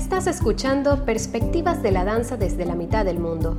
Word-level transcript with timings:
Estás 0.00 0.26
escuchando 0.26 1.04
Perspectivas 1.04 1.82
de 1.82 1.92
la 1.92 2.04
Danza 2.04 2.38
desde 2.38 2.64
la 2.64 2.74
mitad 2.74 3.04
del 3.04 3.18
mundo, 3.18 3.58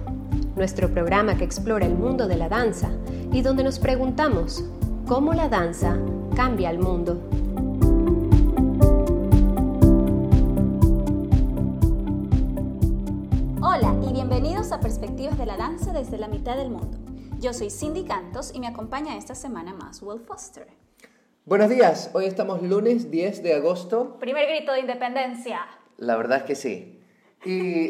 nuestro 0.55 0.91
programa 0.91 1.37
que 1.37 1.43
explora 1.43 1.85
el 1.85 1.93
mundo 1.93 2.27
de 2.27 2.35
la 2.35 2.49
danza 2.49 2.89
y 3.31 3.43
donde 3.43 3.63
nos 3.63 3.77
preguntamos 3.77 4.63
cómo 5.07 5.33
la 5.33 5.49
danza 5.49 5.99
cambia 6.35 6.71
el 6.71 6.79
mundo. 6.79 7.21
Hola 13.61 13.95
y 14.09 14.11
bienvenidos 14.11 14.71
a 14.71 14.79
Perspectivas 14.79 15.37
de 15.37 15.45
la 15.45 15.57
Danza 15.57 15.93
desde 15.93 16.17
la 16.17 16.27
mitad 16.27 16.57
del 16.57 16.71
mundo. 16.71 16.97
Yo 17.39 17.53
soy 17.53 17.69
Cindy 17.69 18.03
Cantos 18.03 18.51
y 18.53 18.59
me 18.59 18.67
acompaña 18.67 19.15
esta 19.15 19.35
semana 19.35 19.75
más 19.75 20.01
Will 20.01 20.19
Foster. 20.19 20.67
Buenos 21.45 21.69
días, 21.69 22.09
hoy 22.13 22.25
estamos 22.25 22.63
lunes 22.63 23.11
10 23.11 23.43
de 23.43 23.53
agosto. 23.53 24.17
Primer 24.19 24.47
grito 24.49 24.73
de 24.73 24.79
independencia. 24.79 25.67
La 26.01 26.17
verdad 26.17 26.39
es 26.39 26.43
que 26.45 26.55
sí. 26.55 26.99
Y, 27.45 27.89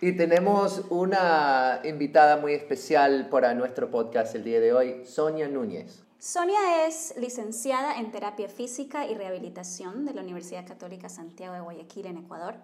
y 0.00 0.12
tenemos 0.16 0.86
una 0.88 1.82
invitada 1.84 2.38
muy 2.38 2.54
especial 2.54 3.28
para 3.28 3.52
nuestro 3.52 3.90
podcast 3.90 4.34
el 4.34 4.44
día 4.44 4.58
de 4.58 4.72
hoy, 4.72 5.04
Sonia 5.04 5.48
Núñez. 5.48 6.02
Sonia 6.18 6.86
es 6.86 7.14
licenciada 7.18 7.98
en 7.98 8.10
terapia 8.10 8.48
física 8.48 9.06
y 9.06 9.14
rehabilitación 9.14 10.06
de 10.06 10.14
la 10.14 10.22
Universidad 10.22 10.66
Católica 10.66 11.10
Santiago 11.10 11.52
de 11.52 11.60
Guayaquil 11.60 12.06
en 12.06 12.16
Ecuador. 12.16 12.54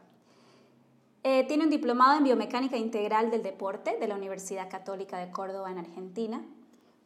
Eh, 1.22 1.44
tiene 1.46 1.64
un 1.64 1.70
diplomado 1.70 2.16
en 2.16 2.24
biomecánica 2.24 2.78
integral 2.78 3.30
del 3.30 3.42
deporte 3.42 3.98
de 4.00 4.08
la 4.08 4.14
Universidad 4.14 4.70
Católica 4.70 5.18
de 5.18 5.30
Córdoba 5.30 5.70
en 5.70 5.76
Argentina, 5.76 6.42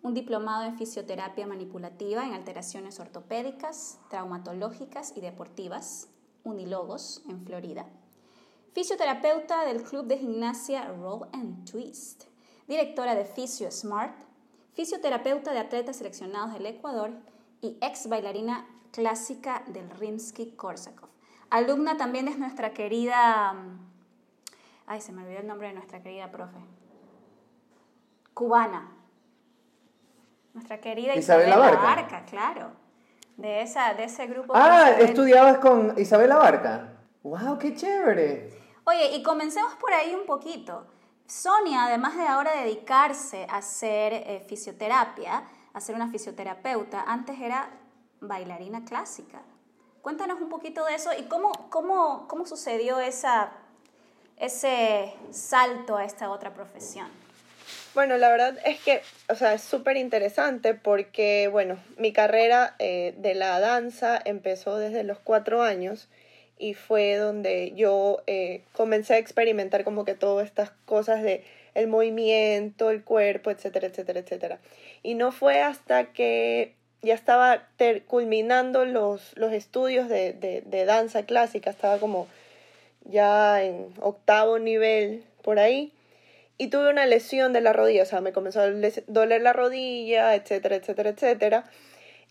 un 0.03 0.15
diplomado 0.15 0.65
en 0.65 0.79
fisioterapia 0.79 1.47
manipulativa 1.47 2.25
en 2.27 2.33
alteraciones 2.33 3.01
ortopédicas, 3.01 3.99
traumatológicas 4.09 5.13
y 5.17 5.21
deportivas, 5.21 6.09
Unilogos, 6.43 7.23
en 7.29 7.45
Florida, 7.45 7.87
fisioterapeuta 8.73 9.65
del 9.65 9.83
Club 9.83 10.07
de 10.07 10.19
Gimnasia 10.19 10.89
Roll 10.89 11.29
and 11.33 11.71
Twist, 11.71 12.25
directora 12.67 13.15
de 13.15 13.27
Fisio 13.27 13.71
Smart, 13.71 14.15
fisioterapeuta 14.73 15.53
de 15.53 15.59
atletas 15.59 15.97
seleccionados 15.97 16.55
del 16.55 16.65
Ecuador 16.65 17.13
y 17.61 17.77
ex 17.83 18.09
bailarina 18.09 18.67
clásica 18.93 19.65
del 19.69 19.91
Rimsky-Korsakov. 19.91 21.09
Alumna 21.51 21.97
también 21.97 22.29
es 22.29 22.39
nuestra 22.39 22.73
querida... 22.73 23.53
Mm, 23.53 23.79
ay, 24.87 25.01
se 25.01 25.13
me 25.13 25.23
olvidó 25.23 25.41
el 25.41 25.47
nombre 25.47 25.69
de 25.69 25.75
nuestra 25.75 26.03
querida 26.03 26.31
profe. 26.31 26.59
Cubana. 28.35 29.00
Nuestra 30.55 30.81
querida 30.81 31.15
Isabel 31.15 31.51
Barca. 31.51 32.25
claro. 32.29 32.73
De, 33.37 33.63
esa, 33.63 33.95
de 33.95 34.05
ese 34.05 34.27
grupo. 34.27 34.53
Ah, 34.55 34.91
estudiabas 34.99 35.59
con 35.59 35.99
Isabel 35.99 36.31
Barca. 36.31 36.99
¡Wow, 37.23 37.59
qué 37.59 37.75
chévere! 37.75 38.51
Oye, 38.85 39.17
y 39.17 39.23
comencemos 39.23 39.75
por 39.75 39.93
ahí 39.93 40.15
un 40.15 40.27
poquito. 40.27 40.87
Sonia, 41.27 41.85
además 41.85 42.17
de 42.17 42.27
ahora 42.27 42.55
dedicarse 42.57 43.47
a 43.49 43.59
hacer 43.59 44.13
eh, 44.13 44.45
fisioterapia, 44.49 45.45
a 45.73 45.81
ser 45.81 45.95
una 45.95 46.09
fisioterapeuta, 46.09 47.05
antes 47.07 47.39
era 47.41 47.71
bailarina 48.21 48.85
clásica. 48.85 49.41
Cuéntanos 50.03 50.41
un 50.41 50.49
poquito 50.49 50.85
de 50.85 50.95
eso 50.95 51.11
y 51.17 51.25
cómo, 51.25 51.53
cómo, 51.71 52.27
cómo 52.27 52.47
sucedió 52.47 53.01
esa, 53.01 53.53
ese 54.37 55.15
salto 55.31 55.97
a 55.97 56.05
esta 56.05 56.31
otra 56.31 56.53
profesión. 56.53 57.09
Bueno, 57.93 58.19
la 58.19 58.31
verdad 58.31 58.57
es 58.65 58.79
que, 58.79 59.03
o 59.29 59.35
sea, 59.35 59.55
es 59.55 59.63
súper 59.63 59.97
interesante 59.97 60.75
porque, 60.75 61.49
bueno, 61.49 61.77
mi 61.97 62.13
carrera 62.13 62.77
eh, 62.79 63.15
de 63.19 63.35
la 63.35 63.59
danza 63.59 64.21
empezó 64.25 64.79
desde 64.79 65.03
los 65.03 65.19
cuatro 65.19 65.63
años 65.63 66.09
y 66.57 66.75
fue 66.75 67.17
donde 67.17 67.73
yo 67.75 68.23
eh, 68.29 68.63
comencé 68.75 69.15
a 69.15 69.19
experimentar 69.19 69.83
como 69.83 70.05
que 70.05 70.15
todas 70.15 70.47
estas 70.47 70.71
cosas 70.85 71.23
de 71.25 71.43
el 71.75 71.89
movimiento, 71.89 72.91
el 72.91 73.03
cuerpo, 73.03 73.51
etcétera, 73.51 73.89
etcétera, 73.89 74.21
etcétera. 74.21 74.59
Y 75.03 75.15
no 75.15 75.33
fue 75.33 75.61
hasta 75.61 76.13
que 76.13 76.75
ya 77.03 77.15
estaba 77.15 77.67
culminando 78.07 78.85
los, 78.85 79.37
los 79.37 79.53
estudios 79.53 80.09
de, 80.09 80.33
de, 80.33 80.63
de 80.65 80.85
danza 80.85 81.25
clásica, 81.25 81.71
estaba 81.71 81.99
como 81.99 82.29
ya 83.05 83.65
en 83.65 83.93
octavo 84.01 84.59
nivel 84.61 85.25
por 85.43 85.59
ahí, 85.59 85.93
y 86.61 86.69
tuve 86.69 86.91
una 86.91 87.07
lesión 87.07 87.53
de 87.55 87.63
la 87.63 87.73
rodilla, 87.73 88.03
o 88.03 88.07
sea, 88.07 88.21
me 88.21 88.33
comenzó 88.33 88.61
a 88.61 88.71
doler 89.07 89.41
la 89.41 89.55
rodilla, 89.55 90.35
etcétera, 90.35 90.77
etcétera, 90.77 91.11
etcétera 91.11 91.65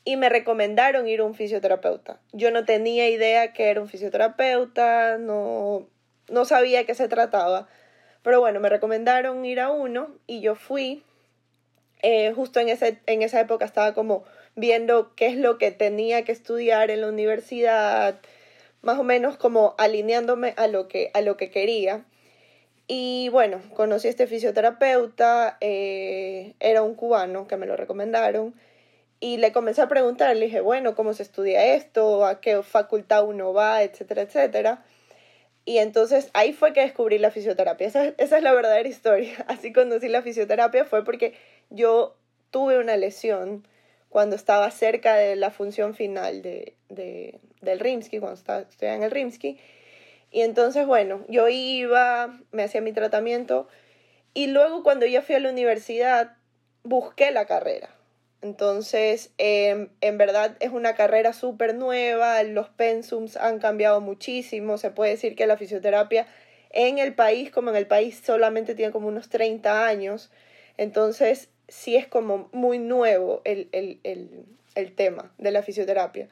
y 0.04 0.16
me 0.18 0.30
recomendaron 0.30 1.08
ir 1.08 1.20
a 1.20 1.26
un 1.26 1.36
fisioterapeuta. 1.36 2.20
Yo 2.32 2.52
no 2.52 2.66
tenía 2.66 3.10
idea 3.10 3.54
que 3.54 3.70
era 3.70 3.82
un 3.82 3.88
fisioterapeuta, 3.88 5.18
no, 5.18 5.88
no 6.30 6.46
sabía 6.46 6.86
qué 6.86 6.96
se 6.96 7.08
trataba, 7.08 7.68
pero 8.24 8.40
bueno, 8.40 8.60
me 8.60 8.70
recomendaron 8.70 9.44
ir 9.46 9.60
a 9.60 9.70
uno 9.72 10.16
y 10.28 10.42
yo 10.42 10.56
fui. 10.56 11.04
Eh, 12.02 12.32
justo 12.34 12.62
en, 12.62 12.70
ese, 12.70 13.00
en 13.08 13.22
esa 13.24 13.42
época 13.42 13.66
estaba 13.66 13.94
como 13.94 14.24
viendo 14.56 15.14
qué 15.16 15.28
es 15.28 15.36
lo 15.36 15.58
que 15.58 15.72
tenía 15.72 16.24
que 16.24 16.32
estudiar 16.32 16.92
en 16.92 17.02
la 17.02 17.10
universidad, 17.10 18.20
más 18.82 18.98
o 19.00 19.04
menos 19.04 19.38
como 19.38 19.76
alineándome 19.78 20.54
a 20.56 20.68
lo 20.68 20.88
que, 20.88 21.12
a 21.14 21.22
lo 21.22 21.36
que 21.36 21.50
quería. 21.50 22.06
Y 22.92 23.30
bueno, 23.30 23.62
conocí 23.76 24.08
a 24.08 24.10
este 24.10 24.26
fisioterapeuta, 24.26 25.58
eh, 25.62 26.56
era 26.60 26.82
un 26.82 26.96
cubano 26.96 27.48
que 27.48 27.56
me 27.56 27.68
lo 27.68 27.78
recomendaron 27.78 28.56
y 29.20 29.38
le 29.38 29.52
comencé 29.52 29.84
a 29.84 29.88
preguntar, 29.88 30.36
le 30.36 30.46
dije, 30.46 30.60
bueno, 30.62 30.96
¿cómo 30.96 31.14
se 31.14 31.22
estudia 31.22 31.76
esto? 31.76 32.26
¿A 32.26 32.42
qué 32.42 32.64
facultad 32.64 33.26
uno 33.26 33.54
va? 33.54 33.84
Etcétera, 33.84 34.24
etcétera. 34.24 34.84
Y 35.66 35.78
entonces 35.78 36.32
ahí 36.34 36.52
fue 36.52 36.74
que 36.74 36.82
descubrí 36.82 37.20
la 37.20 37.30
fisioterapia. 37.30 37.86
Esa, 37.86 38.06
esa 38.18 38.38
es 38.38 38.44
la 38.44 38.54
verdadera 38.54 38.90
historia. 38.90 39.46
Así 39.48 39.72
conocí 39.72 40.08
la 40.08 40.24
fisioterapia 40.24 40.84
fue 40.84 41.06
porque 41.06 41.36
yo 41.70 42.16
tuve 42.50 42.80
una 42.80 42.98
lesión 42.98 43.68
cuando 44.10 44.36
estaba 44.36 44.72
cerca 44.72 45.14
de 45.14 45.36
la 45.36 45.52
función 45.52 45.94
final 45.94 46.42
de, 46.42 46.74
de, 46.90 47.40
del 47.62 47.80
Rimsky, 47.80 48.18
cuando 48.18 48.40
estaba 48.40 48.62
estudiando 48.62 48.98
en 48.98 49.04
el 49.04 49.12
Rimsky. 49.12 49.60
Y 50.32 50.42
entonces, 50.42 50.86
bueno, 50.86 51.26
yo 51.28 51.48
iba, 51.50 52.40
me 52.52 52.64
hacía 52.64 52.82
mi 52.82 52.94
tratamiento 52.94 53.68
y 54.34 54.48
luego 54.48 54.84
cuando 54.84 55.06
ya 55.06 55.22
fui 55.22 55.36
a 55.36 55.40
la 55.40 55.50
universidad 55.50 56.38
busqué 56.84 57.32
la 57.32 57.46
carrera 57.46 57.90
entonces, 58.42 59.32
em, 59.38 59.90
en 60.00 60.18
verdad 60.18 60.56
es 60.62 60.72
una 60.72 60.96
carrera 60.96 61.34
súper 61.34 61.76
nueva, 61.76 62.42
los 62.44 62.70
pensums 62.70 63.36
han 63.36 63.60
cambiado 63.60 64.00
muchísimo, 64.00 64.78
se 64.78 64.92
puede 64.92 65.12
decir 65.12 65.36
que 65.36 65.46
la 65.46 65.58
fisioterapia 65.58 66.26
en 66.72 67.00
el 67.00 67.14
país, 67.14 67.52
como 67.52 67.70
en 67.72 67.76
el 67.76 67.88
país, 67.88 68.22
solamente 68.24 68.76
tiene 68.76 68.92
como 68.94 69.08
unos 69.10 69.30
30 69.30 69.86
años, 69.88 70.32
entonces 70.78 71.50
sí 71.68 71.98
es 71.98 72.08
como 72.08 72.50
muy 72.54 72.80
nuevo 72.80 73.42
el, 73.44 73.68
el, 73.74 74.00
el, 74.04 74.46
el 74.76 74.96
tema 74.96 75.34
de 75.38 75.52
la 75.52 75.62
fisioterapia. 75.62 76.30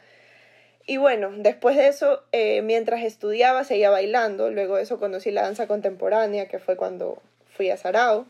Y 0.90 0.96
bueno, 0.96 1.32
después 1.36 1.76
de 1.76 1.90
eso, 1.90 2.24
eh, 2.32 2.62
mientras 2.62 3.04
estudiaba, 3.04 3.66
seguía 3.66 3.90
bailando, 3.90 4.50
luego 4.50 4.78
de 4.78 4.84
eso 4.84 5.00
conocí 5.00 5.32
la 5.32 5.42
danza 5.42 5.68
contemporánea, 5.68 6.48
que 6.48 6.60
fue 6.60 6.78
cuando 6.78 7.22
fui 7.56 7.70
a 7.70 7.76
Sarao. 7.76 8.26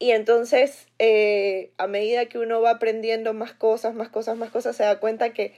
Y 0.00 0.10
entonces, 0.10 0.88
eh, 0.98 1.70
a 1.78 1.86
medida 1.86 2.26
que 2.26 2.40
uno 2.40 2.60
va 2.60 2.70
aprendiendo 2.72 3.34
más 3.34 3.52
cosas, 3.54 3.94
más 3.94 4.08
cosas, 4.08 4.36
más 4.36 4.50
cosas, 4.50 4.76
se 4.76 4.82
da 4.82 4.98
cuenta 4.98 5.32
que 5.32 5.54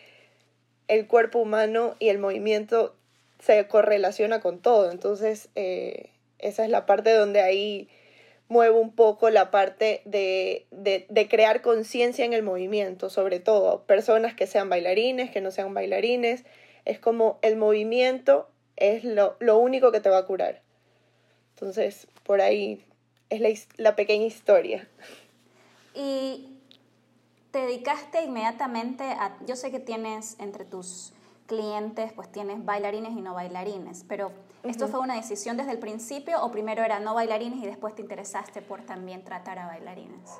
el 0.86 1.06
cuerpo 1.06 1.38
humano 1.38 1.96
y 1.98 2.10
el 2.10 2.18
movimiento 2.18 2.94
se 3.40 3.66
correlaciona 3.68 4.40
con 4.40 4.60
todo. 4.60 4.90
Entonces, 4.90 5.48
eh, 5.54 6.10
esa 6.38 6.62
es 6.64 6.70
la 6.70 6.84
parte 6.84 7.12
donde 7.14 7.40
ahí 7.40 7.88
muevo 8.48 8.80
un 8.80 8.92
poco 8.92 9.30
la 9.30 9.50
parte 9.50 10.02
de, 10.04 10.66
de, 10.70 11.06
de 11.08 11.28
crear 11.28 11.62
conciencia 11.62 12.24
en 12.24 12.32
el 12.32 12.42
movimiento, 12.42 13.10
sobre 13.10 13.40
todo 13.40 13.82
personas 13.84 14.34
que 14.34 14.46
sean 14.46 14.68
bailarines, 14.68 15.30
que 15.30 15.40
no 15.40 15.50
sean 15.50 15.74
bailarines. 15.74 16.44
Es 16.84 16.98
como 16.98 17.38
el 17.42 17.56
movimiento 17.56 18.48
es 18.76 19.04
lo, 19.04 19.36
lo 19.40 19.58
único 19.58 19.92
que 19.92 20.00
te 20.00 20.08
va 20.08 20.18
a 20.18 20.26
curar. 20.26 20.62
Entonces, 21.54 22.06
por 22.22 22.40
ahí 22.40 22.84
es 23.30 23.68
la, 23.76 23.96
pequeña 23.96 24.24
historia. 24.26 24.88
Y 25.94 26.58
te 27.50 27.58
dedicaste 27.60 28.22
inmediatamente 28.22 29.04
a, 29.04 29.36
yo 29.46 29.56
sé 29.56 29.70
que 29.70 29.80
tienes 29.80 30.36
entre 30.38 30.64
tus 30.64 31.12
clientes, 31.46 32.12
pues 32.12 32.30
tienes 32.30 32.64
bailarines 32.64 33.12
y 33.12 33.20
no 33.22 33.34
bailarines, 33.34 34.04
pero 34.06 34.30
¿esto 34.64 34.88
fue 34.88 35.00
una 35.00 35.16
decisión 35.16 35.56
desde 35.56 35.72
el 35.72 35.78
principio 35.78 36.42
o 36.42 36.50
primero 36.50 36.82
era 36.82 37.00
no 37.00 37.14
bailarines 37.14 37.62
y 37.62 37.66
después 37.66 37.94
te 37.94 38.02
interesaste 38.02 38.62
por 38.62 38.82
también 38.82 39.24
tratar 39.24 39.58
a 39.58 39.66
bailarines? 39.66 40.30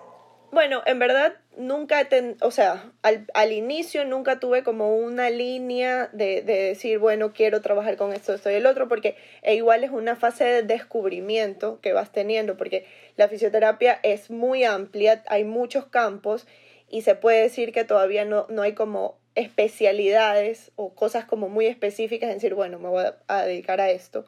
Bueno, 0.51 0.81
en 0.87 0.99
verdad 0.99 1.35
nunca, 1.59 2.09
o 2.41 2.51
sea, 2.51 2.93
al, 3.03 3.27
al, 3.35 3.53
inicio 3.53 4.07
nunca 4.07 4.41
tuve 4.41 4.63
como 4.63 4.97
una 4.97 5.29
línea 5.29 6.09
de, 6.15 6.41
de, 6.41 6.63
decir, 6.63 6.99
bueno, 6.99 7.35
quiero 7.35 7.61
trabajar 7.61 7.99
con 7.99 8.15
esto, 8.15 8.33
esto 8.33 8.51
y 8.51 8.55
el 8.55 8.65
otro, 8.65 8.89
porque 8.89 9.17
e 9.43 9.57
igual 9.57 9.85
es 9.85 9.91
una 9.91 10.17
fase 10.17 10.45
de 10.45 10.63
descubrimiento 10.63 11.81
que 11.83 11.93
vas 11.93 12.13
teniendo, 12.13 12.57
porque 12.57 12.87
la 13.17 13.29
fisioterapia 13.29 14.01
es 14.03 14.31
muy 14.31 14.65
amplia, 14.65 15.23
hay 15.27 15.45
muchos 15.45 15.85
campos 15.85 16.47
y 16.89 17.03
se 17.03 17.15
puede 17.15 17.43
decir 17.43 17.71
que 17.71 17.85
todavía 17.85 18.25
no, 18.25 18.47
no 18.49 18.63
hay 18.63 18.73
como 18.73 19.19
especialidades 19.39 20.73
o 20.77 20.95
cosas 20.95 21.25
como 21.25 21.49
muy 21.49 21.67
específicas, 21.67 22.29
en 22.29 22.37
decir, 22.37 22.55
bueno, 22.55 22.79
me 22.79 22.89
voy 22.89 23.05
a 23.27 23.43
dedicar 23.45 23.81
a 23.81 23.91
esto. 23.91 24.25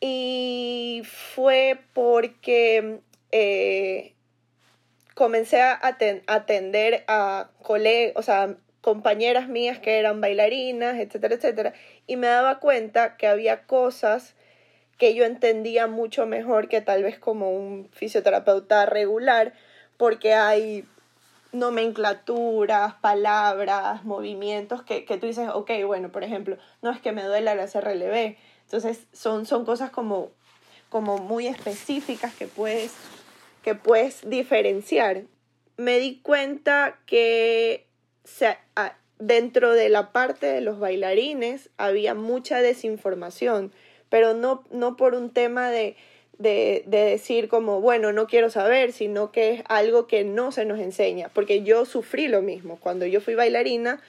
Y 0.00 1.02
fue 1.04 1.78
porque 1.92 3.00
eh, 3.32 4.14
comencé 5.14 5.60
a 5.60 5.80
atender 6.26 7.04
a 7.08 7.50
o 8.14 8.22
sea, 8.22 8.56
compañeras 8.80 9.48
mías 9.48 9.78
que 9.78 9.98
eran 9.98 10.20
bailarinas, 10.20 10.98
etcétera, 10.98 11.34
etcétera, 11.34 11.72
y 12.06 12.16
me 12.16 12.28
daba 12.28 12.60
cuenta 12.60 13.16
que 13.16 13.26
había 13.26 13.64
cosas 13.64 14.34
que 14.96 15.14
yo 15.14 15.24
entendía 15.24 15.86
mucho 15.86 16.26
mejor 16.26 16.68
que 16.68 16.80
tal 16.80 17.02
vez 17.02 17.18
como 17.18 17.52
un 17.52 17.88
fisioterapeuta 17.92 18.86
regular, 18.86 19.52
porque 19.96 20.34
hay 20.34 20.84
nomenclaturas, 21.52 22.94
palabras, 22.94 24.04
movimientos 24.04 24.82
que, 24.82 25.04
que 25.04 25.18
tú 25.18 25.26
dices, 25.26 25.48
ok, 25.52 25.70
bueno, 25.86 26.10
por 26.12 26.24
ejemplo, 26.24 26.58
no 26.82 26.90
es 26.90 27.00
que 27.00 27.12
me 27.12 27.24
duela 27.24 27.54
la 27.54 27.66
CRLB. 27.66 28.36
Entonces 28.64 29.06
son, 29.12 29.46
son 29.46 29.64
cosas 29.64 29.90
como, 29.90 30.30
como 30.90 31.18
muy 31.18 31.46
específicas 31.46 32.34
que 32.34 32.46
puedes, 32.46 32.92
que 33.62 33.74
puedes 33.74 34.28
diferenciar. 34.28 35.22
Me 35.76 35.98
di 35.98 36.20
cuenta 36.20 36.98
que 37.06 37.86
dentro 39.18 39.72
de 39.72 39.88
la 39.88 40.12
parte 40.12 40.46
de 40.46 40.60
los 40.60 40.78
bailarines 40.78 41.70
había 41.78 42.14
mucha 42.14 42.60
desinformación, 42.60 43.72
pero 44.10 44.34
no, 44.34 44.64
no 44.70 44.96
por 44.96 45.14
un 45.14 45.30
tema 45.30 45.70
de, 45.70 45.96
de, 46.38 46.84
de, 46.86 46.98
decir 47.04 47.48
como, 47.48 47.80
bueno, 47.80 48.12
no 48.12 48.26
quiero 48.26 48.50
saber, 48.50 48.92
sino 48.92 49.32
que 49.32 49.50
es 49.54 49.62
algo 49.68 50.06
que 50.06 50.24
no 50.24 50.52
se 50.52 50.64
nos 50.64 50.78
enseña, 50.78 51.28
porque 51.34 51.62
yo 51.62 51.84
sufrí 51.84 52.28
lo 52.28 52.42
mismo. 52.42 52.78
Cuando 52.80 53.06
yo 53.06 53.20
fui 53.20 53.34
bailarina, 53.34 54.00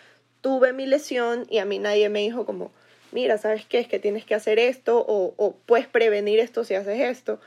tuve 0.42 0.74
mi 0.74 0.86
lesión 0.86 1.46
y 1.50 1.58
a 1.58 1.66
mí 1.66 1.80
nadie 1.80 2.10
me 2.10 2.20
dijo 2.20 2.46
como, 2.46 2.72
mira, 3.12 3.38
¿sabes 3.38 3.66
qué? 3.66 3.80
Es 3.80 3.88
que 3.88 4.00
tienes 4.00 4.26
que 4.26 4.36
hacer 4.36 4.60
esto 4.60 5.04
o, 5.08 5.34
o 5.38 5.56
puedes 5.66 5.88
prevenir 5.88 6.40
esto 6.40 6.64
si 6.64 6.76
haces 6.76 7.00
esto. 7.00 7.40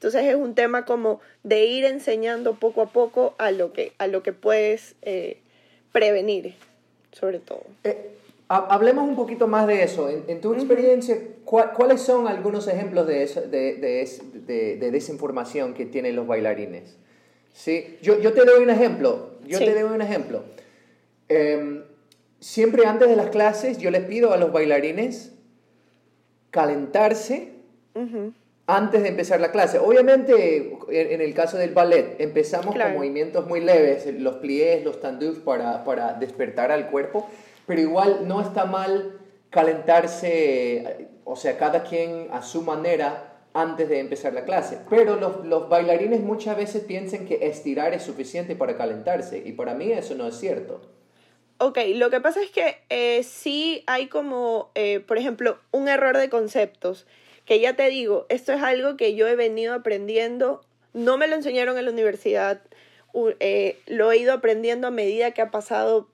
Entonces 0.00 0.24
es 0.24 0.34
un 0.34 0.54
tema 0.54 0.86
como 0.86 1.20
de 1.42 1.66
ir 1.66 1.84
enseñando 1.84 2.54
poco 2.54 2.80
a 2.80 2.86
poco 2.86 3.34
a 3.36 3.50
lo 3.50 3.74
que, 3.74 3.92
a 3.98 4.06
lo 4.06 4.22
que 4.22 4.32
puedes 4.32 4.94
eh, 5.02 5.36
prevenir, 5.92 6.54
sobre 7.12 7.38
todo. 7.38 7.62
Eh, 7.84 8.10
hablemos 8.50 9.08
un 9.08 9.14
poquito 9.14 9.46
más 9.46 9.66
de 9.68 9.84
eso. 9.84 10.08
En, 10.08 10.40
tu 10.40 10.52
experiencia, 10.54 11.16
¿cuáles 11.44 12.00
son 12.00 12.26
algunos 12.26 12.66
ejemplos 12.66 13.06
de, 13.06 13.26
de, 13.48 14.76
de, 14.76 14.90
desinformación 14.90 15.72
que 15.72 15.86
tienen 15.86 16.16
los 16.16 16.26
bailarines? 16.26 16.96
¿Sí? 17.52 17.98
Yo, 18.02 18.18
yo 18.18 18.32
te 18.32 18.44
doy 18.44 18.62
un 18.62 18.70
ejemplo. 18.70 19.30
Yo 19.46 19.58
te 19.60 19.72
doy 19.72 19.94
un 19.94 20.02
ejemplo. 20.02 20.42
Em, 21.28 21.84
siempre 22.40 22.86
antes 22.86 23.08
de 23.08 23.14
las 23.14 23.30
clases 23.30 23.78
yo 23.78 23.90
les 23.92 24.04
pido 24.04 24.32
a 24.32 24.36
los 24.36 24.52
bailarines 24.52 25.32
calentarse 26.50 27.52
antes 28.66 29.02
de 29.02 29.08
empezar 29.08 29.40
la 29.40 29.52
clase. 29.52 29.78
Obviamente, 29.78 30.76
en, 30.88 31.20
el 31.20 31.34
caso 31.34 31.56
del 31.56 31.72
ballet, 31.72 32.16
empezamos 32.18 32.74
con 32.74 32.94
movimientos 32.94 33.46
muy 33.46 33.60
leves, 33.60 34.12
los 34.18 34.36
pliés, 34.36 34.84
los 34.84 35.00
tandus 35.00 35.38
para, 35.38 35.84
para 35.84 36.14
despertar 36.14 36.72
al 36.72 36.90
cuerpo 36.90 37.28
pero 37.70 37.82
igual 37.82 38.26
no 38.26 38.40
está 38.40 38.64
mal 38.64 39.20
calentarse, 39.48 41.06
o 41.24 41.36
sea, 41.36 41.56
cada 41.56 41.84
quien 41.84 42.26
a 42.32 42.42
su 42.42 42.62
manera 42.62 43.44
antes 43.54 43.88
de 43.88 44.00
empezar 44.00 44.32
la 44.32 44.44
clase. 44.44 44.80
Pero 44.90 45.14
los, 45.14 45.68
bailarines 45.68 46.20
muchas 46.20 46.56
veces 46.56 46.82
piensan 46.82 47.26
que 47.26 47.46
estirar 47.46 47.94
es 47.94 48.02
suficiente 48.02 48.56
para 48.56 48.76
calentarse 48.76 49.40
y 49.46 49.52
para 49.52 49.74
mí 49.74 49.92
eso 49.92 50.16
no 50.16 50.26
es 50.26 50.36
cierto. 50.36 50.80
Ok, 51.58 51.78
lo 51.94 52.10
que 52.10 52.20
pasa 52.20 52.42
es 52.42 52.50
que 52.50 52.78
eh, 52.88 53.22
sí 53.22 53.84
hay 53.86 54.08
como, 54.08 54.72
eh, 54.74 54.98
por 54.98 55.16
ejemplo, 55.16 55.56
un 55.70 55.86
error 55.86 56.16
de 56.16 56.28
conceptos, 56.28 57.06
que 57.44 57.60
ya 57.60 57.76
te 57.76 57.88
digo, 57.88 58.26
esto 58.30 58.52
es 58.52 58.64
algo 58.64 58.96
que 58.96 59.14
yo 59.14 59.28
he 59.28 59.36
venido 59.36 59.74
aprendiendo, 59.74 60.62
no 60.92 61.18
me 61.18 61.28
lo 61.28 61.36
enseñaron 61.36 61.78
en 61.78 61.84
la 61.84 61.92
universidad, 61.92 62.62
eh, 63.40 63.78
lo 63.86 64.12
he 64.12 64.18
ido 64.18 64.32
aprendiendo 64.32 64.86
a 64.86 64.90
medida 64.90 65.32
que 65.32 65.42
ha 65.42 65.50
pasado 65.50 66.08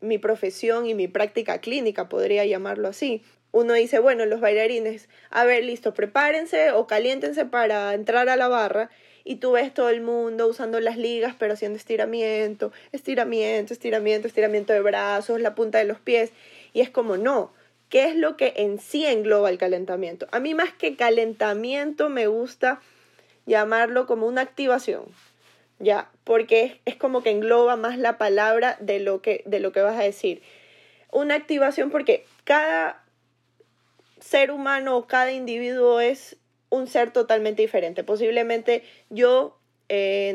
mi 0.00 0.18
profesión 0.18 0.86
y 0.86 0.94
mi 0.94 1.08
práctica 1.08 1.60
clínica, 1.60 2.08
podría 2.08 2.44
llamarlo 2.44 2.88
así. 2.88 3.22
Uno 3.50 3.74
dice, 3.74 3.98
bueno, 3.98 4.24
los 4.24 4.40
bailarines, 4.40 5.08
a 5.30 5.44
ver, 5.44 5.64
listo, 5.64 5.92
prepárense 5.92 6.72
o 6.72 6.86
caliéntense 6.86 7.44
para 7.44 7.92
entrar 7.92 8.28
a 8.28 8.36
la 8.36 8.48
barra 8.48 8.88
y 9.24 9.36
tú 9.36 9.52
ves 9.52 9.72
todo 9.72 9.90
el 9.90 10.00
mundo 10.00 10.48
usando 10.48 10.80
las 10.80 10.96
ligas 10.96 11.34
pero 11.38 11.54
haciendo 11.54 11.76
estiramiento, 11.76 12.72
estiramiento, 12.92 13.72
estiramiento, 13.72 14.26
estiramiento 14.26 14.72
de 14.72 14.80
brazos, 14.80 15.40
la 15.40 15.54
punta 15.54 15.78
de 15.78 15.84
los 15.84 16.00
pies 16.00 16.32
y 16.72 16.80
es 16.80 16.90
como 16.90 17.16
no, 17.16 17.52
¿qué 17.88 18.08
es 18.08 18.16
lo 18.16 18.36
que 18.36 18.54
en 18.56 18.78
sí 18.78 19.06
engloba 19.06 19.50
el 19.50 19.58
calentamiento? 19.58 20.26
A 20.32 20.40
mí 20.40 20.54
más 20.54 20.72
que 20.72 20.96
calentamiento 20.96 22.08
me 22.08 22.26
gusta 22.26 22.80
llamarlo 23.46 24.06
como 24.06 24.26
una 24.26 24.40
activación. 24.40 25.04
¿Ya? 25.82 26.10
Porque 26.24 26.80
es, 26.84 26.96
como 26.96 27.22
que 27.22 27.30
engloba 27.30 27.76
más 27.76 27.98
la 27.98 28.16
palabra 28.16 28.76
de 28.80 29.00
lo, 29.00 29.20
que, 29.20 29.42
de 29.44 29.60
lo 29.60 29.72
que 29.72 29.80
vas 29.82 29.98
a 29.98 30.02
decir. 30.02 30.40
Una 31.10 31.34
activación 31.34 31.90
porque 31.90 32.24
cada 32.44 33.04
ser 34.20 34.52
humano 34.52 34.96
o 34.96 35.06
cada 35.06 35.32
individuo 35.32 36.00
es 36.00 36.36
un 36.70 36.86
ser 36.86 37.10
totalmente 37.10 37.60
diferente. 37.60 38.04
Posiblemente 38.04 38.84
yo 39.10 39.58
eh, 39.88 40.34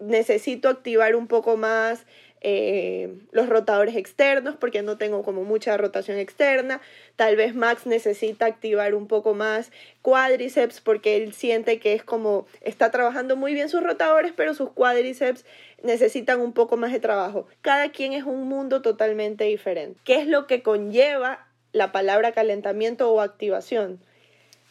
necesito 0.00 0.68
activar 0.68 1.16
un 1.16 1.26
poco 1.26 1.56
más 1.56 2.04
eh, 2.44 3.20
los 3.30 3.48
rotadores 3.48 3.94
externos 3.94 4.56
porque 4.56 4.82
no 4.82 4.98
tengo 4.98 5.22
como 5.22 5.44
mucha 5.44 5.76
rotación 5.76 6.18
externa. 6.18 6.80
Tal 7.14 7.36
vez 7.36 7.54
Max 7.54 7.86
necesita 7.86 8.46
activar 8.46 8.96
un 8.96 9.06
poco 9.06 9.32
más 9.32 9.70
cuádriceps 10.02 10.80
porque 10.80 11.16
él 11.16 11.34
siente 11.34 11.78
que 11.78 11.92
es 11.92 12.02
como 12.02 12.46
está 12.60 12.90
trabajando 12.90 13.36
muy 13.36 13.54
bien 13.54 13.68
sus 13.68 13.84
rotadores, 13.84 14.32
pero 14.34 14.54
sus 14.54 14.72
cuádriceps 14.72 15.44
necesitan 15.84 16.40
un 16.40 16.52
poco 16.52 16.76
más 16.76 16.90
de 16.90 16.98
trabajo. 16.98 17.46
Cada 17.60 17.92
quien 17.92 18.12
es 18.12 18.24
un 18.24 18.48
mundo 18.48 18.82
totalmente 18.82 19.44
diferente. 19.44 20.00
¿Qué 20.02 20.16
es 20.16 20.26
lo 20.26 20.48
que 20.48 20.64
conlleva 20.64 21.46
la 21.70 21.92
palabra 21.92 22.32
calentamiento 22.32 23.12
o 23.12 23.20
activación? 23.20 24.00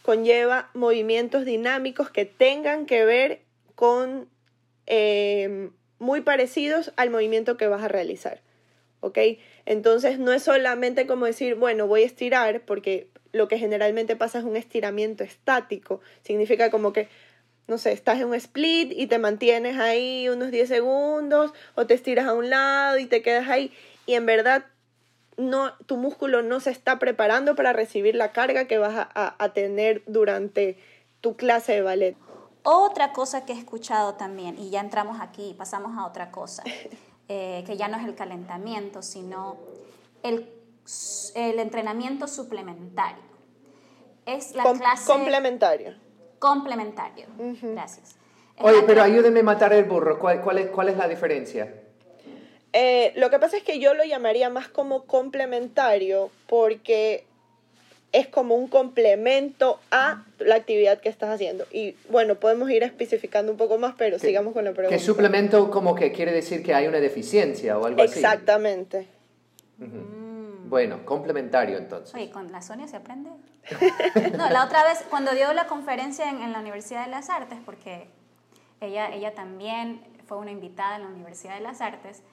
Conlleva 0.01 0.69
movimientos 0.73 1.45
dinámicos 1.45 2.09
que 2.09 2.25
tengan 2.25 2.85
que 2.85 3.05
ver 3.05 3.41
con 3.75 4.27
eh, 4.87 5.69
muy 6.01 6.21
parecidos 6.21 6.91
al 6.97 7.11
movimiento 7.11 7.57
que 7.57 7.67
vas 7.67 7.83
a 7.83 7.87
realizar. 7.87 8.41
¿Ok? 9.01 9.19
Entonces 9.65 10.17
no 10.19 10.33
es 10.33 10.43
solamente 10.43 11.05
como 11.05 11.25
decir, 11.25 11.55
bueno, 11.55 11.87
voy 11.87 12.01
a 12.01 12.05
estirar, 12.07 12.61
porque 12.61 13.07
lo 13.31 13.47
que 13.47 13.59
generalmente 13.59 14.15
pasa 14.15 14.39
es 14.39 14.43
un 14.43 14.57
estiramiento 14.57 15.23
estático. 15.23 16.01
Significa 16.23 16.71
como 16.71 16.91
que, 16.91 17.07
no 17.67 17.77
sé, 17.77 17.91
estás 17.91 18.19
en 18.19 18.27
un 18.27 18.33
split 18.33 18.91
y 18.95 19.05
te 19.05 19.19
mantienes 19.19 19.77
ahí 19.77 20.27
unos 20.27 20.49
10 20.49 20.67
segundos 20.67 21.53
o 21.75 21.85
te 21.85 21.93
estiras 21.93 22.25
a 22.25 22.33
un 22.33 22.49
lado 22.49 22.97
y 22.97 23.05
te 23.05 23.21
quedas 23.21 23.47
ahí 23.47 23.71
y 24.07 24.15
en 24.15 24.25
verdad 24.25 24.65
no, 25.37 25.73
tu 25.85 25.97
músculo 25.97 26.41
no 26.41 26.59
se 26.59 26.71
está 26.71 26.97
preparando 26.97 27.55
para 27.55 27.73
recibir 27.73 28.15
la 28.15 28.31
carga 28.31 28.65
que 28.65 28.79
vas 28.79 28.95
a, 28.95 29.35
a 29.37 29.53
tener 29.53 30.01
durante 30.07 30.77
tu 31.21 31.35
clase 31.35 31.73
de 31.73 31.81
ballet. 31.83 32.15
Otra 32.63 33.11
cosa 33.11 33.45
que 33.45 33.53
he 33.53 33.57
escuchado 33.57 34.15
también, 34.15 34.57
y 34.59 34.69
ya 34.69 34.81
entramos 34.81 35.19
aquí 35.19 35.49
y 35.49 35.53
pasamos 35.53 35.97
a 35.97 36.05
otra 36.05 36.31
cosa, 36.31 36.63
eh, 37.27 37.63
que 37.65 37.77
ya 37.77 37.87
no 37.87 37.97
es 37.97 38.05
el 38.05 38.15
calentamiento, 38.15 39.01
sino 39.01 39.57
el, 40.23 40.47
el 41.35 41.59
entrenamiento 41.59 42.27
suplementario. 42.27 43.23
Es 44.25 44.53
la 44.53 44.63
clase... 44.73 45.11
Complementario. 45.11 45.95
Complementario, 46.39 47.27
gracias. 47.61 48.15
Oye, 48.59 48.83
pero 48.83 49.03
ayúdenme 49.03 49.41
a 49.41 49.43
matar 49.43 49.73
el 49.73 49.85
burro. 49.85 50.19
¿Cuál, 50.19 50.41
cuál, 50.41 50.57
es, 50.59 50.69
cuál 50.69 50.89
es 50.89 50.97
la 50.97 51.07
diferencia? 51.07 51.71
Eh, 52.73 53.13
lo 53.15 53.29
que 53.29 53.39
pasa 53.39 53.57
es 53.57 53.63
que 53.63 53.79
yo 53.79 53.93
lo 53.93 54.03
llamaría 54.03 54.49
más 54.49 54.67
como 54.69 55.05
complementario 55.05 56.31
porque 56.47 57.25
es 58.11 58.27
como 58.27 58.55
un 58.55 58.67
complemento 58.67 59.79
a 59.89 60.23
la 60.39 60.55
actividad 60.55 60.99
que 60.99 61.09
estás 61.09 61.29
haciendo. 61.29 61.65
Y 61.71 61.95
bueno, 62.09 62.35
podemos 62.35 62.69
ir 62.69 62.83
especificando 62.83 63.51
un 63.51 63.57
poco 63.57 63.77
más, 63.77 63.95
pero 63.97 64.19
sigamos 64.19 64.53
con 64.53 64.65
la 64.65 64.71
pregunta. 64.71 64.95
¿Qué 64.95 65.03
suplemento 65.03 65.71
como 65.71 65.95
que 65.95 66.11
quiere 66.11 66.31
decir 66.31 66.63
que 66.63 66.73
hay 66.73 66.87
una 66.87 66.99
deficiencia 66.99 67.77
o 67.77 67.85
algo 67.85 68.01
así? 68.01 68.19
Exactamente. 68.19 69.07
Bueno, 70.67 71.05
complementario 71.05 71.77
entonces. 71.77 72.13
Oye, 72.13 72.29
con 72.29 72.51
la 72.51 72.61
Sonia 72.61 72.87
se 72.87 72.97
aprende. 72.97 73.29
no, 74.37 74.49
la 74.49 74.65
otra 74.65 74.83
vez, 74.83 75.03
cuando 75.09 75.31
dio 75.31 75.53
la 75.53 75.67
conferencia 75.67 76.29
en, 76.29 76.41
en, 76.41 76.51
la 76.51 76.59
Universidad 76.59 77.05
de 77.05 77.11
las 77.11 77.29
Artes, 77.29 77.59
porque 77.65 78.07
ella, 78.79 79.13
ella 79.13 79.33
también 79.33 80.01
fue 80.27 80.37
una 80.37 80.51
invitada 80.51 80.95
en 80.95 81.03
la 81.03 81.09
Universidad 81.09 81.55
de 81.55 81.61
las 81.61 81.81
Artes, 81.81 82.23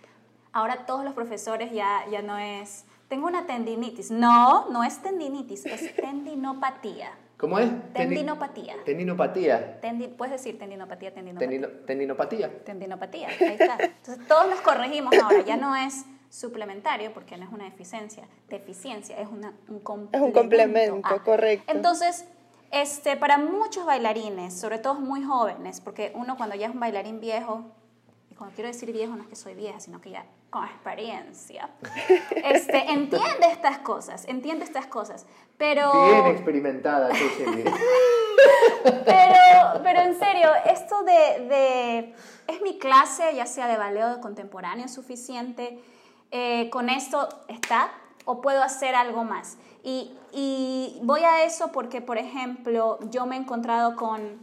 ahora 0.53 0.87
todos 0.87 1.05
los 1.05 1.15
profesores 1.15 1.73
ya, 1.73 2.05
ya 2.11 2.23
no 2.23 2.39
es 2.39 2.85
tengo 3.09 3.27
una 3.27 3.47
tendinitis. 3.47 4.11
No, 4.11 4.69
no 4.71 4.85
es 4.85 4.99
tendinitis, 5.03 5.67
es 5.67 5.97
tendinopatía. 5.97 7.11
¿Cómo 7.39 7.59
es? 7.59 7.71
Tendinopatía. 7.93 8.77
Tendinopatía. 8.85 9.81
puedes 10.17 10.33
decir 10.33 10.59
tendinopatía, 10.59 11.15
tendinopatía. 11.15 11.87
tendinopatía. 11.87 12.65
Tendinopatía, 12.65 13.29
ahí 13.29 13.57
está. 13.59 13.79
Entonces 13.81 14.27
todos 14.27 14.49
los 14.49 14.61
corregimos 14.61 15.15
ahora, 15.17 15.45
ya 15.45 15.57
no 15.57 15.77
es 15.77 16.05
suplementario, 16.31 17.13
porque 17.13 17.37
no 17.37 17.45
es 17.45 17.53
una 17.53 17.65
deficiencia, 17.65 18.25
deficiencia, 18.49 19.19
es 19.19 19.29
una, 19.29 19.55
un 19.69 19.79
complemento. 19.79 20.19
Es 20.19 20.23
un 20.23 20.33
complemento, 20.33 21.23
correcto. 21.25 21.73
Entonces, 21.73 22.27
este, 22.73 23.17
para 23.17 23.39
muchos 23.39 23.87
bailarines, 23.87 24.59
sobre 24.59 24.79
todo 24.79 24.95
muy 24.95 25.23
jóvenes, 25.23 25.81
porque 25.81 26.13
uno 26.17 26.37
cuando 26.37 26.57
ya 26.57 26.67
es 26.67 26.75
un 26.75 26.81
bailarín 26.81 27.21
viejo, 27.21 27.65
cuando 28.39 28.55
quiero 28.55 28.69
decir 28.69 28.93
viejo 28.93 29.17
no 29.17 29.25
es 29.25 29.29
que 29.29 29.37
soy 29.37 29.55
vieja, 29.55 29.81
sino 29.81 30.01
que 30.01 30.11
ya 30.11 30.25
con 30.49 30.65
experiencia, 30.65 31.69
este, 32.31 32.91
entiende 32.91 33.47
estas 33.51 33.79
cosas, 33.79 34.25
entiende 34.27 34.65
estas 34.65 34.87
cosas, 34.87 35.27
pero... 35.59 35.93
Bien 36.07 36.27
experimentada, 36.27 37.11
pero, 39.05 39.83
pero 39.83 40.01
en 40.01 40.19
serio, 40.19 40.49
esto 40.67 41.03
de, 41.03 41.49
de, 41.49 42.15
Es 42.47 42.63
mi 42.63 42.79
clase, 42.79 43.35
ya 43.35 43.45
sea 43.45 43.67
de 43.67 43.77
ballet 43.77 44.21
contemporáneo 44.21 44.89
suficiente, 44.89 45.83
eh, 46.31 46.71
con 46.71 46.89
esto 46.89 47.29
está, 47.49 47.91
o 48.25 48.41
puedo 48.41 48.63
hacer 48.63 48.95
algo 48.95 49.25
más. 49.25 49.59
Y, 49.83 50.17
y 50.33 51.01
voy 51.03 51.23
a 51.23 51.45
eso 51.45 51.73
porque, 51.73 52.01
por 52.01 52.19
ejemplo, 52.19 53.01
yo 53.11 53.27
me 53.27 53.37
he 53.37 53.39
encontrado 53.41 53.97
con 53.97 54.39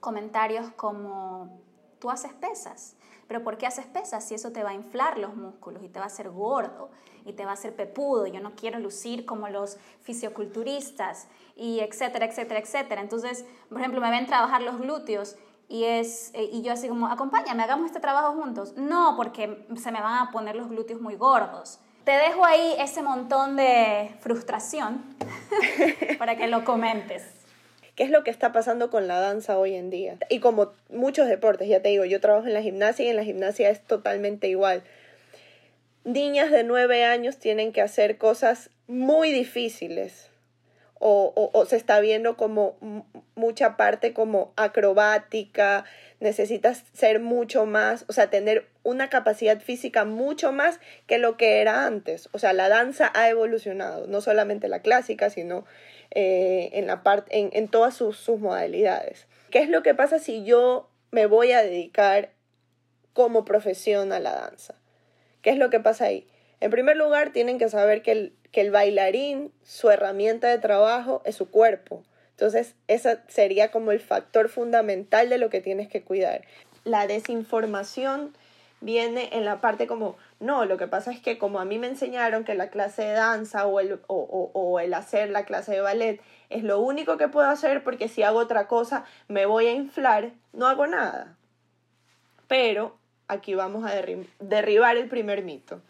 comentarios 0.00 0.70
como, 0.76 1.65
tú 1.98 2.10
haces 2.10 2.32
pesas 2.34 2.96
pero 3.28 3.42
¿por 3.42 3.58
qué 3.58 3.66
haces 3.66 3.86
pesas 3.86 4.24
si 4.24 4.34
eso 4.34 4.52
te 4.52 4.62
va 4.62 4.70
a 4.70 4.74
inflar 4.74 5.18
los 5.18 5.34
músculos 5.34 5.82
y 5.82 5.88
te 5.88 5.98
va 5.98 6.04
a 6.04 6.08
hacer 6.08 6.30
gordo 6.30 6.90
y 7.24 7.32
te 7.32 7.44
va 7.44 7.52
a 7.52 7.54
hacer 7.54 7.74
pepudo? 7.74 8.26
Yo 8.26 8.40
no 8.40 8.54
quiero 8.54 8.78
lucir 8.78 9.26
como 9.26 9.48
los 9.48 9.78
fisioculturistas 10.02 11.26
y 11.56 11.80
etcétera, 11.80 12.26
etcétera, 12.26 12.60
etcétera. 12.60 13.00
Entonces, 13.00 13.44
por 13.68 13.78
ejemplo, 13.78 14.00
me 14.00 14.10
ven 14.10 14.26
trabajar 14.26 14.62
los 14.62 14.78
glúteos 14.78 15.36
y, 15.68 15.84
es, 15.84 16.30
eh, 16.34 16.48
y 16.52 16.62
yo 16.62 16.72
así 16.72 16.88
como, 16.88 17.08
acompáñame, 17.08 17.64
hagamos 17.64 17.86
este 17.86 17.98
trabajo 17.98 18.34
juntos. 18.34 18.74
No, 18.76 19.14
porque 19.16 19.66
se 19.76 19.90
me 19.90 20.00
van 20.00 20.28
a 20.28 20.30
poner 20.30 20.54
los 20.54 20.68
glúteos 20.68 21.00
muy 21.00 21.16
gordos. 21.16 21.80
Te 22.04 22.12
dejo 22.12 22.44
ahí 22.44 22.76
ese 22.78 23.02
montón 23.02 23.56
de 23.56 24.16
frustración 24.20 25.04
para 26.18 26.36
que 26.36 26.46
lo 26.46 26.64
comentes 26.64 27.35
qué 27.96 28.04
es 28.04 28.10
lo 28.10 28.22
que 28.22 28.30
está 28.30 28.52
pasando 28.52 28.90
con 28.90 29.08
la 29.08 29.18
danza 29.18 29.58
hoy 29.58 29.74
en 29.74 29.90
día. 29.90 30.16
Y 30.28 30.38
como 30.38 30.72
muchos 30.90 31.26
deportes, 31.26 31.68
ya 31.68 31.80
te 31.80 31.88
digo, 31.88 32.04
yo 32.04 32.20
trabajo 32.20 32.46
en 32.46 32.54
la 32.54 32.62
gimnasia 32.62 33.06
y 33.06 33.08
en 33.08 33.16
la 33.16 33.24
gimnasia 33.24 33.70
es 33.70 33.80
totalmente 33.82 34.48
igual. 34.48 34.84
Niñas 36.04 36.52
de 36.52 36.62
nueve 36.62 37.04
años 37.04 37.38
tienen 37.38 37.72
que 37.72 37.80
hacer 37.80 38.18
cosas 38.18 38.70
muy 38.86 39.32
difíciles 39.32 40.30
o, 40.98 41.50
o, 41.52 41.66
se 41.66 41.76
está 41.76 42.00
viendo 42.00 42.36
como 42.36 42.76
mucha 43.34 43.76
parte 43.76 44.14
como 44.14 44.52
acrobática, 44.56 45.84
necesitas 46.20 46.84
ser 46.94 47.20
mucho 47.20 47.66
más, 47.66 48.06
o 48.08 48.12
sea, 48.14 48.30
tener 48.30 48.66
una 48.82 49.10
capacidad 49.10 49.60
física 49.60 50.06
mucho 50.06 50.52
más 50.52 50.80
que 51.06 51.18
lo 51.18 51.36
que 51.36 51.60
era 51.60 51.84
antes. 51.84 52.30
O 52.32 52.38
sea, 52.38 52.54
la 52.54 52.70
danza 52.70 53.12
ha 53.14 53.28
evolucionado, 53.28 54.06
no 54.06 54.22
solamente 54.22 54.68
la 54.68 54.80
clásica, 54.80 55.28
sino 55.28 55.66
eh, 56.10 56.70
en, 56.72 56.86
la 56.86 57.02
parte, 57.02 57.38
en, 57.38 57.50
en 57.52 57.68
todas 57.68 57.94
sus, 57.94 58.16
sus 58.16 58.40
modalidades. 58.40 59.26
¿Qué 59.50 59.60
es 59.60 59.68
lo 59.68 59.82
que 59.82 59.94
pasa 59.94 60.18
si 60.18 60.44
yo 60.44 60.88
me 61.10 61.26
voy 61.26 61.52
a 61.52 61.62
dedicar 61.62 62.30
como 63.12 63.44
profesión 63.44 64.12
a 64.12 64.20
la 64.20 64.34
danza? 64.34 64.74
¿Qué 65.42 65.50
es 65.50 65.58
lo 65.58 65.70
que 65.70 65.80
pasa 65.80 66.06
ahí? 66.06 66.26
En 66.60 66.70
primer 66.70 66.96
lugar, 66.96 67.32
tienen 67.32 67.58
que 67.58 67.68
saber 67.68 68.02
que 68.02 68.12
el, 68.12 68.36
que 68.50 68.62
el 68.62 68.70
bailarín, 68.70 69.52
su 69.62 69.90
herramienta 69.90 70.48
de 70.48 70.58
trabajo 70.58 71.22
es 71.24 71.36
su 71.36 71.50
cuerpo. 71.50 72.02
Entonces, 72.30 72.74
ese 72.86 73.18
sería 73.28 73.70
como 73.70 73.92
el 73.92 74.00
factor 74.00 74.48
fundamental 74.48 75.28
de 75.28 75.38
lo 75.38 75.50
que 75.50 75.60
tienes 75.60 75.88
que 75.88 76.02
cuidar. 76.02 76.42
La 76.84 77.06
desinformación 77.06 78.36
viene 78.80 79.30
en 79.32 79.44
la 79.44 79.60
parte 79.60 79.86
como, 79.86 80.16
no, 80.38 80.66
lo 80.66 80.76
que 80.76 80.86
pasa 80.86 81.12
es 81.12 81.20
que 81.20 81.38
como 81.38 81.60
a 81.60 81.64
mí 81.64 81.78
me 81.78 81.86
enseñaron 81.86 82.44
que 82.44 82.54
la 82.54 82.68
clase 82.68 83.02
de 83.02 83.12
danza 83.12 83.66
o 83.66 83.80
el, 83.80 84.00
o, 84.06 84.80
el 84.80 84.92
hacer 84.92 85.30
la 85.30 85.44
clase 85.44 85.72
de 85.72 85.80
ballet 85.80 86.20
es 86.50 86.62
lo 86.62 86.80
único 86.80 87.16
que 87.16 87.28
puedo 87.28 87.48
hacer 87.48 87.82
porque 87.82 88.08
si 88.08 88.22
hago 88.22 88.38
otra 88.38 88.68
cosa 88.68 89.04
me 89.28 89.46
voy 89.46 89.66
a 89.66 89.72
inflar, 89.72 90.32
no 90.52 90.66
hago 90.66 90.86
nada. 90.86 91.36
Pero 92.48 92.96
aquí 93.28 93.54
vamos 93.54 93.90
a 93.90 93.94
derribar 94.40 94.98
el 94.98 95.08
primer 95.08 95.42
mito. 95.42 95.80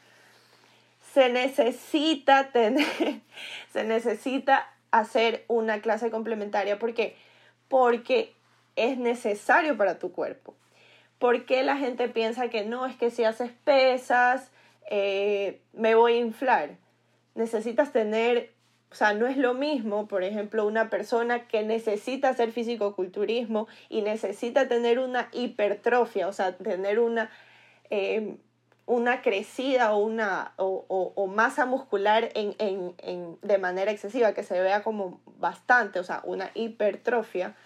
Se 1.13 1.29
necesita 1.29 2.53
tener, 2.53 2.87
se 3.73 3.83
necesita 3.83 4.71
hacer 4.93 5.45
una 5.49 5.81
clase 5.81 6.11
complementaria. 6.11 6.79
¿Por 6.79 6.95
qué? 6.95 7.17
Porque 7.69 8.33
es 8.77 8.97
necesario 8.97 9.77
para 9.77 9.99
tu 9.99 10.13
cuerpo. 10.13 10.55
¿Por 11.19 11.47
qué 11.47 11.63
la 11.63 11.77
gente 11.77 12.09
piensa 12.09 12.49
que 12.49 12.65
no, 12.65 12.87
es 12.87 12.97
que 12.97 13.11
si 13.11 13.25
haces 13.25 13.51
pesas, 13.65 14.51
eh, 14.91 15.61
me 15.73 15.95
voy 15.95 16.15
a 16.15 16.19
inflar? 16.19 16.77
Necesitas 17.35 17.93
tener, 17.93 18.53
o 18.91 18.95
sea, 18.95 19.15
no 19.15 19.27
es 19.27 19.39
lo 19.39 19.55
mismo, 19.55 20.09
por 20.09 20.25
ejemplo, 20.25 20.67
una 20.67 20.91
persona 20.91 21.49
que 21.49 21.63
necesita 21.63 22.29
hacer 22.29 22.53
fisicoculturismo 22.53 23.67
y 23.89 24.03
necesita 24.03 24.69
tener 24.69 24.99
una 24.99 25.29
hipertrofia, 25.33 26.29
o 26.29 26.33
sea, 26.33 26.57
tener 26.57 26.99
una, 26.99 27.31
eh, 27.89 28.37
una 28.85 29.23
crecida 29.23 29.95
o, 29.95 29.99
una, 29.99 30.53
o, 30.57 30.85
o, 30.89 31.27
masa 31.27 31.65
muscular 31.65 32.31
en, 32.35 32.55
en, 32.59 32.95
en, 32.99 33.39
de 33.41 33.59
manera 33.59 33.91
excesiva, 33.91 34.35
que 34.35 34.43
se 34.43 34.61
vea 34.61 34.83
como 34.83 35.21
bastante, 35.39 35.99
o 35.99 36.05
sea, 36.05 36.21
una 36.25 36.51
hipertrofia 36.55 37.57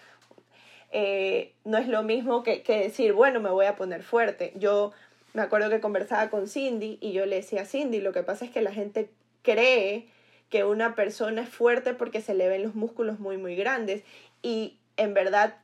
eh, 0.91 1.53
no 1.63 1.77
es 1.77 1.87
lo 1.87 2.03
mismo 2.03 2.43
que, 2.43 2.63
decir, 2.67 3.13
bueno, 3.13 3.39
me 3.39 3.49
voy 3.49 3.65
a 3.65 3.75
poner 3.75 4.03
fuerte. 4.03 4.53
Yo 4.55 4.91
me 5.33 5.41
acuerdo 5.41 5.69
que 5.69 5.79
conversaba 5.79 6.29
con 6.29 6.47
Cindy 6.47 6.97
y 7.01 7.13
yo 7.13 7.25
le 7.25 7.37
decía 7.37 7.61
a 7.61 7.65
Cindy, 7.65 8.01
lo 8.01 8.11
que 8.11 8.23
pasa 8.23 8.45
es 8.45 8.51
que 8.51 8.61
la 8.61 8.73
gente 8.73 9.09
cree 9.41 10.07
que 10.49 10.65
una 10.65 10.95
persona 10.95 11.43
es 11.43 11.49
fuerte 11.49 11.93
porque 11.93 12.21
se 12.21 12.33
le 12.33 12.49
ven 12.49 12.63
los 12.63 12.75
músculos 12.75 13.19
muy, 13.19 13.37
muy 13.37 13.55
grandes 13.55 14.03
y 14.41 14.77
en 14.97 15.13
verdad 15.13 15.55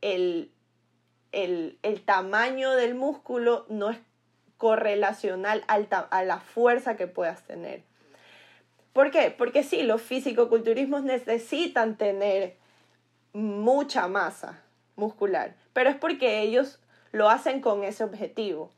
el, 0.00 0.52
el, 1.32 2.02
tamaño 2.04 2.72
del 2.72 2.94
músculo 2.94 3.66
no 3.68 3.90
es 3.90 3.98
correlacional 4.56 5.64
a 5.66 6.22
la 6.22 6.38
fuerza 6.38 6.96
que 6.96 7.08
puedas 7.08 7.42
tener. 7.42 7.82
¿Por 8.92 9.10
qué? 9.10 9.34
Porque 9.36 9.64
sí, 9.64 9.82
los 9.82 10.02
físico-culturismos 10.02 11.02
necesitan 11.02 11.96
tener 11.96 12.56
mucha 13.32 14.08
masa, 14.08 14.62
muscular, 14.98 15.54
pero 15.72 15.88
es 15.88 15.96
porque 15.96 16.40
ellos 16.40 16.78
lo 17.12 17.30
hacen 17.30 17.60
con 17.60 17.84
ese 17.84 18.04
objetivo. 18.04 18.70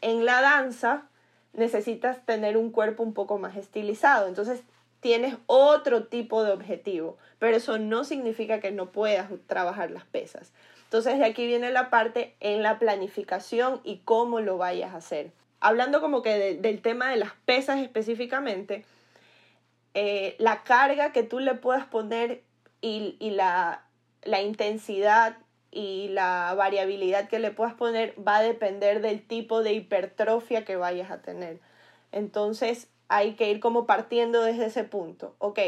En 0.00 0.24
la 0.24 0.40
danza 0.40 1.04
necesitas 1.52 2.24
tener 2.24 2.56
un 2.56 2.70
cuerpo 2.70 3.02
un 3.02 3.14
poco 3.14 3.38
más 3.38 3.56
estilizado, 3.56 4.28
entonces 4.28 4.62
tienes 5.00 5.36
otro 5.46 6.04
tipo 6.04 6.44
de 6.44 6.52
objetivo, 6.52 7.16
pero 7.38 7.56
eso 7.56 7.78
no 7.78 8.04
significa 8.04 8.60
que 8.60 8.70
no 8.70 8.90
puedas 8.90 9.28
trabajar 9.46 9.90
las 9.90 10.04
pesas. 10.04 10.52
Entonces 10.84 11.18
de 11.18 11.24
aquí 11.26 11.46
viene 11.46 11.70
la 11.70 11.90
parte 11.90 12.34
en 12.40 12.62
la 12.62 12.78
planificación 12.78 13.80
y 13.84 13.98
cómo 13.98 14.40
lo 14.40 14.56
vayas 14.56 14.94
a 14.94 14.98
hacer. 14.98 15.32
Hablando 15.60 16.00
como 16.00 16.22
que 16.22 16.56
del 16.56 16.80
tema 16.80 17.10
de 17.10 17.16
las 17.16 17.32
pesas 17.44 17.80
específicamente, 17.80 18.84
eh, 19.94 20.36
la 20.38 20.62
carga 20.62 21.12
que 21.12 21.22
tú 21.22 21.40
le 21.40 21.54
puedas 21.54 21.84
poner 21.86 22.42
y, 22.80 23.16
y 23.18 23.30
la, 23.30 23.82
la 24.28 24.42
intensidad 24.42 25.36
y 25.70 26.08
la 26.08 26.54
variabilidad 26.54 27.28
que 27.28 27.38
le 27.38 27.50
puedas 27.50 27.74
poner 27.74 28.14
va 28.26 28.38
a 28.38 28.42
depender 28.42 29.00
del 29.00 29.26
tipo 29.26 29.62
de 29.62 29.72
hipertrofia 29.72 30.64
que 30.64 30.76
vayas 30.76 31.10
a 31.10 31.22
tener. 31.22 31.60
Entonces 32.12 32.88
hay 33.08 33.34
que 33.34 33.50
ir 33.50 33.60
como 33.60 33.86
partiendo 33.86 34.42
desde 34.42 34.66
ese 34.66 34.84
punto. 34.84 35.34
Ok, 35.38 35.58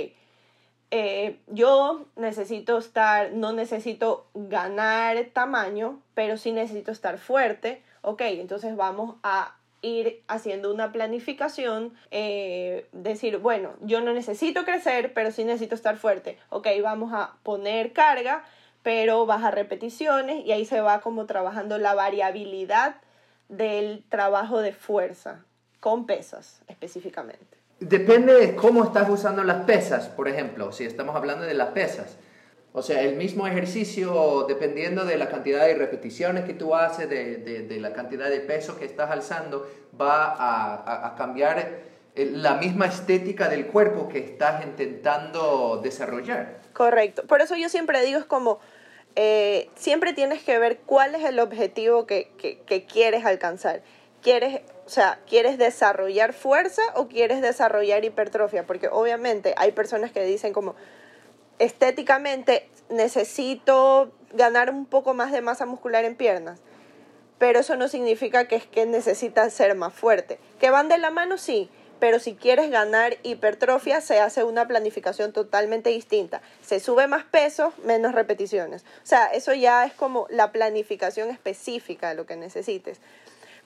eh, 0.90 1.40
yo 1.47 2.07
necesito 2.17 2.79
estar, 2.79 3.33
no 3.33 3.52
necesito 3.52 4.26
ganar 4.35 5.17
tamaño, 5.33 6.00
pero 6.14 6.37
sí 6.37 6.52
necesito 6.52 6.90
estar 6.90 7.19
fuerte. 7.19 7.83
Ok, 8.02 8.23
entonces 8.23 8.76
vamos 8.76 9.17
a 9.23 9.57
ir 9.83 10.23
haciendo 10.29 10.73
una 10.73 10.93
planificación, 10.93 11.95
eh, 12.11 12.87
decir, 12.93 13.39
bueno, 13.39 13.73
yo 13.81 14.01
no 14.01 14.13
necesito 14.13 14.65
crecer, 14.65 15.13
pero 15.15 15.31
sí 15.31 15.45
necesito 15.45 15.75
estar 15.75 15.97
fuerte. 15.97 16.39
Ok, 16.51 16.69
vamos 16.83 17.13
a 17.13 17.37
poner 17.43 17.93
carga, 17.93 18.45
pero 18.83 19.27
baja 19.27 19.51
repeticiones 19.51 20.45
y 20.45 20.53
ahí 20.53 20.65
se 20.65 20.81
va 20.81 21.01
como 21.01 21.27
trabajando 21.27 21.79
la 21.79 21.95
variabilidad 21.95 22.97
del 23.49 24.05
trabajo 24.09 24.61
de 24.61 24.73
fuerza 24.73 25.45
con 25.81 26.07
pesas 26.07 26.63
específicamente. 26.69 27.59
Depende 27.81 28.35
de 28.35 28.55
cómo 28.55 28.85
estás 28.85 29.09
usando 29.09 29.43
las 29.43 29.65
pesas, 29.65 30.09
por 30.09 30.29
ejemplo, 30.29 30.71
si 30.73 30.85
estamos 30.85 31.17
hablando 31.17 31.47
de 31.47 31.55
las 31.55 31.71
pesas. 31.71 32.19
O 32.73 32.83
sea, 32.83 33.03
el 33.03 33.17
mismo 33.17 33.49
ejercicio, 33.49 34.45
dependiendo 34.47 35.05
de 35.05 35.19
la 35.19 35.29
cantidad 35.29 35.67
de 35.67 35.75
repeticiones 35.75 36.45
que 36.45 36.55
tú 36.55 36.77
haces, 36.77 37.09
de, 37.11 37.37
de, 37.39 37.81
la 37.81 37.93
cantidad 37.93 38.31
de 38.31 38.39
peso 38.41 38.79
que 38.79 38.85
estás 38.85 39.11
alzando, 39.11 39.69
va 40.00 40.27
a, 40.27 41.07
a, 41.09 41.17
cambiar 41.17 41.81
la 42.15 42.55
misma 42.55 42.87
estética 42.87 43.49
del 43.49 43.67
cuerpo 43.67 44.09
que 44.09 44.19
estás 44.19 44.65
intentando 44.65 45.81
desarrollar. 45.83 46.61
Correcto. 46.73 47.25
Por 47.27 47.41
eso 47.41 47.57
yo 47.57 47.69
siempre 47.69 48.03
digo, 48.03 48.21
es 48.21 48.25
como, 48.25 48.61
eh, 49.17 49.69
siempre 49.75 50.12
tienes 50.12 50.43
que 50.43 50.59
ver 50.61 50.79
cuál 50.87 51.17
es 51.17 51.25
el 51.25 51.41
objetivo 51.41 52.07
que, 52.07 52.31
que, 52.39 52.61
que 52.61 52.85
quieres 52.85 53.25
alcanzar. 53.25 53.83
quieres, 54.23 54.61
o 54.87 54.89
sea, 54.89 55.19
quieres 55.29 55.59
desarrollar 55.59 56.35
fuerza 56.35 56.83
o 56.95 57.09
quieres 57.09 57.43
desarrollar 57.43 58.05
hipertrofia, 58.05 58.65
porque 58.65 58.89
obviamente 58.89 59.55
hay 59.57 59.73
personas 59.73 60.12
que 60.12 60.23
dicen 60.23 60.53
como 60.53 60.77
estéticamente 61.61 62.69
necesito 62.88 64.11
ganar 64.33 64.71
un 64.71 64.87
poco 64.87 65.14
más 65.14 65.31
de 65.31 65.43
masa 65.43 65.67
muscular 65.67 66.05
en 66.05 66.17
piernas, 66.17 66.59
pero 67.38 67.61
eso 67.61 67.76
no 67.76 67.87
significa 67.87 68.49
que 68.49 68.57
es 68.57 68.67
que 68.67 68.87
necesitas 68.87 69.52
ser 69.52 69.76
más 69.76 69.95
fuerte. 69.95 70.40
Que 70.59 70.71
van 70.71 70.88
de 70.88 70.99
la 70.99 71.11
mano, 71.11 71.38
sí, 71.38 71.71
pero 72.00 72.19
si 72.19 72.35
quieres 72.35 72.71
ganar 72.71 73.19
hipertrofia 73.23 74.00
se 74.00 74.21
hace 74.21 74.43
una 74.43 74.67
planificación 74.67 75.33
totalmente 75.33 75.90
distinta. 75.90 76.40
Se 76.62 76.81
sube 76.81 77.07
más 77.07 77.25
peso, 77.25 77.75
menos 77.85 78.14
repeticiones. 78.14 78.83
O 78.83 79.07
sea, 79.07 79.26
eso 79.26 79.52
ya 79.52 79.85
es 79.85 79.93
como 79.93 80.26
la 80.31 80.50
planificación 80.52 81.31
específica 81.31 82.09
de 82.09 82.14
lo 82.14 82.26
que 82.26 82.37
necesites. 82.37 83.00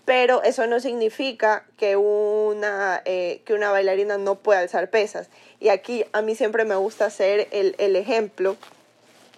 Pero 0.05 0.43
eso 0.43 0.67
no 0.67 0.81
significa 0.81 1.67
que 1.79 1.97
una, 1.97 3.01
eh, 3.05 3.43
que 3.45 3.55
una 3.55 3.71
bailarina 3.71 4.19
no 4.19 4.37
pueda 4.37 4.61
alzar 4.61 4.91
pesas. 4.91 5.31
Y 5.61 5.71
aquí 5.71 6.05
a 6.13 6.21
mí 6.21 6.35
siempre 6.35 6.65
me 6.65 6.75
gusta 6.75 7.07
hacer 7.07 7.49
el, 7.53 7.75
el 7.79 7.97
ejemplo. 7.97 8.57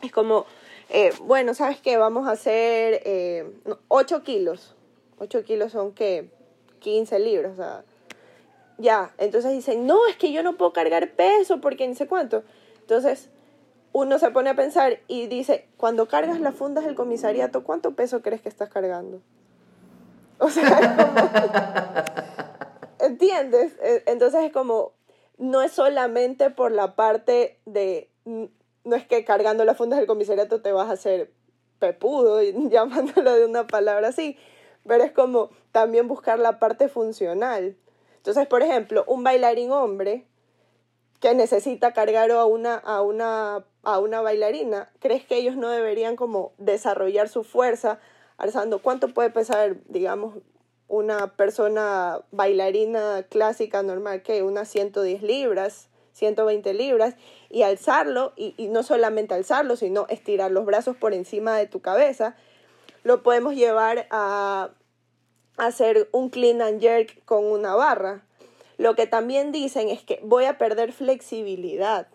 Es 0.02 0.10
como, 0.10 0.46
eh, 0.88 1.12
bueno, 1.22 1.54
¿sabes 1.54 1.80
qué? 1.80 1.96
Vamos 1.96 2.28
a 2.28 2.32
hacer 2.32 3.02
eh, 3.04 3.44
8 3.88 4.22
kilos. 4.22 4.74
8 5.18 5.44
kilos 5.44 5.72
son 5.72 5.92
que 5.92 6.28
15 6.80 7.18
libras, 7.18 7.58
ya, 8.78 9.14
entonces 9.16 9.52
dicen, 9.52 9.86
no, 9.86 10.06
es 10.06 10.16
que 10.16 10.32
yo 10.32 10.42
no 10.42 10.58
puedo 10.58 10.74
cargar 10.74 11.12
peso 11.12 11.60
porque 11.62 11.88
ni 11.88 11.94
sé 11.94 12.06
cuánto. 12.06 12.44
Entonces, 12.80 13.30
uno 13.92 14.18
se 14.18 14.30
pone 14.30 14.50
a 14.50 14.54
pensar 14.54 15.00
y 15.08 15.28
dice, 15.28 15.66
cuando 15.78 16.06
cargas 16.06 16.40
las 16.40 16.54
fundas 16.54 16.84
del 16.84 16.94
comisariato, 16.94 17.64
¿cuánto 17.64 17.92
peso 17.92 18.20
crees 18.20 18.42
que 18.42 18.50
estás 18.50 18.68
cargando? 18.68 19.22
O 20.38 20.50
sea, 20.50 22.04
¿entiendes? 23.00 23.76
E, 23.82 24.02
entonces 24.06 24.44
es 24.44 24.52
como, 24.52 24.92
no 25.38 25.62
es 25.62 25.72
solamente 25.72 26.50
por 26.50 26.72
la 26.72 26.94
parte 26.94 27.58
de, 27.64 28.10
no 28.24 28.96
es 28.96 29.06
que 29.06 29.24
cargando 29.24 29.64
las 29.64 29.76
fundas 29.76 29.98
del 29.98 30.06
comisariato 30.06 30.60
te 30.60 30.72
vas 30.72 30.88
a 30.88 30.94
hacer 30.94 31.32
pepudo, 31.78 32.42
llamándolo 32.70 33.34
de 33.34 33.44
una 33.44 33.66
palabra 33.66 34.08
así, 34.08 34.36
pero 34.86 35.04
es 35.04 35.12
como 35.12 35.50
también 35.72 36.08
buscar 36.08 36.38
la 36.38 36.58
parte 36.58 36.88
funcional. 36.88 37.76
Entonces, 38.16 38.46
por 38.46 38.62
ejemplo, 38.62 39.04
un 39.06 39.22
bailarín 39.22 39.72
hombre 39.72 40.26
que 41.20 41.34
necesita 41.34 41.92
cargar 41.92 42.30
a 42.30 42.44
una, 42.44 42.74
a 42.74 43.00
una, 43.00 43.64
a 43.82 43.98
una 43.98 44.20
bailarina, 44.20 44.90
¿crees 44.98 45.24
que 45.24 45.36
ellos 45.36 45.56
no 45.56 45.70
deberían 45.70 46.16
como 46.16 46.52
desarrollar 46.58 47.28
su 47.28 47.42
fuerza 47.42 48.00
alzando? 48.38 48.80
¿Cuánto 48.80 49.08
puede 49.08 49.30
pesar, 49.30 49.76
digamos, 49.88 50.38
una 50.88 51.36
persona 51.36 52.20
bailarina 52.30 53.24
clásica 53.28 53.82
normal 53.82 54.22
que 54.22 54.42
unas 54.42 54.68
110 54.68 55.22
libras, 55.22 55.88
120 56.12 56.72
libras 56.74 57.14
y 57.50 57.62
alzarlo 57.62 58.32
y, 58.36 58.54
y, 58.56 58.68
no 58.68 58.82
solamente 58.82 59.34
alzarlo, 59.34 59.76
sino 59.76 60.06
estirar 60.08 60.50
los 60.50 60.64
brazos 60.64 60.96
por 60.96 61.12
encima 61.12 61.56
de 61.56 61.66
tu 61.66 61.80
cabeza, 61.80 62.36
lo 63.02 63.22
podemos 63.22 63.54
llevar 63.54 64.06
a 64.10 64.70
hacer 65.56 66.08
un 66.12 66.30
clean 66.30 66.62
and 66.62 66.80
jerk 66.80 67.24
con 67.24 67.44
una 67.44 67.74
barra. 67.74 68.22
Lo 68.78 68.94
que 68.94 69.06
también 69.06 69.52
dicen 69.52 69.88
es 69.88 70.02
que 70.02 70.20
voy 70.22 70.44
a 70.44 70.58
perder 70.58 70.92
flexibilidad, 70.92 72.08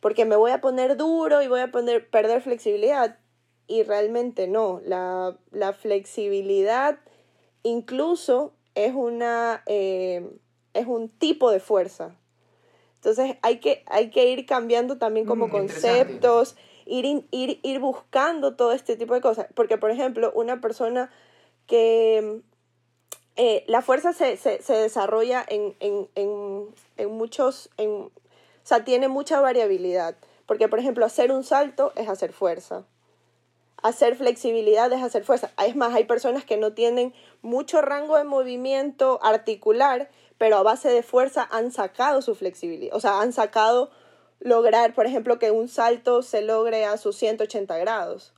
porque 0.00 0.24
me 0.24 0.36
voy 0.36 0.50
a 0.50 0.60
poner 0.60 0.96
duro 0.96 1.42
y 1.42 1.48
voy 1.48 1.60
a 1.60 1.70
perder 1.70 2.40
flexibilidad. 2.42 3.18
Y 3.66 3.82
realmente 3.82 4.46
no, 4.46 4.80
la, 4.84 5.36
la 5.50 5.72
flexibilidad 5.72 6.98
incluso 7.64 8.52
es, 8.74 8.94
una, 8.94 9.62
eh, 9.66 10.30
es 10.74 10.86
un 10.86 11.08
tipo 11.08 11.50
de 11.50 11.58
fuerza. 11.58 12.14
Entonces 12.96 13.36
hay 13.42 13.58
que, 13.58 13.82
hay 13.86 14.10
que 14.10 14.28
ir 14.28 14.46
cambiando 14.46 14.98
también 14.98 15.26
como 15.26 15.48
mm, 15.48 15.50
conceptos, 15.50 16.56
ir, 16.86 17.26
ir, 17.30 17.60
ir 17.62 17.80
buscando 17.80 18.54
todo 18.54 18.72
este 18.72 18.96
tipo 18.96 19.14
de 19.14 19.20
cosas. 19.20 19.46
Porque, 19.54 19.76
por 19.76 19.90
ejemplo, 19.90 20.32
una 20.34 20.60
persona 20.60 21.10
que 21.66 22.40
eh, 23.36 23.64
la 23.66 23.82
fuerza 23.82 24.12
se, 24.12 24.36
se, 24.36 24.62
se 24.62 24.74
desarrolla 24.74 25.44
en, 25.46 25.74
en, 25.80 26.08
en, 26.14 26.66
en 26.96 27.10
muchos, 27.10 27.70
en, 27.76 27.90
o 27.90 28.10
sea, 28.62 28.84
tiene 28.84 29.08
mucha 29.08 29.40
variabilidad. 29.40 30.16
Porque, 30.46 30.68
por 30.68 30.78
ejemplo, 30.78 31.04
hacer 31.04 31.32
un 31.32 31.44
salto 31.44 31.92
es 31.96 32.08
hacer 32.08 32.32
fuerza. 32.32 32.84
Hacer 33.84 34.16
flexibilidad 34.16 34.90
es 34.94 35.02
hacer 35.02 35.24
fuerza. 35.24 35.50
Es 35.62 35.76
más, 35.76 35.94
hay 35.94 36.04
personas 36.04 36.46
que 36.46 36.56
no 36.56 36.72
tienen 36.72 37.12
mucho 37.42 37.82
rango 37.82 38.16
de 38.16 38.24
movimiento 38.24 39.20
articular, 39.22 40.08
pero 40.38 40.56
a 40.56 40.62
base 40.62 40.88
de 40.88 41.02
fuerza 41.02 41.46
han 41.50 41.70
sacado 41.70 42.22
su 42.22 42.34
flexibilidad. 42.34 42.96
O 42.96 43.00
sea, 43.00 43.20
han 43.20 43.34
sacado 43.34 43.90
lograr, 44.40 44.94
por 44.94 45.04
ejemplo, 45.04 45.38
que 45.38 45.50
un 45.50 45.68
salto 45.68 46.22
se 46.22 46.40
logre 46.40 46.86
a 46.86 46.96
sus 46.96 47.16
180 47.16 47.76
grados. 47.76 48.32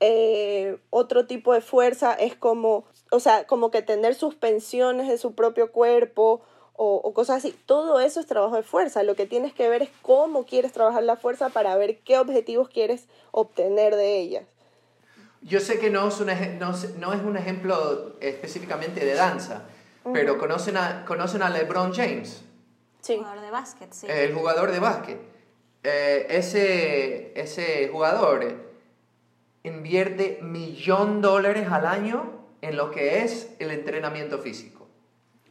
Eh, 0.00 0.76
otro 0.90 1.28
tipo 1.28 1.52
de 1.52 1.60
fuerza 1.60 2.14
es 2.14 2.34
como, 2.34 2.86
o 3.12 3.20
sea, 3.20 3.46
como 3.46 3.70
que 3.70 3.82
tener 3.82 4.16
suspensiones 4.16 5.06
de 5.06 5.18
su 5.18 5.36
propio 5.36 5.70
cuerpo 5.70 6.42
o, 6.76 6.96
o, 6.96 7.14
cosas 7.14 7.38
así. 7.38 7.56
Todo 7.66 8.00
eso 8.00 8.20
es 8.20 8.26
trabajo 8.26 8.56
de 8.56 8.62
fuerza. 8.62 9.02
Lo 9.02 9.14
que 9.14 9.26
tienes 9.26 9.52
que 9.52 9.68
ver 9.68 9.82
es 9.82 9.90
cómo 10.02 10.44
quieres 10.44 10.72
trabajar 10.72 11.02
la 11.02 11.16
fuerza 11.16 11.48
para 11.48 11.76
ver 11.76 11.98
qué 12.00 12.18
objetivos 12.18 12.68
quieres 12.68 13.06
obtener 13.30 13.94
de 13.96 14.18
ellas. 14.18 14.44
Yo 15.42 15.60
sé 15.60 15.78
que 15.78 15.90
no 15.90 16.08
es 16.08 16.20
un, 16.20 16.28
no, 16.58 16.72
no 16.98 17.12
es 17.12 17.22
un 17.22 17.36
ejemplo 17.36 18.16
específicamente 18.20 19.04
de 19.04 19.14
danza, 19.14 19.64
uh 20.04 20.08
-huh. 20.08 20.12
pero 20.12 20.38
conocen 20.38 20.76
a, 20.76 21.04
conocen 21.04 21.42
a 21.42 21.50
LeBron 21.50 21.92
James. 21.92 22.42
Sí. 23.02 23.12
El 23.12 23.18
jugador 23.18 23.40
de 23.42 23.50
básquet, 23.50 23.92
sí. 23.92 24.06
El 24.08 24.34
jugador 24.34 24.72
de 24.72 24.78
básquet. 24.80 25.18
Eh, 25.82 26.26
ese, 26.30 27.38
ese 27.38 27.88
jugador 27.88 28.64
invierte 29.62 30.38
millón 30.40 31.20
dólares 31.20 31.68
al 31.70 31.86
año 31.86 32.46
en 32.62 32.76
lo 32.76 32.90
que 32.90 33.22
es 33.22 33.54
el 33.58 33.70
entrenamiento 33.70 34.38
físico. 34.38 34.73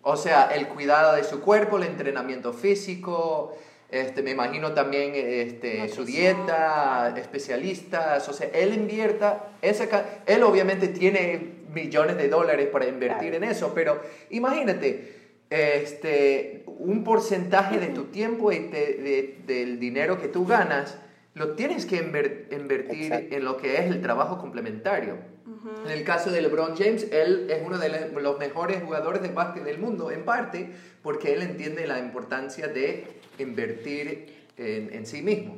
O 0.03 0.17
sea, 0.17 0.51
el 0.53 0.67
cuidado 0.67 1.15
de 1.15 1.23
su 1.23 1.39
cuerpo, 1.39 1.77
el 1.77 1.83
entrenamiento 1.83 2.51
físico, 2.53 3.55
este, 3.89 4.21
me 4.21 4.31
imagino 4.31 4.73
también 4.73 5.13
este, 5.15 5.87
su 5.87 6.03
dieta, 6.03 7.13
especialistas, 7.15 8.27
o 8.27 8.33
sea, 8.33 8.49
él 8.53 8.73
invierta, 8.73 9.51
esa, 9.61 9.85
él 10.25 10.43
obviamente 10.43 10.89
tiene 10.89 11.63
millones 11.73 12.17
de 12.17 12.27
dólares 12.27 12.67
para 12.67 12.85
invertir 12.85 13.29
claro. 13.29 13.45
en 13.45 13.51
eso, 13.51 13.71
pero 13.73 14.01
imagínate, 14.29 15.39
este, 15.49 16.63
un 16.65 17.03
porcentaje 17.03 17.79
de 17.79 17.87
tu 17.87 18.05
tiempo 18.11 18.51
y 18.51 18.59
de, 18.59 18.67
de, 18.67 19.37
del 19.45 19.79
dinero 19.79 20.19
que 20.19 20.27
tú 20.27 20.45
ganas, 20.45 20.97
lo 21.35 21.55
tienes 21.55 21.85
que 21.85 21.97
invertir 21.97 23.03
Exacto. 23.03 23.35
en 23.35 23.45
lo 23.45 23.57
que 23.57 23.77
es 23.77 23.85
el 23.85 24.01
trabajo 24.01 24.37
complementario. 24.37 25.17
-huh. 25.63 25.85
En 25.85 25.91
el 25.91 26.03
caso 26.03 26.31
de 26.31 26.41
LeBron 26.41 26.75
James, 26.75 27.07
él 27.11 27.47
es 27.49 27.61
uno 27.65 27.77
de 27.77 27.89
los 28.11 28.37
mejores 28.39 28.83
jugadores 28.83 29.21
de 29.21 29.29
básquet 29.29 29.63
del 29.63 29.79
mundo, 29.79 30.11
en 30.11 30.25
parte 30.25 30.73
porque 31.01 31.33
él 31.33 31.41
entiende 31.41 31.87
la 31.87 31.99
importancia 31.99 32.67
de 32.67 33.07
invertir 33.37 34.47
en, 34.57 34.93
en 34.93 35.05
sí 35.05 35.21
mismo. 35.21 35.57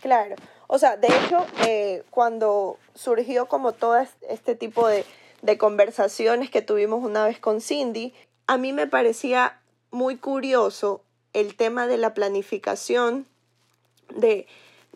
Claro, 0.00 0.36
o 0.68 0.78
sea, 0.78 0.96
de 0.96 1.08
hecho, 1.08 1.46
eh, 1.66 2.02
cuando 2.10 2.78
surgió 2.94 3.46
como 3.46 3.72
todo 3.72 3.98
este 4.28 4.54
tipo 4.54 4.88
de, 4.88 5.04
de 5.42 5.58
conversaciones 5.58 6.50
que 6.50 6.62
tuvimos 6.62 7.04
una 7.04 7.24
vez 7.24 7.38
con 7.38 7.60
Cindy, 7.60 8.14
a 8.46 8.58
mí 8.58 8.72
me 8.72 8.86
parecía 8.86 9.60
muy 9.90 10.16
curioso 10.16 11.02
el 11.32 11.54
tema 11.56 11.86
de 11.86 11.98
la 11.98 12.14
planificación 12.14 13.26
de 14.14 14.46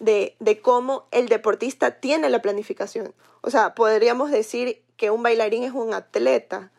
de, 0.01 0.35
de 0.41 0.61
cómo 0.61 1.07
el 1.13 1.29
deportista 1.29 1.93
tiene 2.01 2.29
la 2.29 2.43
planificación. 2.43 3.15
O 3.43 3.51
sea, 3.51 3.75
podríamos 3.75 4.31
decir 4.31 4.83
que 4.97 5.11
un 5.11 5.23
bailarín 5.23 5.63
es 5.63 5.73
un 5.73 5.95
atleta, 5.95 6.71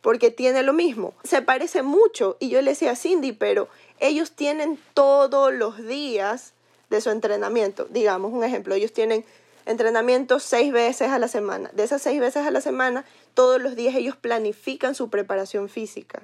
porque 0.00 0.30
tiene 0.30 0.62
lo 0.62 0.72
mismo. 0.72 1.14
Se 1.22 1.42
parece 1.42 1.82
mucho, 1.82 2.36
y 2.40 2.48
yo 2.48 2.60
le 2.60 2.72
decía 2.72 2.90
a 2.90 2.96
Cindy, 2.96 3.32
pero 3.32 3.68
ellos 4.00 4.32
tienen 4.32 4.78
todos 4.94 5.52
los 5.52 5.78
días 5.86 6.54
de 6.90 7.00
su 7.00 7.10
entrenamiento. 7.10 7.86
Digamos, 7.88 8.32
un 8.32 8.42
ejemplo, 8.42 8.74
ellos 8.74 8.92
tienen 8.92 9.24
entrenamiento 9.64 10.40
seis 10.40 10.72
veces 10.72 11.10
a 11.10 11.20
la 11.20 11.28
semana. 11.28 11.70
De 11.72 11.84
esas 11.84 12.02
seis 12.02 12.18
veces 12.18 12.44
a 12.44 12.50
la 12.50 12.60
semana, 12.60 13.04
todos 13.34 13.62
los 13.62 13.76
días 13.76 13.94
ellos 13.94 14.16
planifican 14.16 14.96
su 14.96 15.08
preparación 15.08 15.68
física, 15.68 16.22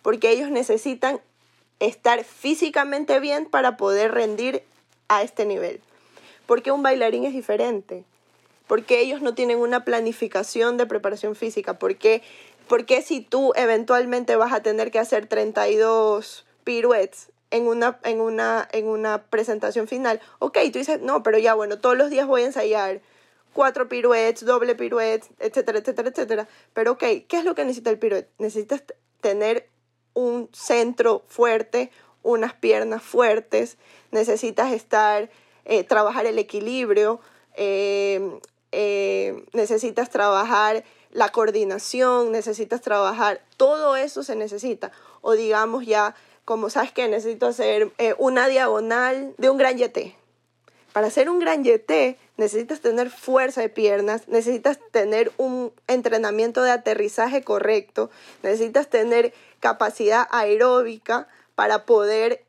porque 0.00 0.30
ellos 0.30 0.50
necesitan 0.50 1.20
estar 1.80 2.22
físicamente 2.22 3.18
bien 3.18 3.46
para 3.46 3.76
poder 3.76 4.12
rendir 4.12 4.62
a 5.16 5.22
este 5.22 5.44
nivel. 5.44 5.80
Porque 6.46 6.72
un 6.72 6.82
bailarín 6.82 7.24
es 7.24 7.32
diferente. 7.32 8.04
Porque 8.66 9.00
ellos 9.00 9.22
no 9.22 9.34
tienen 9.34 9.58
una 9.58 9.84
planificación 9.84 10.76
de 10.76 10.86
preparación 10.86 11.34
física. 11.34 11.78
Porque, 11.78 12.22
porque 12.68 13.02
si 13.02 13.20
tú 13.20 13.52
eventualmente 13.56 14.36
vas 14.36 14.52
a 14.52 14.62
tener 14.62 14.90
que 14.90 14.98
hacer 14.98 15.26
32 15.26 16.46
piruetes 16.64 17.30
en 17.50 17.66
una, 17.66 17.98
en, 18.04 18.20
una, 18.20 18.68
en 18.72 18.86
una 18.86 19.24
presentación 19.24 19.88
final, 19.88 20.20
ok, 20.38 20.58
tú 20.72 20.78
dices, 20.78 21.00
no, 21.00 21.22
pero 21.22 21.38
ya 21.38 21.54
bueno, 21.54 21.78
todos 21.78 21.96
los 21.96 22.08
días 22.08 22.26
voy 22.26 22.42
a 22.42 22.46
ensayar 22.46 23.00
cuatro 23.52 23.88
piruetes, 23.88 24.44
doble 24.44 24.74
piruetes, 24.74 25.28
etcétera, 25.38 25.78
etcétera, 25.78 26.08
etcétera. 26.08 26.48
Pero 26.72 26.92
ok, 26.92 27.04
¿qué 27.28 27.38
es 27.38 27.44
lo 27.44 27.54
que 27.54 27.64
necesita 27.64 27.90
el 27.90 27.98
piruete? 27.98 28.30
Necesitas 28.38 28.82
tener 29.20 29.68
un 30.14 30.48
centro 30.52 31.24
fuerte, 31.26 31.90
unas 32.22 32.54
piernas 32.54 33.02
fuertes, 33.02 33.76
necesitas 34.10 34.72
estar, 34.72 35.30
eh, 35.64 35.84
trabajar 35.84 36.26
el 36.26 36.38
equilibrio, 36.38 37.20
eh, 37.54 38.38
eh, 38.72 39.44
necesitas 39.52 40.10
trabajar 40.10 40.84
la 41.10 41.28
coordinación, 41.28 42.32
necesitas 42.32 42.80
trabajar, 42.80 43.42
todo 43.56 43.96
eso 43.96 44.22
se 44.22 44.36
necesita. 44.36 44.92
O 45.20 45.32
digamos 45.32 45.84
ya, 45.84 46.14
como 46.44 46.70
sabes 46.70 46.92
que 46.92 47.06
necesito 47.08 47.46
hacer 47.46 47.92
una 48.18 48.48
diagonal 48.48 49.34
de 49.36 49.50
un 49.50 49.58
gran 49.58 49.76
yeté. 49.76 50.16
Para 50.92 51.06
hacer 51.06 51.30
un 51.30 51.38
gran 51.38 51.64
yeté 51.64 52.18
necesitas 52.36 52.80
tener 52.80 53.08
fuerza 53.08 53.62
de 53.62 53.70
piernas, 53.70 54.28
necesitas 54.28 54.78
tener 54.90 55.32
un 55.38 55.72
entrenamiento 55.86 56.62
de 56.62 56.70
aterrizaje 56.70 57.42
correcto, 57.42 58.10
necesitas 58.42 58.88
tener 58.88 59.32
capacidad 59.60 60.26
aeróbica 60.30 61.28
para 61.54 61.84
poder 61.84 62.44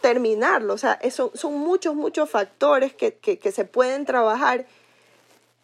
terminarlo. 0.00 0.74
O 0.74 0.78
sea, 0.78 0.98
son 1.10 1.54
muchos, 1.58 1.94
muchos 1.94 2.28
factores 2.30 2.94
que, 2.94 3.16
que, 3.16 3.52
se 3.52 3.64
pueden 3.64 4.04
trabajar 4.04 4.66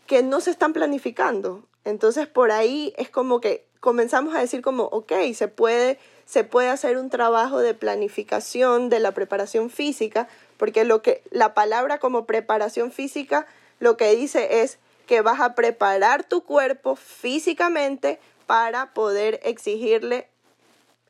que 0.07 0.23
no 0.23 0.41
se 0.41 0.51
están 0.51 0.73
planificando. 0.73 1.65
Entonces, 1.85 2.27
por 2.27 2.51
ahí 2.51 2.93
es 2.97 3.11
como 3.11 3.41
que 3.41 3.67
comenzamos 3.81 4.35
a 4.35 4.41
decir 4.41 4.63
como, 4.63 4.85
ok, 4.85 5.13
se 5.35 5.49
puede, 5.49 5.99
se 6.25 6.45
puede 6.45 6.69
hacer 6.69 6.97
un 6.97 7.11
trabajo 7.11 7.59
de 7.59 7.75
planificación 7.75 8.89
de 8.89 9.01
la 9.01 9.13
preparación 9.13 9.71
física, 9.71 10.29
porque 10.57 10.85
lo 10.85 11.03
que 11.03 11.23
la 11.31 11.55
palabra 11.55 11.99
como 11.99 12.27
preparación 12.27 12.91
física 12.91 13.47
lo 13.79 13.97
que 13.97 14.15
dice 14.15 14.63
es 14.63 14.79
que 15.07 15.21
vas 15.21 15.41
a 15.41 15.55
preparar 15.55 16.25
tu 16.25 16.43
cuerpo 16.43 16.97
físicamente 16.97 18.19
para 18.47 18.93
poder 18.95 19.41
exigirle 19.45 20.29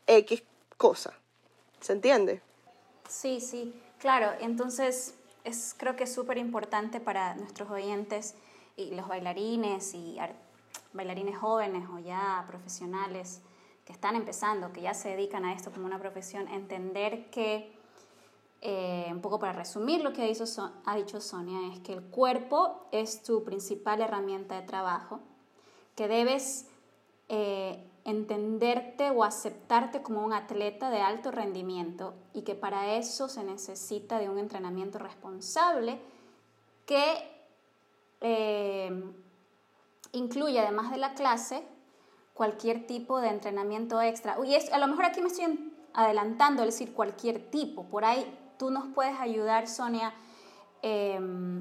X 0.06 0.42
cosa. 0.76 1.14
¿Se 1.80 1.92
entiende? 1.92 2.42
Sí, 3.08 3.40
sí, 3.40 3.74
claro. 3.98 4.32
Entonces, 4.40 5.14
es, 5.44 5.74
creo 5.78 5.96
que 5.96 6.04
es 6.04 6.14
súper 6.14 6.38
importante 6.38 7.00
para 7.00 7.34
nuestros 7.34 7.70
oyentes 7.70 8.34
y 8.76 8.94
los 8.94 9.08
bailarines 9.08 9.94
y 9.94 10.18
bailarines 10.92 11.38
jóvenes 11.38 11.88
o 11.94 11.98
ya 11.98 12.44
profesionales 12.48 13.40
que 13.84 13.92
están 13.92 14.16
empezando, 14.16 14.72
que 14.72 14.82
ya 14.82 14.94
se 14.94 15.10
dedican 15.10 15.44
a 15.44 15.52
esto 15.52 15.70
como 15.70 15.86
una 15.86 16.00
profesión, 16.00 16.48
entender 16.48 17.30
que, 17.30 17.72
eh, 18.60 19.06
un 19.12 19.20
poco 19.20 19.38
para 19.38 19.52
resumir 19.52 20.02
lo 20.02 20.12
que 20.12 20.22
ha 20.22 20.24
dicho, 20.24 20.44
ha 20.84 20.96
dicho 20.96 21.20
Sonia, 21.20 21.72
es 21.72 21.78
que 21.80 21.92
el 21.92 22.02
cuerpo 22.02 22.88
es 22.90 23.22
tu 23.22 23.44
principal 23.44 24.00
herramienta 24.00 24.60
de 24.60 24.66
trabajo, 24.66 25.20
que 25.94 26.08
debes 26.08 26.66
eh, 27.28 27.88
entenderte 28.06 29.10
o 29.10 29.24
aceptarte 29.24 30.00
como 30.00 30.24
un 30.24 30.32
atleta 30.32 30.90
de 30.90 31.02
alto 31.02 31.32
rendimiento 31.32 32.14
y 32.32 32.42
que 32.42 32.54
para 32.54 32.94
eso 32.94 33.28
se 33.28 33.42
necesita 33.42 34.20
de 34.20 34.30
un 34.30 34.38
entrenamiento 34.38 35.00
responsable 35.00 36.00
que 36.86 37.02
eh, 38.20 39.12
incluye, 40.12 40.60
además 40.60 40.92
de 40.92 40.98
la 40.98 41.14
clase, 41.14 41.66
cualquier 42.32 42.86
tipo 42.86 43.20
de 43.20 43.28
entrenamiento 43.28 44.00
extra. 44.00 44.36
Y 44.44 44.54
a 44.54 44.78
lo 44.78 44.86
mejor 44.86 45.06
aquí 45.06 45.20
me 45.20 45.26
estoy 45.26 45.72
adelantando, 45.92 46.62
es 46.62 46.78
decir, 46.78 46.94
cualquier 46.94 47.50
tipo. 47.50 47.86
Por 47.86 48.04
ahí 48.04 48.24
tú 48.56 48.70
nos 48.70 48.86
puedes 48.94 49.18
ayudar, 49.18 49.66
Sonia, 49.66 50.14
eh, 50.82 51.18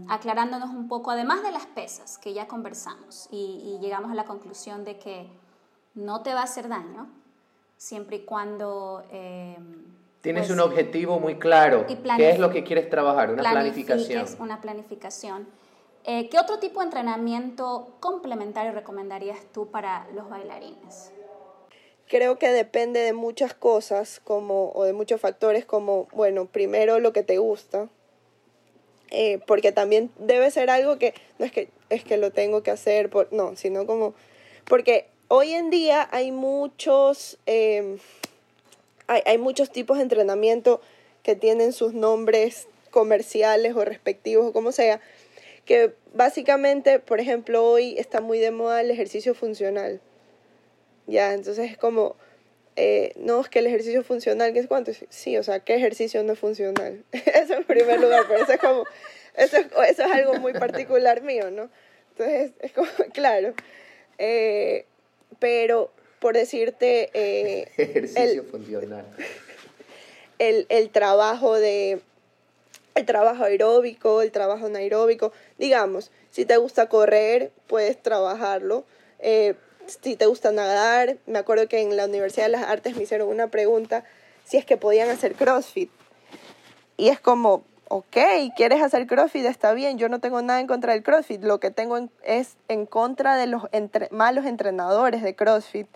aclarándonos 0.10 0.70
un 0.70 0.88
poco, 0.88 1.10
además 1.10 1.42
de 1.42 1.52
las 1.52 1.66
pesas 1.66 2.20
que 2.20 2.34
ya 2.34 2.48
conversamos 2.48 3.28
y 3.32 3.80
llegamos 3.82 4.12
a 4.12 4.14
la 4.14 4.26
conclusión 4.26 4.86
de 4.86 5.00
que 5.00 5.45
no 5.96 6.22
te 6.22 6.34
va 6.34 6.42
a 6.42 6.44
hacer 6.44 6.68
daño, 6.68 7.08
siempre 7.78 8.18
y 8.18 8.20
cuando... 8.22 9.04
Eh, 9.12 9.58
Tienes 10.22 10.48
pues, 10.48 10.52
un 10.52 10.60
objetivo 10.60 11.20
muy 11.20 11.36
claro. 11.36 11.86
¿Qué 11.88 12.30
es 12.30 12.40
lo 12.40 12.50
que 12.50 12.64
quieres 12.64 12.90
trabajar? 12.90 13.32
Una 13.32 13.52
planificación. 13.52 14.26
Una 14.40 14.60
planificación. 14.60 15.48
Eh, 16.04 16.30
¿Qué 16.30 16.40
otro 16.40 16.60
tipo 16.60 16.80
de 16.80 16.86
entrenamiento 16.86 17.96
complementario 18.00 18.72
recomendarías 18.72 19.40
tú 19.52 19.72
para 19.72 20.08
los 20.14 20.30
bailarines? 20.30 21.12
Creo 22.08 22.38
que 22.38 22.50
depende 22.50 23.00
de 23.00 23.14
muchas 23.14 23.56
cosas 23.56 24.20
como, 24.24 24.72
o 24.74 24.84
de 24.84 24.94
muchos 24.94 25.20
factores 25.20 25.66
como, 25.66 26.08
bueno, 26.14 26.46
primero 26.46 27.00
lo 27.00 27.14
que 27.14 27.24
te 27.24 27.40
gusta, 27.40 27.90
eh, 29.10 29.40
porque 29.48 29.72
también 29.72 30.12
debe 30.20 30.52
ser 30.52 30.70
algo 30.70 31.00
que 31.00 31.16
no 31.40 31.46
es 31.46 31.52
que 31.52 31.70
es 31.90 32.04
que 32.04 32.18
lo 32.18 32.32
tengo 32.32 32.62
que 32.62 32.72
hacer, 32.72 33.10
por, 33.10 33.32
no, 33.32 33.56
sino 33.56 33.86
como, 33.86 34.14
porque 34.68 35.08
Hoy 35.28 35.54
en 35.54 35.72
día 35.72 36.08
hay 36.12 36.32
muchos, 36.32 37.40
em, 37.48 37.98
hay, 39.08 39.38
muchos 39.40 39.72
tipos 39.72 39.98
de 39.98 40.04
entrenamiento 40.04 40.82
que 41.24 41.36
tienen 41.36 41.74
sus 41.74 41.96
nombres 41.96 42.68
comerciales 42.92 43.76
o 43.76 43.84
respectivos 43.84 44.46
o 44.46 44.54
como 44.54 44.72
sea, 44.72 45.02
que 45.66 45.94
básicamente, 46.14 47.00
por 47.00 47.20
ejemplo, 47.20 47.66
hoy 47.66 47.98
está 47.98 48.22
muy 48.22 48.38
de 48.38 48.52
moda 48.52 48.82
el 48.82 48.92
ejercicio 48.92 49.34
funcional. 49.34 50.00
Ya, 51.08 51.34
entonces 51.34 51.72
es 51.72 51.78
como, 51.78 52.16
eh, 52.76 53.14
no, 53.16 53.42
es 53.42 53.50
que 53.50 53.60
el 53.60 53.68
ejercicio 53.68 54.04
funcional, 54.04 54.54
¿qué 54.54 54.60
es 54.60 54.68
cuánto? 54.68 54.92
Sí, 55.10 55.38
o 55.38 55.44
sea, 55.44 55.60
¿qué 55.60 55.74
ejercicio 55.74 56.22
no 56.24 56.34
es 56.34 56.40
funcional? 56.40 57.04
eso 57.12 57.56
en 57.56 57.64
primer 57.64 58.00
lugar, 58.00 58.26
pero 58.28 58.44
eso 58.44 58.54
es 58.54 58.60
como, 58.60 58.84
eso, 59.36 59.58
eso 59.58 60.04
es 60.04 60.12
algo 60.12 60.36
muy 60.36 60.54
particular 60.54 61.24
mío, 61.24 61.50
¿no? 61.50 61.72
Entonces, 62.12 62.52
es 62.60 62.72
como, 62.74 62.88
claro. 63.14 63.56
Eh, 64.20 64.86
pero 65.40 65.92
por 66.20 66.36
decirte... 66.36 67.10
Eh, 67.14 67.72
Ejercicio 67.78 68.44
funcional. 68.44 69.06
El, 70.40 70.66
el 70.70 70.90
trabajo 70.90 71.56
de... 71.56 72.02
El 72.96 73.06
trabajo 73.06 73.44
aeróbico, 73.44 74.22
el 74.22 74.32
trabajo 74.32 74.68
anaeróbico. 74.68 75.34
Digamos, 75.58 76.12
si 76.32 76.46
te 76.46 76.56
gusta 76.58 76.88
correr, 76.88 77.52
puedes 77.68 78.02
trabajarlo. 78.02 78.86
Eh, 79.20 79.56
si 79.88 80.16
te 80.16 80.26
gusta 80.26 80.52
nadar, 80.52 81.18
me 81.26 81.40
acuerdo 81.40 81.68
que 81.68 81.82
en 81.82 81.96
la 81.98 82.06
Universidad 82.06 82.46
de 82.46 82.52
las 82.52 82.64
Artes 82.64 82.96
me 82.96 83.04
hicieron 83.04 83.28
una 83.28 83.50
pregunta 83.50 84.04
si 84.46 84.58
es 84.58 84.66
que 84.66 84.78
podían 84.78 85.10
hacer 85.10 85.36
CrossFit. 85.36 85.90
Y 86.98 87.10
es 87.10 87.20
como, 87.20 87.64
ok, 87.88 88.18
quieres 88.56 88.82
hacer 88.82 89.08
CrossFit, 89.08 89.46
está 89.46 89.74
bien, 89.74 89.98
yo 89.98 90.10
no 90.10 90.20
tengo 90.20 90.42
nada 90.42 90.60
en 90.60 90.68
contra 90.68 90.94
del 90.94 91.04
CrossFit, 91.04 91.44
lo 91.44 91.60
que 91.60 91.72
tengo 91.72 91.98
es 92.24 92.58
en 92.68 92.86
contra 92.86 93.38
de 93.38 93.48
los 93.48 93.64
malos 94.12 94.46
entrenadores 94.46 95.22
de 95.22 95.36
CrossFit, 95.36 95.88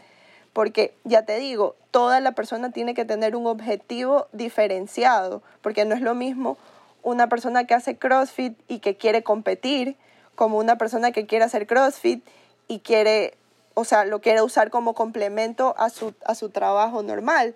porque 0.54 0.94
ya 1.04 1.24
te 1.26 1.38
digo, 1.40 1.76
toda 1.92 2.20
la 2.20 2.34
persona 2.34 2.72
tiene 2.72 2.94
que 2.94 3.06
tener 3.06 3.36
un 3.36 3.48
objetivo 3.48 4.28
diferenciado, 4.34 5.42
porque 5.62 5.86
no 5.86 5.96
es 5.96 6.02
lo 6.02 6.16
mismo 6.16 6.58
una 7.02 7.28
persona 7.28 7.66
que 7.66 7.74
hace 7.74 7.98
CrossFit 7.98 8.58
y 8.68 8.80
que 8.80 8.98
quiere 8.98 9.24
competir, 9.24 9.96
como 10.36 10.58
una 10.58 10.78
persona 10.78 11.12
que 11.12 11.26
quiere 11.26 11.44
hacer 11.44 11.68
CrossFit 11.68 12.26
y 12.68 12.80
quiere, 12.80 13.34
o 13.74 13.84
sea, 13.84 14.06
lo 14.06 14.22
quiere 14.22 14.42
usar 14.42 14.70
como 14.70 14.94
complemento 14.94 15.76
a 15.78 15.90
su, 15.90 16.14
a 16.24 16.34
su 16.34 16.50
trabajo 16.50 17.04
normal. 17.04 17.56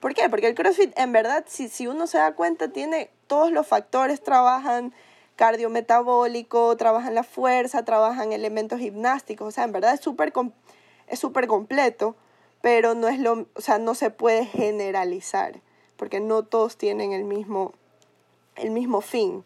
¿Por 0.00 0.14
qué? 0.14 0.28
Porque 0.28 0.48
el 0.48 0.54
CrossFit, 0.54 0.98
en 0.98 1.12
verdad, 1.12 1.44
si, 1.46 1.68
si 1.68 1.86
uno 1.86 2.06
se 2.06 2.18
da 2.18 2.32
cuenta, 2.32 2.68
tiene 2.68 3.10
todos 3.30 3.52
los 3.52 3.64
factores, 3.64 4.20
trabajan 4.24 4.92
cardiometabólico, 5.36 6.76
trabajan 6.76 7.14
la 7.14 7.22
fuerza, 7.22 7.84
trabajan 7.84 8.32
elementos 8.32 8.80
gimnásticos, 8.80 9.46
o 9.46 9.50
sea, 9.52 9.62
en 9.62 9.70
verdad 9.70 9.94
es 9.94 10.00
súper 10.00 10.32
es 11.06 11.20
súper 11.20 11.46
completo, 11.46 12.16
pero 12.60 12.96
no 12.96 13.06
es 13.06 13.20
lo, 13.20 13.46
o 13.54 13.60
sea, 13.60 13.78
no 13.78 13.94
se 13.94 14.10
puede 14.10 14.46
generalizar, 14.46 15.60
porque 15.96 16.18
no 16.18 16.42
todos 16.42 16.76
tienen 16.76 17.12
el 17.12 17.22
mismo, 17.22 17.72
el 18.56 18.72
mismo 18.72 19.00
fin. 19.00 19.44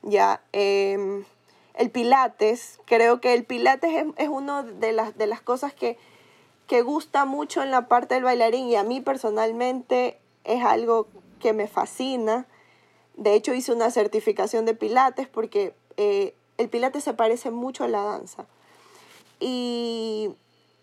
Ya, 0.00 0.40
em, 0.52 1.26
el 1.74 1.90
pilates, 1.90 2.80
creo 2.86 3.20
que 3.20 3.34
el 3.34 3.44
pilates 3.44 3.92
es, 3.92 4.06
es 4.16 4.28
una 4.30 4.62
de 4.62 4.92
las, 4.92 5.18
de 5.18 5.26
las 5.26 5.42
cosas 5.42 5.74
que 5.74 5.98
que 6.70 6.82
gusta 6.82 7.24
mucho 7.24 7.64
en 7.64 7.72
la 7.72 7.88
parte 7.88 8.14
del 8.14 8.22
bailarín 8.22 8.68
y 8.68 8.76
a 8.76 8.84
mí 8.84 9.00
personalmente 9.00 10.20
es 10.44 10.62
algo 10.62 11.08
que 11.40 11.52
me 11.52 11.66
fascina. 11.66 12.46
De 13.20 13.34
hecho 13.34 13.52
hice 13.52 13.72
una 13.72 13.90
certificación 13.90 14.64
de 14.64 14.72
pilates 14.74 15.28
porque 15.28 15.74
eh, 15.98 16.32
el 16.56 16.70
pilates 16.70 17.04
se 17.04 17.12
parece 17.12 17.50
mucho 17.50 17.84
a 17.84 17.88
la 17.88 18.02
danza. 18.02 18.46
Y 19.40 20.30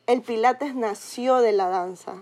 el 0.06 0.22
pilates 0.22 0.76
nació 0.76 1.38
de 1.38 1.52
la 1.52 1.68
danza. 1.68 2.22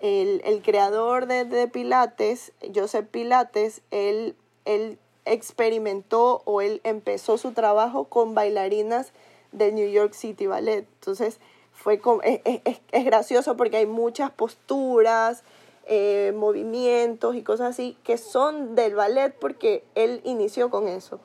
El, 0.00 0.60
creador 0.62 1.26
de, 1.26 1.66
pilates, 1.66 2.52
Joseph 2.74 3.08
Pilates, 3.10 3.80
él, 3.90 4.36
él 4.66 4.98
experimentó 5.24 6.42
o 6.44 6.60
él 6.60 6.82
empezó 6.84 7.38
su 7.38 7.52
trabajo 7.52 8.04
con 8.04 8.34
bailarinas 8.34 9.12
del 9.52 9.74
New 9.74 9.88
York 9.88 10.12
City 10.12 10.46
Ballet. 10.46 10.86
Entonces, 11.00 11.40
fue 11.72 12.00
es, 12.22 13.04
gracioso 13.06 13.56
porque 13.56 13.78
hay 13.78 13.86
muchas 13.86 14.30
posturas, 14.30 15.42
eh, 15.90 16.32
movimientos 16.36 17.34
y 17.34 17.42
cosas 17.42 17.70
así 17.70 17.96
que 18.04 18.18
son 18.18 18.74
del 18.74 18.94
ballet 18.94 19.34
porque 19.38 19.84
él 19.94 20.20
inició 20.24 20.68
con 20.70 20.86
eso. 20.86 21.18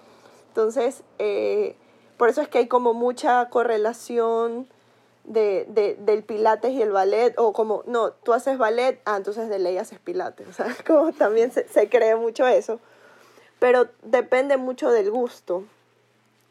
Entonces, 0.48 1.04
eh, 1.20 1.76
por 2.16 2.30
eso 2.30 2.42
es 2.42 2.48
que 2.48 2.60
hay 2.60 2.68
como 2.68 2.94
mucha 2.94 3.50
correlación 3.50 4.68
de, 5.26 5.66
de, 5.68 5.96
del 5.96 6.24
pilates 6.24 6.72
y 6.72 6.82
el 6.82 6.92
ballet, 6.92 7.34
o 7.38 7.52
como, 7.52 7.84
no, 7.88 8.12
tú 8.12 8.32
haces 8.32 8.58
ballet, 8.58 9.02
ah, 9.06 9.18
entonces 9.18 9.50
de 9.50 9.60
ley 9.60 9.78
haces 9.78 10.00
pilates, 10.00 10.48
o 10.50 10.54
sea, 10.54 10.74
como 10.88 11.12
también 11.12 11.52
se, 11.52 11.68
se 11.68 11.90
cree 11.90 12.16
mucho 12.16 12.48
eso, 12.48 12.80
pero 13.60 13.88
depende 14.02 14.58
mucho 14.58 14.92
del 14.92 15.12
gusto. 15.12 15.64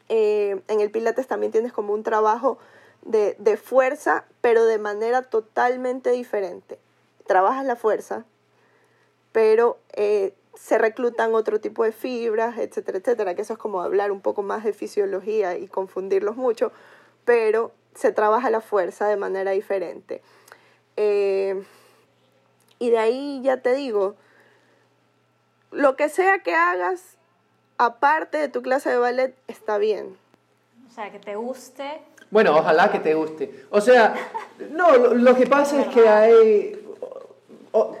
Eh, 0.09 0.61
en 0.67 0.81
el 0.81 0.91
pilates 0.91 1.27
también 1.27 1.51
tienes 1.51 1.73
como 1.73 1.93
un 1.93 2.03
trabajo 2.03 2.57
de, 3.03 3.35
de 3.39 3.57
fuerza, 3.57 4.25
pero 4.41 4.65
de 4.65 4.77
manera 4.77 5.23
totalmente 5.23 6.11
diferente. 6.11 6.77
Trabajas 7.25 7.65
la 7.65 7.75
fuerza, 7.75 8.25
pero 9.31 9.77
eh, 9.93 10.33
se 10.55 10.77
reclutan 10.77 11.33
otro 11.33 11.59
tipo 11.59 11.83
de 11.83 11.91
fibras, 11.91 12.57
etcétera, 12.57 12.99
etcétera, 12.99 13.35
que 13.35 13.41
eso 13.41 13.53
es 13.53 13.59
como 13.59 13.81
hablar 13.81 14.11
un 14.11 14.21
poco 14.21 14.43
más 14.43 14.63
de 14.63 14.73
fisiología 14.73 15.57
y 15.57 15.67
confundirlos 15.67 16.35
mucho, 16.35 16.71
pero 17.25 17.71
se 17.95 18.11
trabaja 18.11 18.49
la 18.49 18.61
fuerza 18.61 19.07
de 19.07 19.17
manera 19.17 19.51
diferente. 19.51 20.21
Eh, 20.97 21.63
y 22.79 22.89
de 22.89 22.97
ahí 22.97 23.41
ya 23.43 23.61
te 23.61 23.73
digo, 23.73 24.15
lo 25.71 25.95
que 25.95 26.09
sea 26.09 26.39
que 26.39 26.53
hagas, 26.53 27.17
aparte 27.77 28.37
de 28.37 28.49
tu 28.49 28.61
clase 28.61 28.89
de 28.89 28.97
ballet, 28.97 29.35
está 29.47 29.77
bien. 29.77 30.17
O 30.87 30.91
sea, 30.93 31.11
que 31.11 31.19
te 31.19 31.35
guste. 31.35 32.01
Bueno, 32.29 32.55
ojalá 32.55 32.91
que 32.91 32.99
te 32.99 33.13
guste. 33.13 33.65
O 33.69 33.81
sea, 33.81 34.15
no, 34.71 34.97
lo, 34.97 35.35
que 35.35 35.47
pasa 35.47 35.81
es 35.81 35.87
que 35.87 36.07
hay, 36.07 36.82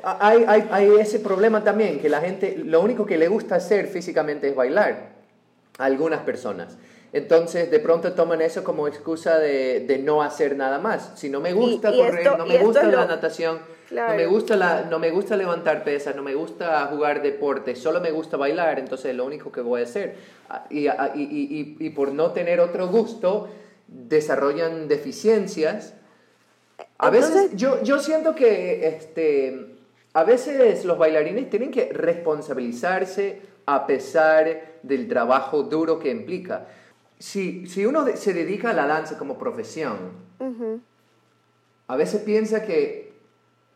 hay, 0.03 0.45
hay, 0.47 0.67
hay, 0.71 0.95
ese 0.99 1.19
problema 1.19 1.63
también, 1.63 1.99
que 1.99 2.09
la 2.09 2.21
gente, 2.21 2.57
lo 2.57 2.81
único 2.81 3.05
que 3.05 3.17
le 3.17 3.27
gusta 3.27 3.55
hacer 3.55 3.87
físicamente 3.87 4.47
es 4.49 4.55
bailar. 4.55 5.13
A 5.79 5.85
algunas 5.85 6.21
personas. 6.21 6.77
Entonces, 7.13 7.71
de 7.71 7.79
pronto 7.79 8.13
toman 8.13 8.41
eso 8.41 8.63
como 8.63 8.87
excusa 8.87 9.39
de, 9.39 9.81
de 9.87 9.97
no 9.97 10.21
hacer 10.21 10.55
nada 10.55 10.77
más. 10.77 11.13
Si 11.15 11.29
no 11.29 11.39
me 11.39 11.53
gusta 11.53 11.91
correr, 11.91 12.37
no 12.37 12.45
me 12.45 12.57
gusta 12.59 12.83
la 12.83 13.05
natación, 13.05 13.59
no, 13.91 14.15
me 14.15 14.25
gusta 14.27 14.55
la, 14.55 14.83
no 14.83 14.99
me 14.99 15.09
gusta 15.09 15.35
levantar 15.35 15.83
pesas, 15.83 16.15
no 16.15 16.21
me 16.21 16.35
gusta 16.35 16.85
jugar 16.87 17.21
deporte, 17.23 17.75
solo 17.75 18.01
me 18.01 18.11
gusta 18.11 18.37
bailar, 18.37 18.77
entonces 18.79 19.07
es 19.11 19.15
lo 19.15 19.25
único 19.25 19.51
que 19.51 19.61
voy 19.61 19.81
a 19.81 19.83
hacer. 19.83 20.15
Ah, 20.49 20.65
y, 20.69 20.87
ah, 20.87 21.11
y, 21.15 21.21
y, 21.21 21.77
y 21.79 21.89
por 21.91 22.11
no 22.11 22.31
tener 22.31 22.59
otro 22.59 22.87
gusto, 22.87 23.47
desarrollan 23.87 24.87
deficiencias. 24.87 25.95
A 26.97 27.09
veces 27.09 27.51
yo, 27.55 27.81
yo 27.83 27.99
siento 27.99 28.33
que 28.35 28.87
este, 28.87 29.75
a 30.13 30.23
veces 30.23 30.85
los 30.85 30.97
bailarines 30.97 31.49
tienen 31.49 31.71
que 31.71 31.89
responsabilizarse 31.91 33.41
a 33.65 33.85
pesar 33.85 34.79
del 34.83 35.07
trabajo 35.07 35.63
duro 35.63 35.99
que 35.99 36.09
implica 36.09 36.67
si, 37.23 37.67
si 37.67 37.85
uno 37.85 38.05
se 38.17 38.33
dedica 38.33 38.71
a 38.71 38.73
la 38.73 38.85
danza 38.85 39.17
como 39.17 39.37
profesión, 39.37 39.95
a 41.87 41.95
veces 41.95 42.21
piensa 42.21 42.63
que 42.63 43.13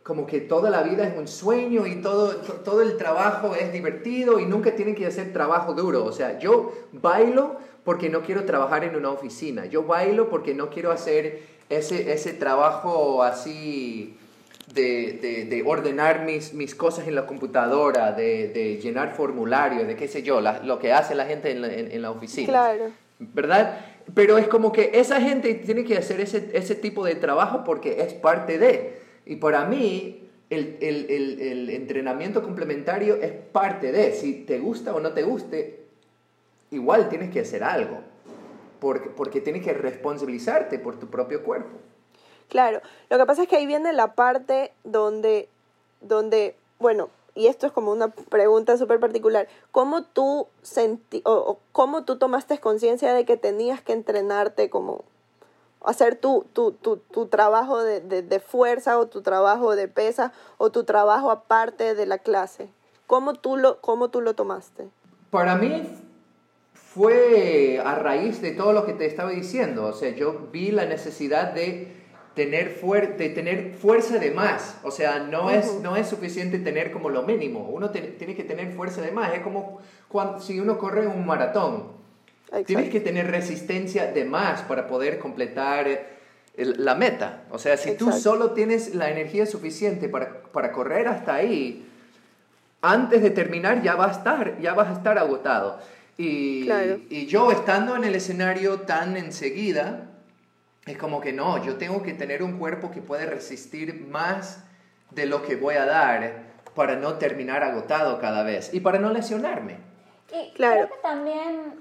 como 0.03 0.27
que 0.27 0.41
toda 0.41 0.69
la 0.69 0.83
vida 0.83 1.07
es 1.07 1.17
un 1.17 1.29
sueño 1.29 1.87
y 1.87 2.01
todo, 2.01 2.35
todo 2.65 2.81
el 2.81 2.97
trabajo 2.97 3.55
es 3.55 3.71
divertido 3.71 4.41
y 4.41 4.45
nunca 4.45 4.75
tienen 4.75 4.95
que 4.95 5.05
hacer 5.05 5.31
trabajo 5.31 5.73
duro. 5.73 6.03
O 6.03 6.11
sea, 6.11 6.37
yo 6.39 6.73
bailo 6.91 7.55
porque 7.85 8.09
no 8.09 8.21
quiero 8.21 8.43
trabajar 8.43 8.83
en 8.83 8.97
una 8.97 9.11
oficina. 9.11 9.65
Yo 9.65 9.83
bailo 9.83 10.29
porque 10.29 10.53
no 10.53 10.69
quiero 10.69 10.91
hacer 10.91 11.39
ese, 11.69 12.11
ese 12.11 12.33
trabajo 12.33 13.23
así 13.23 14.17
de, 14.73 15.19
de, 15.21 15.45
de 15.45 15.63
ordenar 15.63 16.25
mis, 16.25 16.53
mis, 16.53 16.75
cosas 16.75 17.07
en 17.07 17.15
la 17.15 17.25
computadora, 17.25 18.11
de, 18.11 18.49
de 18.49 18.77
llenar 18.77 19.13
formularios, 19.13 19.87
de 19.87 19.95
qué 19.95 20.07
sé 20.07 20.23
yo, 20.23 20.41
lo 20.41 20.79
que 20.79 20.93
hace 20.93 21.15
la 21.15 21.25
gente 21.25 21.51
en 21.51 21.61
la, 21.61 21.73
en 21.73 22.01
la 22.01 22.11
oficina. 22.11 22.47
Claro. 22.47 22.91
¿verdad? 23.19 23.79
Pero 24.13 24.37
es 24.37 24.47
como 24.47 24.71
que 24.71 24.91
esa 24.93 25.19
gente 25.21 25.53
tiene 25.55 25.83
que 25.83 25.97
hacer 25.97 26.21
ese, 26.21 26.49
ese 26.53 26.75
tipo 26.75 27.05
de 27.05 27.15
trabajo 27.15 27.63
porque 27.63 28.01
es 28.01 28.13
parte 28.13 28.57
de. 28.57 28.99
Y 29.25 29.37
para 29.37 29.65
mí, 29.65 30.29
el, 30.49 30.77
el, 30.79 31.07
el, 31.09 31.41
el, 31.41 31.69
entrenamiento 31.71 32.41
complementario 32.41 33.15
es 33.15 33.31
parte 33.31 33.91
de. 33.91 34.13
Si 34.13 34.45
te 34.45 34.59
gusta 34.59 34.93
o 34.93 34.99
no 34.99 35.11
te 35.11 35.23
guste, 35.23 35.81
igual 36.71 37.09
tienes 37.09 37.31
que 37.31 37.41
hacer 37.41 37.63
algo. 37.63 37.99
Porque, 38.79 39.09
porque 39.09 39.41
tienes 39.41 39.63
que 39.63 39.73
responsabilizarte 39.73 40.79
por 40.79 40.99
tu 40.99 41.07
propio 41.07 41.43
cuerpo. 41.43 41.77
Claro, 42.49 42.81
lo 43.09 43.17
que 43.17 43.25
pasa 43.25 43.43
es 43.43 43.49
que 43.49 43.57
ahí 43.57 43.65
viene 43.65 43.91
la 43.93 44.13
parte 44.13 44.71
donde, 44.83 45.49
donde 46.01 46.55
bueno, 46.79 47.09
y 47.35 47.47
esto 47.47 47.67
es 47.67 47.71
como 47.71 47.91
una 47.91 48.07
pregunta 48.09 48.77
súper 48.77 48.99
particular, 48.99 49.47
¿cómo 49.71 50.03
tú, 50.03 50.47
senti 50.63 51.21
o, 51.25 51.59
cómo 51.71 52.03
tú 52.03 52.17
tomaste 52.17 52.57
conciencia 52.59 53.13
de 53.13 53.25
que 53.25 53.37
tenías 53.37 53.81
que 53.81 53.93
entrenarte 53.93 54.69
como 54.69 55.03
hacer 55.81 56.15
tu, 56.15 56.45
tu, 56.53 56.71
tu, 56.71 56.97
tu 56.97 57.27
trabajo 57.27 57.83
de, 57.83 58.01
de, 58.01 58.23
de, 58.23 58.39
fuerza 58.39 58.97
o 58.97 59.05
tu 59.05 59.21
trabajo 59.21 59.75
de 59.75 59.87
pesa 59.87 60.33
o 60.57 60.71
tu 60.71 60.83
trabajo 60.83 61.29
aparte 61.29 61.93
de 61.93 62.05
la 62.07 62.17
clase? 62.17 62.69
¿Cómo 63.05 63.35
tú 63.35 63.55
lo, 63.55 63.79
cómo 63.81 64.09
tú 64.09 64.21
lo 64.21 64.33
tomaste? 64.33 64.89
Para 65.29 65.55
mí 65.55 66.06
fue 66.97 67.79
a 67.83 67.93
raíz 67.93 68.41
de 68.41 68.51
todo 68.51 68.73
lo 68.73 68.85
que 68.85 68.93
te 68.93 69.05
estaba 69.05 69.29
diciendo, 69.29 69.85
o 69.85 69.93
sea, 69.93 70.09
yo 70.09 70.49
vi 70.51 70.71
la 70.71 70.85
necesidad 70.85 71.53
de 71.53 71.95
tener, 72.33 72.71
fuer 72.71 73.17
de 73.17 73.29
tener 73.29 73.73
fuerza 73.73 74.17
de 74.17 74.31
más. 74.31 74.77
O 74.83 74.91
sea, 74.91 75.19
no, 75.19 75.49
es, 75.51 75.79
no 75.81 75.95
es 75.95 76.07
suficiente 76.07 76.59
tener 76.59 76.91
como 76.91 77.09
lo 77.09 77.23
mínimo. 77.23 77.67
Uno 77.69 77.89
tiene 77.91 78.35
que 78.35 78.43
tener 78.43 78.73
fuerza 78.73 79.01
de 79.01 79.11
más. 79.11 79.33
Es 79.33 79.41
como 79.41 79.79
cuando, 80.07 80.39
si 80.39 80.59
uno 80.59 80.77
corre 80.77 81.07
un 81.07 81.25
maratón. 81.25 81.97
Tienes 82.65 82.89
que 82.89 82.99
tener 82.99 83.29
resistencia 83.29 84.11
de 84.11 84.23
más 84.23 84.61
para 84.61 84.87
poder 84.87 85.19
completar 85.19 85.87
la 86.55 86.95
meta. 86.95 87.43
O 87.51 87.57
sea, 87.57 87.75
si 87.75 87.95
tú 87.95 88.11
solo 88.11 88.51
tienes 88.51 88.95
la 88.95 89.09
energía 89.09 89.45
suficiente 89.45 90.07
para, 90.07 90.43
para 90.43 90.71
correr 90.71 91.07
hasta 91.07 91.33
ahí, 91.33 91.87
antes 92.81 93.21
de 93.21 93.31
terminar 93.31 93.81
ya, 93.81 93.95
va 93.95 94.07
a 94.07 94.11
estar, 94.11 94.59
ya 94.59 94.73
vas 94.73 94.89
a 94.89 94.93
estar 94.93 95.17
agotado. 95.17 95.79
Y, 96.17 96.67
y 97.09 97.27
yo 97.27 97.51
estando 97.51 97.95
en 97.95 98.03
el 98.03 98.15
escenario 98.15 98.81
tan 98.81 99.17
enseguida, 99.17 100.09
es 100.85 100.97
como 100.97 101.21
que 101.21 101.33
no, 101.33 101.63
yo 101.63 101.77
tengo 101.77 102.01
que 102.01 102.13
tener 102.13 102.41
un 102.41 102.57
cuerpo 102.57 102.89
que 102.89 103.01
puede 103.01 103.25
resistir 103.25 104.07
más 104.07 104.63
de 105.11 105.25
lo 105.25 105.43
que 105.43 105.55
voy 105.55 105.75
a 105.75 105.85
dar 105.85 106.47
para 106.75 106.95
no 106.95 107.15
terminar 107.15 107.63
agotado 107.63 108.19
cada 108.19 108.43
vez 108.43 108.73
y 108.73 108.79
para 108.79 108.99
no 108.99 109.11
lesionarme. 109.11 109.77
Y 110.31 110.53
claro. 110.53 110.87
creo 110.87 110.89
que 110.89 111.01
también 111.01 111.79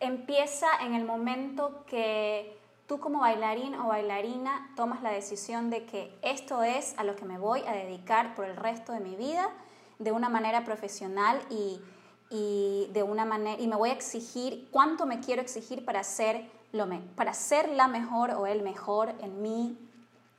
empieza 0.00 0.66
en 0.82 0.94
el 0.94 1.04
momento 1.04 1.84
que 1.86 2.56
tú 2.86 3.00
como 3.00 3.20
bailarín 3.20 3.74
o 3.74 3.88
bailarina 3.88 4.70
tomas 4.76 5.02
la 5.02 5.10
decisión 5.10 5.70
de 5.70 5.84
que 5.84 6.12
esto 6.22 6.62
es 6.62 6.94
a 6.98 7.04
lo 7.04 7.16
que 7.16 7.24
me 7.24 7.38
voy 7.38 7.62
a 7.66 7.72
dedicar 7.72 8.34
por 8.34 8.46
el 8.46 8.56
resto 8.56 8.92
de 8.92 9.00
mi 9.00 9.14
vida 9.14 9.48
de 9.98 10.12
una 10.12 10.28
manera 10.28 10.64
profesional 10.64 11.40
y, 11.50 11.80
y 12.30 12.88
de 12.92 13.02
una 13.02 13.24
manera 13.24 13.60
y 13.60 13.66
me 13.66 13.76
voy 13.76 13.90
a 13.90 13.92
exigir 13.92 14.68
cuánto 14.70 15.04
me 15.04 15.20
quiero 15.20 15.42
exigir 15.42 15.84
para 15.84 16.04
ser 16.04 16.48
lo 16.72 16.88
para 17.16 17.34
ser 17.34 17.68
la 17.70 17.88
mejor 17.88 18.30
o 18.30 18.46
el 18.46 18.62
mejor 18.62 19.12
en 19.20 19.42
mi, 19.42 19.76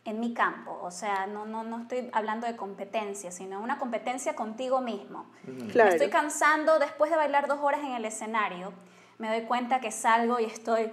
en 0.06 0.20
mi 0.20 0.34
campo. 0.34 0.80
O 0.82 0.92
sea, 0.92 1.28
no, 1.28 1.46
no, 1.46 1.64
no 1.64 1.82
estoy 1.82 2.10
hablando 2.14 2.48
de 2.48 2.56
competencia, 2.56 3.32
sino 3.32 3.60
una 3.62 3.78
competencia 3.78 4.36
contigo 4.36 4.80
mismo. 4.80 5.26
Me 5.46 5.90
estoy 5.90 6.10
cansando 6.10 6.80
después 6.80 7.12
de 7.12 7.18
bailar 7.18 7.48
dos 7.48 7.60
horas 7.62 7.82
en 7.82 7.92
el 7.92 8.06
escenario. 8.06 8.72
Me 9.18 9.28
doy 9.28 9.46
cuenta 9.46 9.82
que 9.82 9.92
salgo 9.92 10.40
y 10.40 10.46
estoy, 10.46 10.90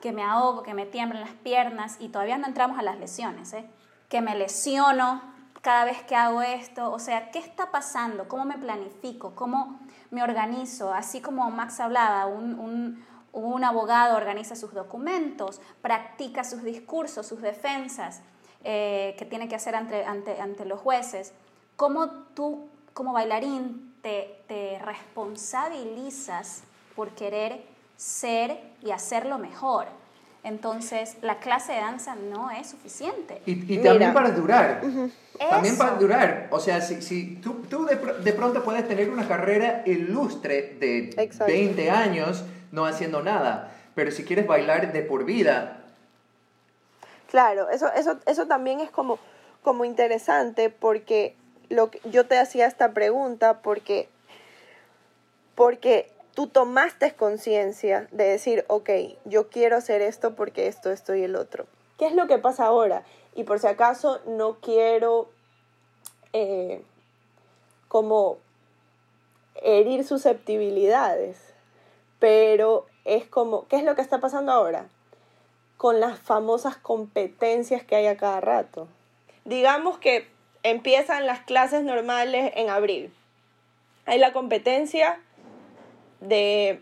que 0.00 0.12
me 0.12 0.22
ahogo, 0.22 0.62
que 0.62 0.74
me 0.74 0.86
tiemblan 0.86 1.20
las 1.20 1.34
piernas 1.34 1.96
y 2.00 2.08
todavía 2.08 2.38
no 2.38 2.46
entramos 2.46 2.78
a 2.78 2.82
las 2.82 2.98
lesiones, 2.98 3.52
¿eh? 3.52 3.66
que 4.08 4.20
me 4.20 4.34
lesiono 4.34 5.22
cada 5.60 5.84
vez 5.84 6.02
que 6.02 6.16
hago 6.16 6.42
esto. 6.42 6.90
O 6.90 6.98
sea, 6.98 7.30
¿qué 7.30 7.38
está 7.38 7.70
pasando? 7.70 8.28
¿Cómo 8.28 8.44
me 8.44 8.58
planifico? 8.58 9.34
¿Cómo 9.34 9.78
me 10.14 10.22
organizo? 10.22 10.94
Así 10.94 11.20
como 11.20 11.50
Max 11.50 11.80
hablaba, 11.80 12.26
un, 12.26 12.58
un 12.58 13.04
un 13.34 13.64
abogado 13.64 14.16
organiza 14.16 14.54
sus 14.54 14.72
documentos, 14.72 15.60
practica 15.82 16.44
sus 16.44 16.62
discursos, 16.62 17.26
sus 17.26 17.42
defensas 17.42 18.22
eh, 18.62 19.16
que 19.18 19.24
tiene 19.24 19.48
que 19.48 19.56
hacer 19.56 19.74
ante, 19.74 20.04
ante, 20.04 20.40
ante, 20.40 20.64
los 20.64 20.80
jueces. 20.80 21.32
¿Cómo 21.76 22.08
tú, 22.34 22.68
como 22.92 23.12
bailarín, 23.12 23.96
te, 24.02 24.42
te 24.46 24.78
responsabilizas 24.78 26.62
por 26.94 27.10
querer 27.10 27.66
ser 27.96 28.72
y 28.82 28.92
hacerlo 28.92 29.38
mejor? 29.38 29.88
Entonces, 30.44 31.16
la 31.22 31.38
clase 31.38 31.72
de 31.72 31.78
danza 31.78 32.14
no 32.16 32.50
es 32.50 32.68
suficiente. 32.68 33.40
Y, 33.46 33.74
y 33.74 33.78
también 33.78 34.12
para 34.12 34.30
durar. 34.30 34.82
También 35.38 35.78
para 35.78 35.92
durar. 35.96 36.48
O 36.50 36.60
sea, 36.60 36.82
si, 36.82 37.00
si 37.00 37.36
tú, 37.36 37.62
tú 37.68 37.86
de, 37.86 37.96
de, 37.96 38.32
pronto 38.34 38.62
puedes 38.62 38.86
tener 38.86 39.08
una 39.08 39.26
carrera 39.26 39.82
ilustre 39.86 40.76
de 40.78 41.14
Exacto. 41.16 41.46
20 41.46 41.90
años 41.90 42.44
no 42.72 42.84
haciendo 42.84 43.22
nada. 43.22 43.72
Pero 43.94 44.10
si 44.10 44.24
quieres 44.24 44.46
bailar 44.46 44.92
de 44.92 45.00
por 45.00 45.24
vida. 45.24 45.80
Claro, 47.30 47.70
eso, 47.70 47.90
eso, 47.96 48.18
eso 48.26 48.46
también 48.46 48.80
es 48.80 48.90
como, 48.90 49.18
como 49.62 49.86
interesante 49.86 50.68
porque 50.68 51.36
lo 51.70 51.90
que, 51.90 52.00
yo 52.04 52.26
te 52.26 52.38
hacía 52.38 52.66
esta 52.66 52.92
pregunta 52.92 53.62
porque, 53.62 54.08
porque 55.54 56.12
tú 56.34 56.48
tomaste 56.48 57.14
conciencia 57.14 58.08
de 58.10 58.24
decir, 58.24 58.64
ok, 58.68 58.90
yo 59.24 59.48
quiero 59.48 59.76
hacer 59.76 60.02
esto 60.02 60.34
porque 60.34 60.66
esto, 60.66 60.90
esto 60.90 61.14
y 61.14 61.22
el 61.22 61.36
otro. 61.36 61.66
¿Qué 61.98 62.06
es 62.06 62.14
lo 62.14 62.26
que 62.26 62.38
pasa 62.38 62.66
ahora? 62.66 63.04
Y 63.34 63.44
por 63.44 63.60
si 63.60 63.68
acaso 63.68 64.20
no 64.26 64.58
quiero 64.60 65.28
eh, 66.32 66.82
como 67.88 68.38
herir 69.62 70.04
susceptibilidades, 70.04 71.38
pero 72.18 72.86
es 73.04 73.26
como, 73.26 73.68
¿qué 73.68 73.76
es 73.76 73.84
lo 73.84 73.94
que 73.94 74.02
está 74.02 74.20
pasando 74.20 74.50
ahora? 74.50 74.88
Con 75.76 76.00
las 76.00 76.18
famosas 76.18 76.76
competencias 76.76 77.84
que 77.84 77.94
hay 77.94 78.06
a 78.06 78.16
cada 78.16 78.40
rato. 78.40 78.88
Digamos 79.44 79.98
que 79.98 80.28
empiezan 80.64 81.26
las 81.26 81.40
clases 81.40 81.84
normales 81.84 82.52
en 82.56 82.70
abril. 82.70 83.12
Hay 84.06 84.18
la 84.18 84.32
competencia 84.32 85.20
de, 86.28 86.80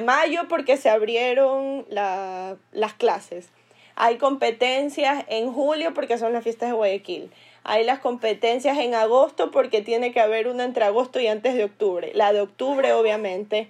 mayo 0.00 0.42
porque 0.48 0.76
se 0.76 0.90
abrieron 0.90 1.86
las 1.90 2.94
clases. 2.98 3.48
Hay 3.96 4.18
competencias 4.18 5.24
en 5.28 5.52
julio 5.52 5.94
porque 5.94 6.18
son 6.18 6.32
las 6.32 6.42
fiestas 6.42 6.70
de 6.70 6.74
Guayaquil. 6.74 7.30
Hay 7.62 7.84
las 7.84 8.00
competencias 8.00 8.76
en 8.78 8.94
agosto 8.94 9.50
porque 9.50 9.80
tiene 9.80 10.12
que 10.12 10.20
haber 10.20 10.48
una 10.48 10.64
entre 10.64 10.84
agosto 10.84 11.20
y 11.20 11.28
antes 11.28 11.54
de 11.54 11.64
octubre. 11.64 12.10
La 12.14 12.32
de 12.32 12.40
octubre, 12.40 12.92
obviamente. 12.92 13.68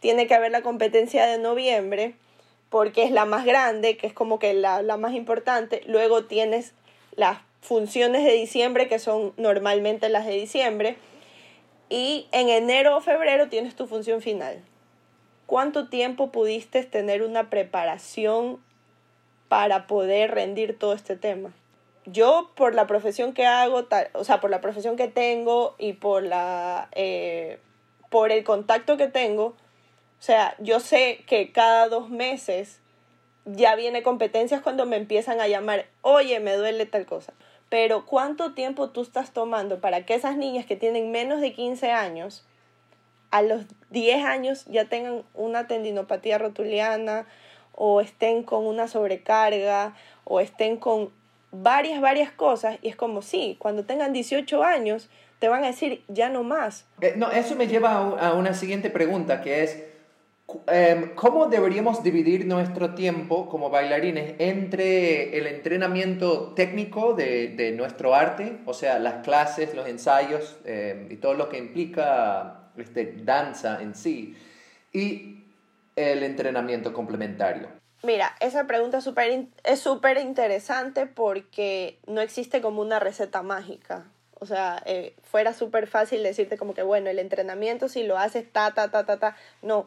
Tiene 0.00 0.26
que 0.26 0.34
haber 0.34 0.50
la 0.50 0.62
competencia 0.62 1.26
de 1.26 1.38
noviembre 1.38 2.14
porque 2.70 3.04
es 3.04 3.10
la 3.10 3.24
más 3.24 3.44
grande, 3.44 3.96
que 3.96 4.06
es 4.06 4.12
como 4.12 4.38
que 4.38 4.54
la, 4.54 4.82
la 4.82 4.96
más 4.96 5.14
importante. 5.14 5.82
Luego 5.86 6.24
tienes 6.24 6.72
las 7.16 7.38
funciones 7.60 8.24
de 8.24 8.32
diciembre, 8.32 8.88
que 8.88 8.98
son 8.98 9.32
normalmente 9.36 10.08
las 10.08 10.26
de 10.26 10.32
diciembre. 10.32 10.96
Y 11.92 12.26
en 12.32 12.48
enero 12.48 12.96
o 12.96 13.00
febrero 13.00 13.50
tienes 13.50 13.76
tu 13.76 13.86
función 13.86 14.22
final. 14.22 14.62
¿Cuánto 15.44 15.88
tiempo 15.88 16.32
pudiste 16.32 16.84
tener 16.84 17.22
una 17.22 17.50
preparación 17.50 18.60
para 19.52 19.86
poder 19.86 20.30
rendir 20.30 20.78
todo 20.78 20.94
este 20.94 21.14
tema. 21.14 21.52
Yo, 22.06 22.52
por 22.54 22.74
la 22.74 22.86
profesión 22.86 23.34
que 23.34 23.44
hago, 23.44 23.86
o 24.14 24.24
sea, 24.24 24.40
por 24.40 24.48
la 24.48 24.62
profesión 24.62 24.96
que 24.96 25.08
tengo 25.08 25.74
y 25.76 25.92
por, 25.92 26.22
la, 26.22 26.88
eh, 26.92 27.58
por 28.08 28.32
el 28.32 28.44
contacto 28.44 28.96
que 28.96 29.08
tengo, 29.08 29.44
o 29.44 29.54
sea, 30.20 30.56
yo 30.58 30.80
sé 30.80 31.22
que 31.26 31.52
cada 31.52 31.88
dos 31.88 32.08
meses 32.08 32.80
ya 33.44 33.76
viene 33.76 34.02
competencias 34.02 34.62
cuando 34.62 34.86
me 34.86 34.96
empiezan 34.96 35.38
a 35.38 35.48
llamar, 35.48 35.84
oye, 36.00 36.40
me 36.40 36.54
duele 36.56 36.86
tal 36.86 37.04
cosa. 37.04 37.34
Pero 37.72 38.04
¿cuánto 38.04 38.52
tiempo 38.52 38.90
tú 38.90 39.00
estás 39.00 39.30
tomando 39.32 39.80
para 39.80 40.04
que 40.04 40.12
esas 40.12 40.36
niñas 40.36 40.66
que 40.66 40.76
tienen 40.76 41.10
menos 41.10 41.40
de 41.40 41.54
15 41.54 41.90
años, 41.90 42.44
a 43.30 43.40
los 43.40 43.64
10 43.88 44.26
años 44.26 44.66
ya 44.66 44.90
tengan 44.90 45.22
una 45.32 45.66
tendinopatía 45.68 46.36
rotuliana, 46.36 47.24
o 47.72 48.02
estén 48.02 48.42
con 48.42 48.66
una 48.66 48.88
sobrecarga 48.88 49.96
o 50.24 50.40
estén 50.40 50.76
con 50.76 51.08
varias, 51.50 52.02
varias 52.02 52.30
cosas 52.30 52.78
y 52.82 52.88
es 52.88 52.94
como, 52.96 53.22
sí, 53.22 53.56
cuando 53.58 53.86
tengan 53.86 54.12
18 54.12 54.62
años 54.62 55.08
te 55.38 55.48
van 55.48 55.64
a 55.64 55.68
decir 55.68 56.04
ya 56.08 56.28
no 56.28 56.42
más. 56.42 56.84
Eh, 57.00 57.14
no, 57.16 57.30
eso 57.30 57.56
me 57.56 57.68
lleva 57.68 57.92
a 57.92 58.34
una 58.34 58.52
siguiente 58.52 58.90
pregunta 58.90 59.40
que 59.40 59.64
es, 59.64 59.82
¿cómo 61.14 61.46
deberíamos 61.46 62.02
dividir 62.02 62.46
nuestro 62.46 62.94
tiempo 62.94 63.48
como 63.48 63.70
bailarines 63.70 64.34
entre 64.38 65.36
el 65.38 65.46
entrenamiento 65.46 66.52
técnico 66.54 67.14
de, 67.14 67.48
de 67.48 67.72
nuestro 67.72 68.14
arte, 68.14 68.58
o 68.66 68.74
sea, 68.74 68.98
las 68.98 69.24
clases, 69.24 69.74
los 69.74 69.88
ensayos 69.88 70.56
em, 70.64 71.10
y 71.10 71.16
todo 71.16 71.34
lo 71.34 71.48
que 71.48 71.58
implica 71.58 72.70
este, 72.76 73.14
danza 73.22 73.82
en 73.82 73.94
sí, 73.94 74.36
y 74.92 75.44
el 75.96 76.22
entrenamiento 76.22 76.92
complementario? 76.92 77.68
Mira, 78.02 78.34
esa 78.40 78.66
pregunta 78.66 78.98
es 78.98 79.80
súper 79.80 80.18
interesante 80.18 81.06
porque 81.06 81.98
no 82.06 82.20
existe 82.20 82.60
como 82.60 82.82
una 82.82 82.98
receta 82.98 83.42
mágica. 83.42 84.06
O 84.42 84.46
sea, 84.46 84.82
eh, 84.86 85.14
fuera 85.22 85.54
súper 85.54 85.86
fácil 85.86 86.24
decirte 86.24 86.58
como 86.58 86.74
que, 86.74 86.82
bueno, 86.82 87.08
el 87.10 87.20
entrenamiento 87.20 87.88
si 87.88 88.02
lo 88.02 88.18
haces 88.18 88.52
ta, 88.52 88.74
ta, 88.74 88.90
ta, 88.90 89.06
ta, 89.06 89.20
ta. 89.20 89.36
No, 89.62 89.86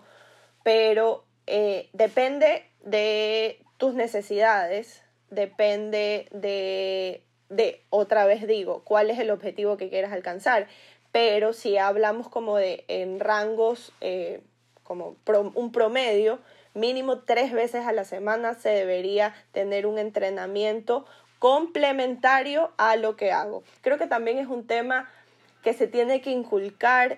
pero 0.65 1.23
eh, 1.45 1.89
depende 1.93 2.65
de 2.83 3.59
tus 3.77 3.93
necesidades, 3.93 5.03
depende 5.29 6.27
de, 6.31 7.21
de, 7.49 7.83
otra 7.91 8.25
vez 8.25 8.47
digo, 8.47 8.81
cuál 8.83 9.11
es 9.11 9.19
el 9.19 9.29
objetivo 9.29 9.77
que 9.77 9.89
quieras 9.89 10.11
alcanzar. 10.11 10.65
Pero 11.11 11.53
si 11.53 11.77
hablamos 11.77 12.27
como 12.27 12.57
de 12.57 12.83
en 12.87 13.19
rangos... 13.19 13.93
Eh, 14.01 14.41
como 14.85 15.17
un 15.55 15.71
promedio, 15.71 16.39
mínimo 16.75 17.19
tres 17.21 17.51
veces 17.51 17.87
a 17.87 17.91
la 17.91 18.05
semana 18.05 18.53
se 18.53 18.69
debería 18.69 19.33
tener 19.51 19.87
un 19.87 19.97
entrenamiento 19.97 21.05
complementario 21.39 22.71
a 22.77 22.95
lo 22.95 23.15
que 23.15 23.31
hago. 23.31 23.63
Creo 23.81 23.97
que 23.97 24.05
también 24.05 24.37
es 24.37 24.47
un 24.47 24.67
tema 24.67 25.09
que 25.63 25.73
se 25.73 25.87
tiene 25.87 26.21
que 26.21 26.29
inculcar 26.29 27.17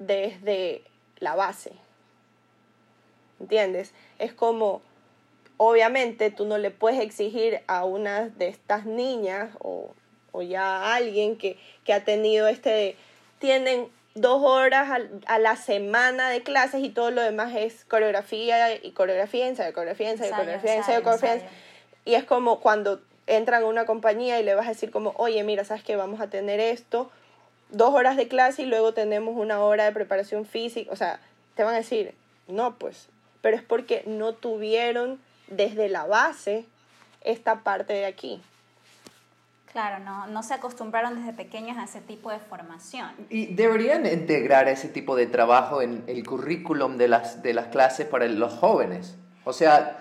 desde 0.00 0.82
la 1.20 1.36
base. 1.36 1.72
¿Entiendes? 3.40 3.92
Es 4.18 4.32
como, 4.32 4.82
obviamente 5.56 6.30
tú 6.30 6.46
no 6.46 6.58
le 6.58 6.70
puedes 6.70 7.00
exigir 7.00 7.60
a 7.66 7.84
una 7.84 8.28
de 8.28 8.48
estas 8.48 8.86
niñas 8.86 9.50
o, 9.60 9.94
o 10.32 10.42
ya 10.42 10.64
a 10.64 10.94
alguien 10.94 11.36
que, 11.36 11.58
que 11.84 11.92
ha 11.92 12.04
tenido 12.04 12.48
este, 12.48 12.96
tienen 13.38 13.88
dos 14.16 14.42
horas 14.42 14.88
a, 15.26 15.38
la 15.38 15.56
semana 15.56 16.30
de 16.30 16.42
clases 16.42 16.82
y 16.82 16.88
todo 16.88 17.10
lo 17.10 17.20
demás 17.20 17.54
es 17.54 17.84
coreografía 17.84 18.74
y 18.74 18.92
coreografía, 18.92 19.46
ensayo, 19.46 19.72
coreografía, 19.74 20.10
ensayo, 20.10 20.30
coreografía, 20.34 20.74
ensayo, 20.74 21.02
coreografía. 21.02 21.48
Y 22.06 22.14
es 22.14 22.24
como 22.24 22.60
cuando 22.60 23.02
entran 23.26 23.62
a 23.62 23.66
una 23.66 23.84
compañía 23.84 24.40
y 24.40 24.42
le 24.42 24.54
vas 24.54 24.66
a 24.66 24.70
decir 24.70 24.90
como, 24.90 25.12
oye, 25.16 25.42
mira, 25.44 25.64
sabes 25.64 25.84
que 25.84 25.96
vamos 25.96 26.20
a 26.20 26.30
tener 26.30 26.60
esto, 26.60 27.10
dos 27.70 27.92
horas 27.92 28.16
de 28.16 28.26
clase 28.26 28.62
y 28.62 28.66
luego 28.66 28.94
tenemos 28.94 29.36
una 29.36 29.60
hora 29.60 29.84
de 29.84 29.92
preparación 29.92 30.46
física. 30.46 30.90
O 30.92 30.96
sea, 30.96 31.20
te 31.54 31.62
van 31.62 31.74
a 31.74 31.78
decir, 31.78 32.14
no, 32.48 32.78
pues, 32.78 33.08
pero 33.40 33.56
es 33.56 33.62
porque 33.62 34.02
no 34.06 34.32
tuvieron 34.34 35.20
desde 35.48 35.88
la 35.88 36.04
base 36.04 36.64
esta 37.22 37.62
parte 37.62 37.92
de 37.92 38.06
aquí. 38.06 38.40
Claro, 39.72 40.02
no, 40.02 40.26
no 40.28 40.42
se 40.42 40.54
acostumbraron 40.54 41.16
desde 41.16 41.34
pequeños 41.34 41.76
a 41.76 41.84
ese 41.84 42.00
tipo 42.00 42.30
de 42.30 42.38
formación. 42.38 43.10
Y 43.28 43.54
deberían 43.54 44.06
integrar 44.06 44.68
ese 44.68 44.88
tipo 44.88 45.14
de 45.16 45.26
trabajo 45.26 45.82
en 45.82 46.02
el 46.06 46.24
currículum 46.24 46.96
de 46.96 47.08
las, 47.08 47.42
de 47.42 47.52
las 47.52 47.66
clases 47.66 48.06
para 48.06 48.26
los 48.26 48.54
jóvenes. 48.54 49.16
O 49.44 49.52
sea, 49.52 49.98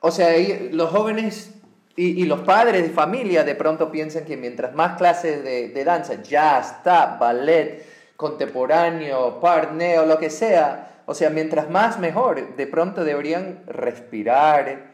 o 0.00 0.10
sea 0.10 0.30
los 0.70 0.90
jóvenes 0.90 1.52
y, 1.94 2.22
y, 2.22 2.24
los 2.24 2.40
padres 2.40 2.82
de 2.84 2.88
familia 2.88 3.44
de 3.44 3.54
pronto 3.54 3.92
piensan 3.92 4.24
que 4.24 4.38
mientras 4.38 4.74
más 4.74 4.96
clases 4.96 5.44
de, 5.44 5.68
de 5.68 5.84
danza, 5.84 6.22
jazz, 6.22 6.82
tap, 6.82 7.20
ballet, 7.20 7.84
contemporáneo, 8.16 9.40
parneo, 9.40 10.06
lo 10.06 10.18
que 10.18 10.30
sea, 10.30 10.91
o 11.06 11.14
sea, 11.14 11.30
mientras 11.30 11.70
más 11.70 11.98
mejor, 11.98 12.56
de 12.56 12.66
pronto 12.66 13.04
deberían 13.04 13.64
respirar, 13.66 14.92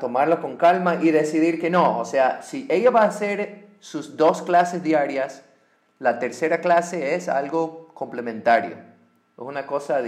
tomarlo 0.00 0.40
con 0.40 0.56
calma 0.56 0.96
y 0.96 1.10
decidir 1.10 1.60
que 1.60 1.70
no. 1.70 1.98
O 1.98 2.04
sea, 2.04 2.42
si 2.42 2.66
ella 2.70 2.90
va 2.90 3.02
a 3.02 3.06
hacer 3.06 3.68
sus 3.80 4.16
dos 4.16 4.42
clases 4.42 4.82
diarias, 4.82 5.44
la 5.98 6.18
tercera 6.18 6.60
clase 6.60 7.14
es 7.14 7.28
algo 7.28 7.88
complementario. 7.94 8.76
Es 9.36 9.38
una 9.38 9.66
cosa, 9.66 10.00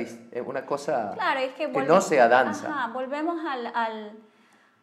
una 0.44 0.66
cosa 0.66 1.14
que, 1.56 1.68
no 1.68 2.00
sea 2.00 2.28
danza. 2.28 2.88
volvemos 2.92 3.44
al, 3.46 3.66
al, 3.74 4.12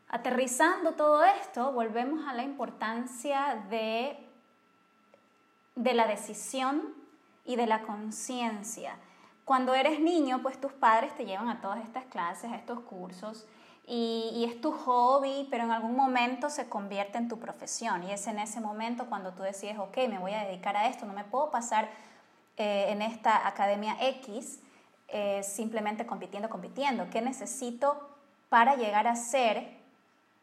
aterrizando 0.10 0.94
todo 0.94 1.24
esto, 1.24 1.72
volvemos 1.72 2.28
a 2.28 2.34
la 2.34 2.44
importancia 2.44 3.64
de, 3.70 4.18
de 5.76 5.94
la 5.94 6.08
decisión 6.08 6.94
y 7.46 7.56
de 7.56 7.68
la 7.68 7.82
conciencia. 7.82 8.96
Cuando 9.52 9.76
eres 9.76 10.00
niño, 10.00 10.42
pues 10.42 10.62
tus 10.62 10.72
padres 10.72 11.14
te 11.14 11.26
llevan 11.26 11.50
a 11.50 11.60
todas 11.60 11.84
estas 11.84 12.06
clases, 12.06 12.50
a 12.54 12.56
estos 12.56 12.80
cursos, 12.80 13.46
y, 13.86 14.46
es 14.48 14.62
tu 14.62 14.72
hobby, 14.72 15.46
pero 15.52 15.66
en 15.66 15.72
algún 15.72 15.94
momento 15.94 16.50
se 16.50 16.70
convierte 16.70 17.18
en 17.18 17.28
tu 17.28 17.38
profesión. 17.38 18.02
Y 18.04 18.14
es 18.14 18.28
en 18.28 18.40
ese 18.40 18.62
momento 18.62 19.08
cuando 19.08 19.34
tú 19.34 19.44
decides, 19.44 19.78
ok, 19.78 20.08
me 20.08 20.20
voy 20.20 20.32
a 20.32 20.46
dedicar 20.46 20.78
a 20.78 20.88
esto, 20.88 21.06
no 21.06 21.12
me 21.12 21.26
puedo 21.26 21.52
pasar 21.52 21.90
eh, 22.56 22.86
en 22.92 23.02
esta 23.02 23.46
academia 23.46 23.98
X 24.00 24.62
eh, 25.10 25.44
simplemente 25.44 26.06
compitiendo, 26.06 26.50
compitiendo. 26.50 27.10
¿Qué 27.10 27.22
necesito 27.22 28.10
para 28.48 28.78
llegar 28.78 29.06
a 29.06 29.18
ser, 29.18 29.68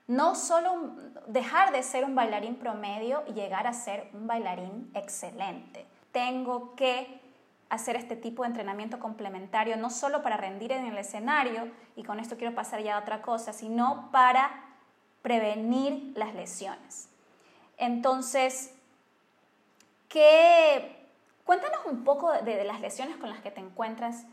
no 0.07 0.35
solo 0.35 0.91
dejar 1.29 1.73
de 1.73 1.83
ser 1.83 2.05
un 2.05 2.15
bailarín 2.15 2.57
promedio 2.57 3.23
y 3.27 3.33
llegar 3.33 3.67
a 3.67 3.73
ser 3.73 4.11
un 4.13 4.27
bailarín 4.27 4.91
excelente? 4.93 5.87
Tengo 6.13 6.75
que 6.77 7.27
hacer 7.71 7.97
este 7.97 8.17
tipo 8.17 8.43
de 8.43 8.49
entrenamiento 8.49 8.99
complementario, 8.99 9.77
no 9.77 9.91
solo 9.91 10.23
para 10.23 10.37
rendir 10.37 10.73
en 10.73 10.87
el 10.87 10.97
escenario, 10.99 11.71
y 11.97 12.03
con 12.03 12.19
esto 12.21 12.37
quiero 12.37 12.55
pasar 12.55 12.83
ya 12.83 12.97
a 12.97 13.01
otra 13.01 13.23
cosa, 13.23 13.53
sino 13.53 14.11
para 14.11 14.65
prevenir 15.23 16.13
las 16.17 16.35
lesiones. 16.35 17.09
Entonces, 17.77 18.75
¿qué, 20.09 21.07
cuéntanos 21.45 21.81
un 21.87 22.05
poco 22.05 22.33
de, 22.33 22.65
las 22.65 22.81
lesiones 22.81 23.17
con 23.17 23.29
las 23.29 23.41
que 23.41 23.51
te 23.51 23.61
encuentras 23.61 24.25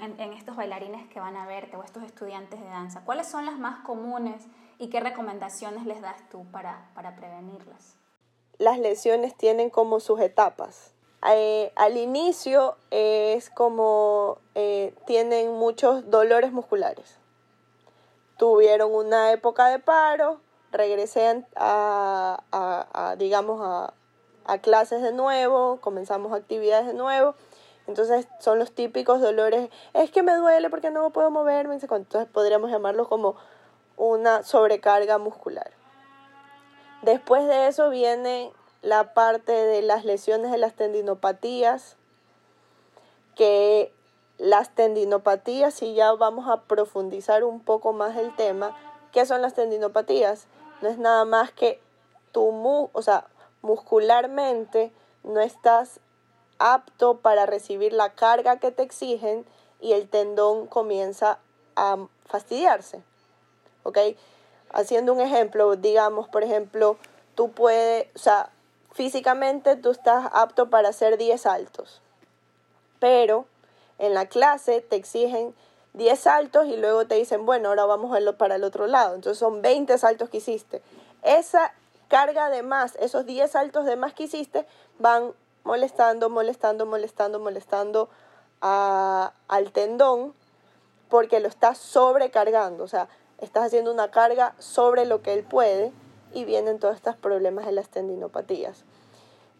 en, 0.00 0.32
estos 0.32 0.56
bailarines 0.56 1.08
que 1.08 1.20
van 1.20 1.36
a 1.36 1.46
verte 1.46 1.76
o 1.76 1.84
estos 1.84 2.02
estudiantes 2.02 2.60
de 2.60 2.66
danza? 2.66 3.04
¿Cuáles 3.04 3.28
son 3.28 3.46
las 3.46 3.58
más 3.58 3.84
comunes 3.84 4.46
y 4.78 4.88
qué 4.88 5.00
recomendaciones 5.00 5.86
les 5.86 6.00
das 6.00 6.28
tú 6.30 6.44
para, 6.50 6.90
para 6.94 7.14
prevenirlas? 7.14 7.96
Las 8.58 8.78
lesiones 8.78 9.36
tienen 9.36 9.70
como 9.70 10.00
sus 10.00 10.20
etapas. 10.20 10.93
Eh, 11.26 11.72
al 11.76 11.96
inicio 11.96 12.76
es 12.90 13.50
como 13.50 14.38
eh, 14.54 14.94
tienen 15.06 15.52
muchos 15.52 16.10
dolores 16.10 16.52
musculares. 16.52 17.18
Tuvieron 18.36 18.94
una 18.94 19.32
época 19.32 19.68
de 19.68 19.78
paro, 19.78 20.40
regresé 20.72 21.44
a, 21.56 22.42
a 22.50 23.16
digamos, 23.16 23.60
a, 23.62 23.94
a 24.44 24.58
clases 24.58 25.02
de 25.02 25.12
nuevo, 25.12 25.78
comenzamos 25.80 26.32
actividades 26.32 26.86
de 26.86 26.94
nuevo. 26.94 27.34
Entonces 27.86 28.26
son 28.40 28.58
los 28.58 28.72
típicos 28.72 29.20
dolores, 29.20 29.70
es 29.92 30.10
que 30.10 30.22
me 30.22 30.34
duele 30.34 30.70
porque 30.70 30.90
no 30.90 31.10
puedo 31.10 31.30
moverme, 31.30 31.74
entonces 31.74 32.26
podríamos 32.32 32.70
llamarlo 32.70 33.08
como 33.08 33.36
una 33.96 34.42
sobrecarga 34.42 35.18
muscular. 35.18 35.70
Después 37.02 37.46
de 37.46 37.68
eso 37.68 37.90
viene 37.90 38.52
la 38.84 39.14
parte 39.14 39.52
de 39.52 39.80
las 39.80 40.04
lesiones 40.04 40.50
de 40.50 40.58
las 40.58 40.74
tendinopatías, 40.74 41.96
que 43.34 43.92
las 44.36 44.74
tendinopatías, 44.74 45.72
si 45.72 45.94
ya 45.94 46.12
vamos 46.12 46.48
a 46.48 46.62
profundizar 46.62 47.44
un 47.44 47.60
poco 47.60 47.94
más 47.94 48.16
el 48.16 48.36
tema, 48.36 48.76
¿qué 49.10 49.24
son 49.24 49.40
las 49.40 49.54
tendinopatías? 49.54 50.46
No 50.82 50.90
es 50.90 50.98
nada 50.98 51.24
más 51.24 51.50
que 51.50 51.80
tu, 52.32 52.52
mu 52.52 52.90
o 52.92 53.00
sea, 53.00 53.26
muscularmente 53.62 54.92
no 55.22 55.40
estás 55.40 56.00
apto 56.58 57.16
para 57.18 57.46
recibir 57.46 57.94
la 57.94 58.12
carga 58.12 58.58
que 58.58 58.70
te 58.70 58.82
exigen 58.82 59.46
y 59.80 59.92
el 59.92 60.08
tendón 60.08 60.66
comienza 60.66 61.38
a 61.74 62.06
fastidiarse. 62.26 63.02
¿Ok? 63.82 63.98
Haciendo 64.70 65.14
un 65.14 65.20
ejemplo, 65.20 65.76
digamos, 65.76 66.28
por 66.28 66.42
ejemplo, 66.42 66.98
tú 67.34 67.50
puedes, 67.50 68.08
o 68.14 68.18
sea, 68.18 68.50
físicamente 68.94 69.76
tú 69.76 69.90
estás 69.90 70.30
apto 70.32 70.70
para 70.70 70.88
hacer 70.88 71.18
10 71.18 71.40
saltos, 71.40 72.00
pero 73.00 73.44
en 73.98 74.14
la 74.14 74.26
clase 74.26 74.80
te 74.80 74.96
exigen 74.96 75.54
10 75.92 76.18
saltos 76.18 76.66
y 76.66 76.76
luego 76.76 77.06
te 77.06 77.16
dicen, 77.16 77.44
bueno, 77.44 77.68
ahora 77.68 77.84
vamos 77.84 78.16
a 78.16 78.32
para 78.32 78.56
el 78.56 78.64
otro 78.64 78.86
lado. 78.86 79.14
Entonces 79.14 79.38
son 79.38 79.62
20 79.62 79.98
saltos 79.98 80.30
que 80.30 80.38
hiciste. 80.38 80.80
Esa 81.22 81.72
carga 82.08 82.50
de 82.50 82.62
más, 82.62 82.96
esos 82.96 83.26
10 83.26 83.50
saltos 83.50 83.84
de 83.84 83.96
más 83.96 84.14
que 84.14 84.24
hiciste, 84.24 84.66
van 84.98 85.32
molestando, 85.64 86.30
molestando, 86.30 86.86
molestando, 86.86 87.40
molestando 87.40 88.08
al 88.60 89.72
tendón 89.72 90.34
porque 91.08 91.40
lo 91.40 91.48
estás 91.48 91.78
sobrecargando, 91.78 92.82
o 92.82 92.88
sea, 92.88 93.08
estás 93.38 93.64
haciendo 93.64 93.92
una 93.92 94.10
carga 94.10 94.54
sobre 94.58 95.04
lo 95.04 95.20
que 95.20 95.34
él 95.34 95.44
puede 95.44 95.92
y 96.34 96.44
vienen 96.44 96.78
todos 96.78 96.96
estos 96.96 97.16
problemas 97.16 97.66
de 97.66 97.72
las 97.72 97.88
tendinopatías. 97.88 98.84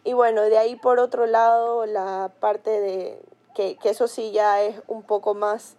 Y 0.04 0.12
bueno, 0.12 0.42
de 0.42 0.58
ahí 0.58 0.76
por 0.76 0.98
otro 0.98 1.26
lado, 1.26 1.86
la 1.86 2.30
parte 2.40 2.80
de 2.80 3.22
que, 3.54 3.76
que 3.76 3.90
eso 3.90 4.08
sí 4.08 4.32
ya 4.32 4.62
es 4.62 4.82
un 4.86 5.02
poco 5.02 5.34
más 5.34 5.76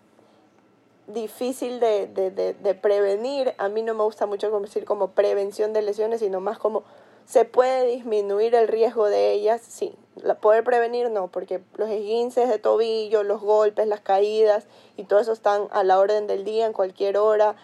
difícil 1.08 1.80
de, 1.80 2.08
de, 2.08 2.32
de, 2.32 2.76
prevenir. 2.76 3.54
A 3.58 3.70
mí 3.70 3.84
no 3.84 3.94
me 3.94 4.04
gusta 4.04 4.26
mucho 4.26 4.50
decir 4.60 4.86
como 4.86 5.12
prevención 5.12 5.74
de 5.74 5.82
lesiones, 5.82 6.22
sino 6.22 6.40
más 6.40 6.58
como 6.58 6.84
se 7.26 7.46
puede 7.46 7.86
disminuir 7.86 8.56
el 8.56 8.68
riesgo 8.68 9.08
de 9.08 9.32
ellas, 9.32 9.62
sí. 9.62 9.94
La 10.16 10.36
poder 10.36 10.64
prevenir 10.64 11.12
no, 11.12 11.28
porque 11.28 11.62
los 11.76 11.90
esguinces 11.90 12.50
de 12.50 12.58
tobillo, 12.58 13.24
los 13.24 13.42
golpes, 13.42 13.88
las 13.88 14.00
caídas 14.00 14.68
y 14.96 15.04
todo 15.04 15.20
eso 15.20 15.34
están 15.34 15.68
a 15.72 15.84
la 15.84 16.00
orden 16.00 16.28
del 16.28 16.46
día, 16.46 16.66
en 16.66 16.74
cualquier 16.74 17.18
hora, 17.18 17.56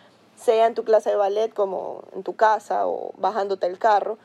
sea 0.42 0.66
en 0.66 0.76
tu 0.76 0.84
clase 0.84 1.12
de 1.12 1.16
ballet 1.16 1.54
como 1.54 2.04
en 2.14 2.24
tu 2.24 2.36
casa 2.36 2.88
o 2.88 3.14
bajándote 3.18 3.68
el 3.68 3.78
carro. 3.78 4.18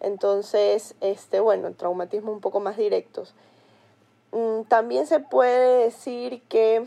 Entonces, 0.00 0.94
este, 1.00 1.40
bueno, 1.40 1.72
traumatismo 1.72 2.32
un 2.32 2.40
poco 2.40 2.60
más 2.60 2.76
directos. 2.76 3.34
Mm, 4.32 4.62
también 4.64 5.06
se 5.06 5.20
puede 5.20 5.84
decir 5.84 6.42
que 6.48 6.86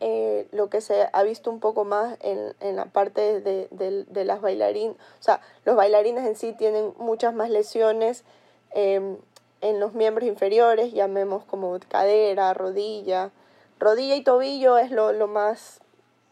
eh, 0.00 0.48
lo 0.52 0.70
que 0.70 0.80
se 0.80 1.08
ha 1.12 1.22
visto 1.22 1.50
un 1.50 1.60
poco 1.60 1.84
más 1.84 2.16
en, 2.20 2.54
en 2.60 2.76
la 2.76 2.86
parte 2.86 3.42
de, 3.42 3.68
de, 3.70 4.24
las 4.24 4.40
bailarines, 4.40 4.96
o 4.96 5.22
sea, 5.22 5.42
los 5.66 5.76
bailarines 5.76 6.26
en 6.26 6.36
sí 6.36 6.54
tienen 6.54 6.94
muchas 6.96 7.34
más 7.34 7.50
lesiones 7.50 8.24
em, 8.70 9.18
en 9.60 9.78
los 9.78 9.92
miembros 9.92 10.26
inferiores, 10.26 10.94
llamemos 10.94 11.44
como 11.44 11.78
cadera, 11.88 12.54
rodilla. 12.54 13.30
Rodilla 13.78 14.14
y 14.14 14.24
tobillo 14.24 14.78
es 14.78 14.90
lo, 14.90 15.12
lo 15.12 15.26
más, 15.26 15.80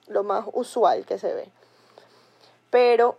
lo 0.09 0.25
más 0.25 0.45
usual 0.53 1.05
que 1.05 1.19
se 1.19 1.33
ve. 1.35 1.49
Pero, 2.71 3.17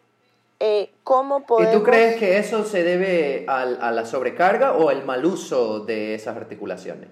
eh, 0.60 0.92
¿cómo 1.04 1.46
podemos...? 1.46 1.76
¿Y 1.76 1.78
tú 1.78 1.84
crees 1.84 2.18
que 2.18 2.38
eso 2.38 2.64
se 2.64 2.84
debe 2.84 3.46
a, 3.48 3.62
a 3.62 3.92
la 3.92 4.06
sobrecarga 4.06 4.74
o 4.74 4.90
al 4.90 5.06
mal 5.06 5.26
uso 5.26 5.80
de 5.80 6.16
esas 6.16 6.38
articulaciones? 6.38 7.10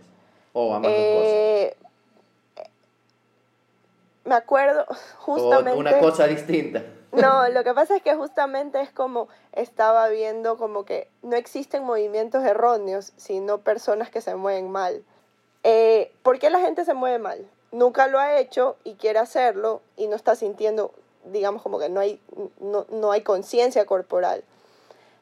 ¿O 0.54 0.74
ambas 0.74 0.92
dos 0.92 1.02
cosas? 1.02 1.32
Eh, 1.32 1.78
me 4.26 4.36
acuerdo 4.36 4.86
justamente... 5.18 5.72
O 5.72 5.78
una 5.78 6.00
cosa 6.00 6.28
distinta. 6.28 6.84
No, 7.12 7.48
lo 7.50 7.64
que 7.64 7.74
pasa 7.74 7.96
es 7.96 8.04
que 8.04 8.16
justamente 8.16 8.82
es 8.82 8.92
como 8.92 9.28
estaba 9.54 10.08
viendo 10.10 10.58
como 10.58 10.86
que 10.86 11.08
no 11.22 11.36
existen 11.36 11.84
movimientos 11.84 12.44
erróneos, 12.44 13.14
sino 13.18 13.60
personas 13.60 14.10
que 14.10 14.22
se 14.22 14.36
mueven 14.36 14.70
mal. 14.70 15.04
Eh, 15.64 16.12
¿Por 16.24 16.40
qué 16.40 16.50
la 16.50 16.60
gente 16.60 16.86
se 16.86 16.94
mueve 16.94 17.20
mal? 17.20 17.50
Nunca 17.72 18.08
lo 18.08 18.20
ha 18.20 18.40
hecho 18.40 18.78
y 18.84 18.96
quiere 18.96 19.20
hacerlo 19.20 19.82
y 19.96 20.08
no 20.08 20.16
está 20.16 20.36
sintiendo, 20.36 20.92
digamos, 21.26 21.62
como 21.62 21.80
que 21.80 21.90
no 21.90 22.00
hay, 22.00 22.22
no, 22.60 22.86
no 22.90 23.12
hay 23.12 23.22
conciencia 23.22 23.86
corporal. 23.86 24.44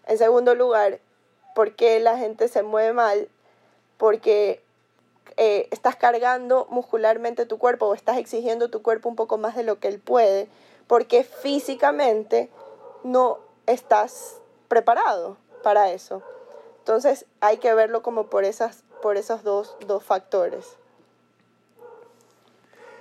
En 0.08 0.18
segundo 0.18 0.54
lugar, 0.54 1.00
¿por 1.56 1.76
qué 1.76 2.00
la 2.00 2.18
gente 2.18 2.48
se 2.48 2.62
mueve 2.62 2.94
mal? 2.94 3.28
Porque 3.98 4.62
eh, 5.38 5.68
estás 5.72 5.96
cargando 5.96 6.68
muscularmente 6.70 7.46
tu 7.46 7.58
cuerpo 7.58 7.88
o 7.88 7.94
estás 7.94 8.18
exigiendo 8.18 8.70
tu 8.70 8.82
cuerpo 8.82 9.10
un 9.10 9.16
poco 9.16 9.38
más 9.38 9.56
de 9.56 9.64
lo 9.64 9.80
que 9.80 9.88
él 9.88 10.00
puede, 10.00 10.48
porque 10.88 11.24
físicamente 11.24 12.50
no 13.04 13.40
estás 13.66 14.38
preparado 14.68 15.38
para 15.64 15.92
eso. 15.92 16.22
Entonces 16.80 17.26
hay 17.42 17.58
que 17.58 17.74
verlo 17.74 18.02
como 18.04 18.28
por, 18.28 18.46
esas, 18.46 18.84
por 19.02 19.18
esos 19.18 19.44
dos, 19.44 19.76
dos 19.88 20.04
factores. 20.04 20.78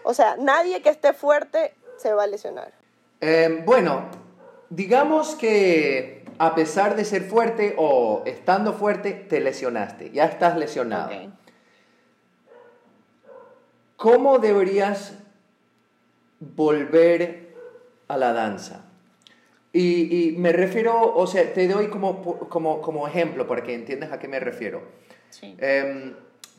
O 0.04 0.14
sea, 0.14 0.36
nadie 0.38 0.80
que 0.82 0.90
esté 0.90 1.12
fuerte 1.12 1.74
se 1.96 2.12
va 2.12 2.24
a 2.24 2.26
lesionar. 2.26 2.72
Eh, 3.20 3.62
bueno, 3.64 4.08
digamos 4.70 5.34
que 5.34 6.24
a 6.38 6.54
pesar 6.54 6.96
de 6.96 7.04
ser 7.04 7.22
fuerte 7.22 7.74
o 7.78 8.22
estando 8.26 8.72
fuerte, 8.72 9.12
te 9.12 9.40
lesionaste, 9.40 10.10
ya 10.10 10.26
estás 10.26 10.56
lesionado. 10.56 11.10
¿Cómo 13.96 14.38
deberías 14.38 15.14
volver 16.40 17.54
a 18.08 18.16
la 18.16 18.32
danza? 18.32 18.84
Y, 19.72 20.34
me 20.38 20.52
refiero, 20.52 21.14
o 21.16 21.26
sea, 21.26 21.52
te 21.52 21.66
doy 21.66 21.88
como, 21.88 22.22
como, 22.48 22.80
como 22.80 23.08
ejemplo 23.08 23.48
para 23.48 23.64
que 23.64 23.74
entiendas 23.74 24.12
a 24.12 24.20
qué 24.20 24.28
me 24.28 24.38
refiero. 24.38 24.82
Em, 25.42 26.14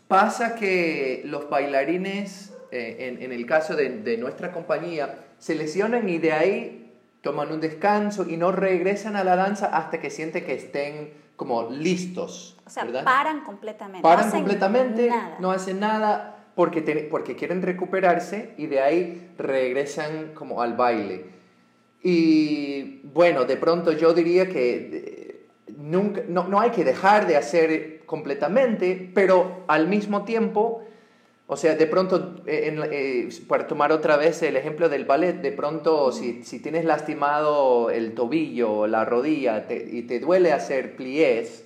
pasa 0.10 0.56
que 0.56 1.22
los 1.24 1.50
bailarines, 1.50 2.52
eh, 2.76 3.08
en, 3.08 3.22
en, 3.22 3.32
el 3.32 3.46
caso 3.46 3.76
de, 3.76 3.90
de, 3.90 4.18
nuestra 4.18 4.52
compañía, 4.52 5.20
se 5.40 5.56
lesionan 5.56 6.08
y 6.10 6.18
de 6.18 6.34
ahí 6.34 6.94
toman 7.22 7.52
un 7.52 7.60
descanso 7.60 8.28
y 8.30 8.38
no 8.38 8.52
regresan 8.52 9.16
a 9.16 9.24
la 9.24 9.36
danza 9.36 9.68
hasta 9.68 10.00
que 10.00 10.10
sienten 10.10 10.46
que 10.46 10.54
estén 10.54 11.14
como 11.36 11.70
listos. 11.70 12.58
O 12.66 12.70
sea, 12.70 12.86
paran 13.04 13.44
completamente. 13.44 14.02
Paran 14.02 14.32
completamente, 14.32 15.12
no 15.40 15.52
hacen 15.52 15.80
nada 15.80 16.46
porque, 16.56 17.08
porque 17.10 17.36
quieren 17.36 17.62
recuperarse 17.62 18.54
y 18.58 18.68
de 18.68 18.82
ahí 18.82 19.32
regresan 19.38 20.34
como 20.34 20.62
al 20.62 20.76
baile. 20.76 21.26
Y 22.02 23.02
bueno, 23.04 23.46
de 23.46 23.58
pronto 23.58 23.92
yo 23.92 24.14
diría 24.14 24.48
que 24.48 24.90
eh, 24.94 25.46
nunca, 25.76 26.22
no, 26.28 26.48
no 26.48 26.60
hay 26.60 26.70
que 26.70 26.84
dejar 26.84 27.28
de 27.28 27.36
hacer 27.36 28.04
completamente, 28.06 29.12
pero 29.14 29.64
al 29.68 29.88
mismo 29.88 30.24
tiempo, 30.24 30.84
o 31.48 31.58
sea, 31.58 31.76
de 31.76 31.86
pronto, 31.86 32.36
eh, 32.48 32.76
eh, 32.92 33.30
para 33.48 33.68
tomar 33.68 33.92
otra 33.92 34.18
vez 34.18 34.42
el 34.42 34.56
ejemplo 34.58 34.90
del 34.90 35.06
ballet, 35.06 35.42
de 35.42 35.52
pronto 35.52 36.12
si, 36.12 36.44
si 36.44 36.60
tienes 36.60 36.86
lastimado 36.86 37.92
el 37.92 38.16
tobillo 38.16 38.72
o 38.74 38.88
la 38.88 39.06
rodilla 39.06 39.68
y 39.70 40.02
te 40.04 40.20
duele 40.20 40.52
hacer 40.52 40.96
pliés, 40.96 41.66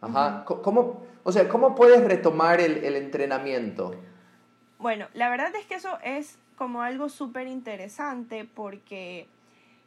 ajá, 0.00 0.44
¿cómo, 0.44 1.06
o 1.22 1.30
sea, 1.30 1.48
¿cómo 1.48 1.76
puedes 1.76 2.02
retomar 2.02 2.60
el, 2.60 2.84
el 2.84 2.96
entrenamiento? 2.96 3.94
Bueno, 4.78 5.06
la 5.14 5.30
verdad 5.30 5.54
es 5.54 5.66
que 5.66 5.76
eso 5.76 5.98
es 6.02 6.38
como 6.56 6.82
algo 6.82 7.08
súper 7.08 7.46
interesante 7.46 8.44
porque 8.52 9.28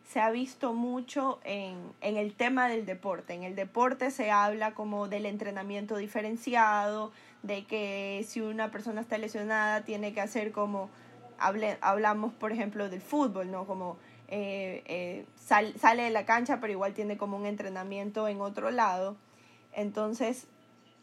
se 0.08 0.22
ha 0.22 0.30
visto 0.30 0.74
mucho 0.74 1.40
en, 1.44 1.78
en, 2.02 2.16
el 2.16 2.34
tema 2.34 2.70
del 2.70 2.86
deporte. 2.86 3.34
En 3.34 3.44
el 3.44 3.56
deporte 3.56 4.12
se 4.12 4.32
habla 4.32 4.74
como 4.74 5.08
del 5.08 5.26
entrenamiento 5.26 5.98
diferenciado, 5.98 7.12
de 7.46 7.66
que 7.66 8.26
si 8.28 8.42
una 8.42 8.72
persona 8.72 9.02
está 9.02 9.18
lesionada 9.18 9.84
tiene 9.84 10.14
que 10.14 10.22
hacer 10.22 10.52
como, 10.52 10.90
hable, 11.38 11.78
hablamos 11.82 12.34
por 12.34 12.52
ejemplo 12.52 12.90
del 12.90 13.02
fútbol, 13.02 13.52
¿no? 13.52 13.66
Como 13.66 13.98
eh, 14.28 14.84
eh, 14.86 15.26
sale 15.38 16.04
de 16.04 16.10
la 16.10 16.26
cancha 16.26 16.60
pero 16.60 16.74
igual 16.74 16.94
tiene 16.94 17.18
como 17.18 17.38
un 17.38 17.46
entrenamiento 17.46 18.28
en 18.28 18.42
otro 18.42 18.72
lado. 18.72 19.16
Entonces, 19.74 20.48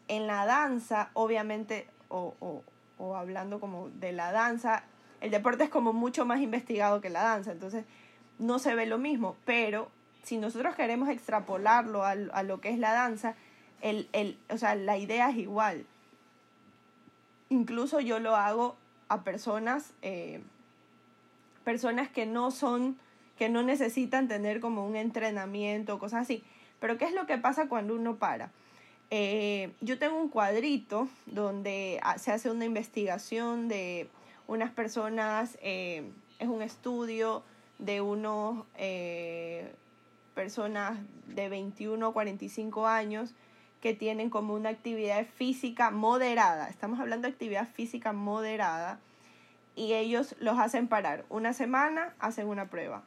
en 0.07 0.27
la 0.27 0.45
danza, 0.45 1.09
obviamente, 1.13 1.87
o, 2.09 2.35
o, 2.39 2.63
o 2.97 3.15
hablando 3.15 3.59
como 3.59 3.89
de 3.89 4.11
la 4.11 4.31
danza, 4.31 4.83
el 5.21 5.31
deporte 5.31 5.63
es 5.63 5.69
como 5.69 5.93
mucho 5.93 6.25
más 6.25 6.41
investigado 6.41 6.99
que 6.99 7.09
la 7.09 7.23
danza. 7.23 7.51
Entonces, 7.51 7.85
no 8.39 8.59
se 8.59 8.75
ve 8.75 8.85
lo 8.85 8.97
mismo, 8.97 9.37
pero 9.45 9.89
si 10.23 10.37
nosotros 10.37 10.75
queremos 10.75 11.09
extrapolarlo 11.09 12.03
a, 12.03 12.15
lo 12.15 12.61
que 12.61 12.69
es 12.69 12.79
la 12.79 12.93
danza, 12.93 13.35
el, 13.81 14.09
el, 14.13 14.37
o 14.49 14.57
sea, 14.57 14.75
la 14.75 14.97
idea 14.97 15.29
es 15.29 15.37
igual. 15.37 15.85
Incluso 17.53 17.99
yo 17.99 18.17
lo 18.17 18.35
hago 18.35 18.75
a 19.09 19.23
personas, 19.23 19.93
eh, 20.01 20.41
personas 21.63 22.09
que 22.09 22.25
no 22.25 22.49
son, 22.49 22.97
que 23.37 23.47
no 23.47 23.61
necesitan 23.61 24.27
tener 24.27 24.59
como 24.59 24.87
un 24.87 24.95
entrenamiento, 24.95 25.99
cosas 25.99 26.23
así. 26.23 26.43
Pero 26.79 26.97
¿qué 26.97 27.05
es 27.05 27.13
lo 27.13 27.27
que 27.27 27.37
pasa 27.37 27.69
cuando 27.69 27.93
uno 27.93 28.15
para? 28.15 28.49
Eh, 29.11 29.71
yo 29.81 29.99
tengo 29.99 30.17
un 30.17 30.29
cuadrito 30.29 31.07
donde 31.27 31.99
ah, 32.01 32.17
se 32.17 32.31
hace 32.31 32.49
una 32.49 32.65
investigación 32.65 33.67
de 33.67 34.09
unas 34.47 34.71
personas, 34.71 35.55
eh, 35.61 36.09
es 36.39 36.47
un 36.47 36.63
estudio 36.63 37.43
de 37.77 38.01
unos 38.01 38.65
personas 40.33 40.97
de 41.27 41.49
21 41.49 42.07
a 42.07 42.13
45 42.13 42.87
años 42.87 43.35
que 43.83 43.93
tienen 43.93 44.29
como 44.29 44.53
una 44.53 44.69
actividad 44.69 45.25
física 45.25 45.91
moderada. 45.91 46.69
Estamos 46.69 47.01
hablando 47.01 47.27
de 47.27 47.33
actividad 47.33 47.67
física 47.67 48.13
moderada 48.13 48.97
y 49.75 49.91
ellos 49.91 50.37
los 50.39 50.57
hacen 50.57 50.87
parar. 50.87 51.25
Una 51.27 51.51
semana 51.51 52.15
hacen 52.17 52.47
una 52.47 52.69
prueba. 52.69 53.03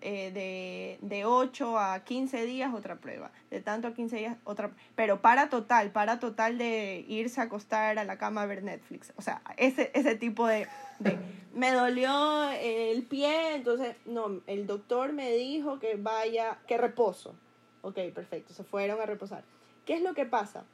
Eh, 0.00 0.30
de, 0.32 0.98
de 1.06 1.26
8 1.26 1.78
a 1.78 2.02
15 2.04 2.46
días 2.46 2.72
otra 2.74 2.96
prueba, 2.96 3.30
de 3.50 3.60
tanto 3.60 3.88
a 3.88 3.94
15 3.94 4.16
días 4.16 4.36
otra, 4.44 4.70
pero 4.94 5.22
para 5.22 5.48
total, 5.48 5.90
para 5.90 6.18
total 6.18 6.58
de 6.58 7.04
irse 7.08 7.40
a 7.40 7.44
acostar 7.44 7.98
a 7.98 8.04
la 8.04 8.18
cama 8.18 8.42
a 8.42 8.46
ver 8.46 8.62
Netflix, 8.62 9.14
o 9.16 9.22
sea, 9.22 9.40
ese, 9.56 9.90
ese 9.94 10.16
tipo 10.16 10.46
de, 10.46 10.66
de 10.98 11.16
me 11.54 11.72
dolió 11.72 12.50
el 12.50 13.04
pie, 13.04 13.54
entonces, 13.54 13.96
no, 14.04 14.42
el 14.46 14.66
doctor 14.66 15.14
me 15.14 15.32
dijo 15.32 15.78
que 15.78 15.96
vaya, 15.96 16.58
que 16.66 16.76
reposo, 16.76 17.34
ok, 17.80 18.00
perfecto, 18.14 18.52
se 18.52 18.64
fueron 18.64 19.00
a 19.00 19.06
reposar. 19.06 19.44
¿Qué 19.86 19.94
es 19.94 20.02
lo 20.02 20.14
que 20.14 20.26
pasa? 20.26 20.64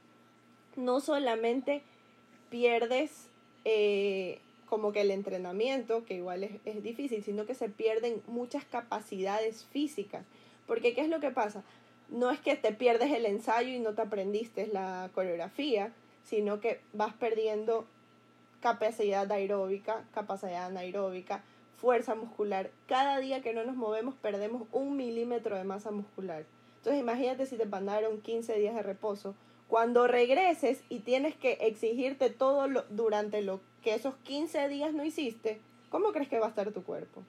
No 0.75 0.99
solamente 0.99 1.81
pierdes 2.49 3.29
eh, 3.65 4.39
como 4.69 4.91
que 4.91 5.01
el 5.01 5.11
entrenamiento, 5.11 6.05
que 6.05 6.15
igual 6.15 6.43
es, 6.43 6.51
es, 6.65 6.83
difícil, 6.83 7.23
sino 7.23 7.45
que 7.45 7.55
se 7.55 7.69
pierden 7.69 8.21
muchas 8.27 8.65
capacidades 8.65 9.65
físicas. 9.65 10.25
Porque 10.65 10.93
¿qué 10.93 11.01
es 11.01 11.09
lo 11.09 11.19
que 11.19 11.31
pasa? 11.31 11.63
No 12.09 12.31
es 12.31 12.39
que 12.39 12.55
te 12.55 12.71
pierdes 12.73 13.11
el 13.11 13.25
ensayo 13.25 13.69
y 13.69 13.79
no 13.79 13.93
te 13.93 14.01
aprendiste 14.01 14.67
la 14.67 15.09
coreografía, 15.13 15.93
sino 16.23 16.59
que 16.59 16.79
vas 16.93 17.13
perdiendo 17.13 17.85
capacidad 18.61 19.31
aeróbica, 19.31 20.03
capacidad 20.13 20.65
anaeróbica, 20.65 21.43
fuerza 21.77 22.15
muscular. 22.15 22.71
Cada 22.87 23.19
día 23.19 23.41
que 23.41 23.53
no 23.53 23.63
nos 23.63 23.75
movemos 23.75 24.15
perdemos 24.15 24.63
un 24.71 24.97
milímetro 24.97 25.55
de 25.55 25.63
masa 25.63 25.91
muscular. 25.91 26.45
Entonces 26.87 27.03
imagínate 27.03 27.45
si 27.45 27.57
te 27.57 27.65
mandaron 27.65 28.21
15 28.21 28.57
días 28.59 28.73
de 28.73 28.81
reposo. 28.81 29.35
Cuando 29.67 30.07
regreses 30.07 30.81
y 30.87 30.99
tienes 30.99 31.35
que 31.35 31.57
exigirte 31.59 32.29
todo 32.29 32.69
lo, 32.69 32.83
durante 32.83 33.41
lo 33.41 33.59
que 33.81 33.93
esos 33.93 34.15
15 34.23 34.69
días 34.69 34.93
no 34.93 35.03
hiciste, 35.03 35.59
¿cómo 35.89 36.13
crees 36.13 36.29
que 36.29 36.39
va 36.39 36.45
a 36.45 36.49
estar 36.49 36.71
tu 36.71 36.85
cuerpo? 36.85 37.23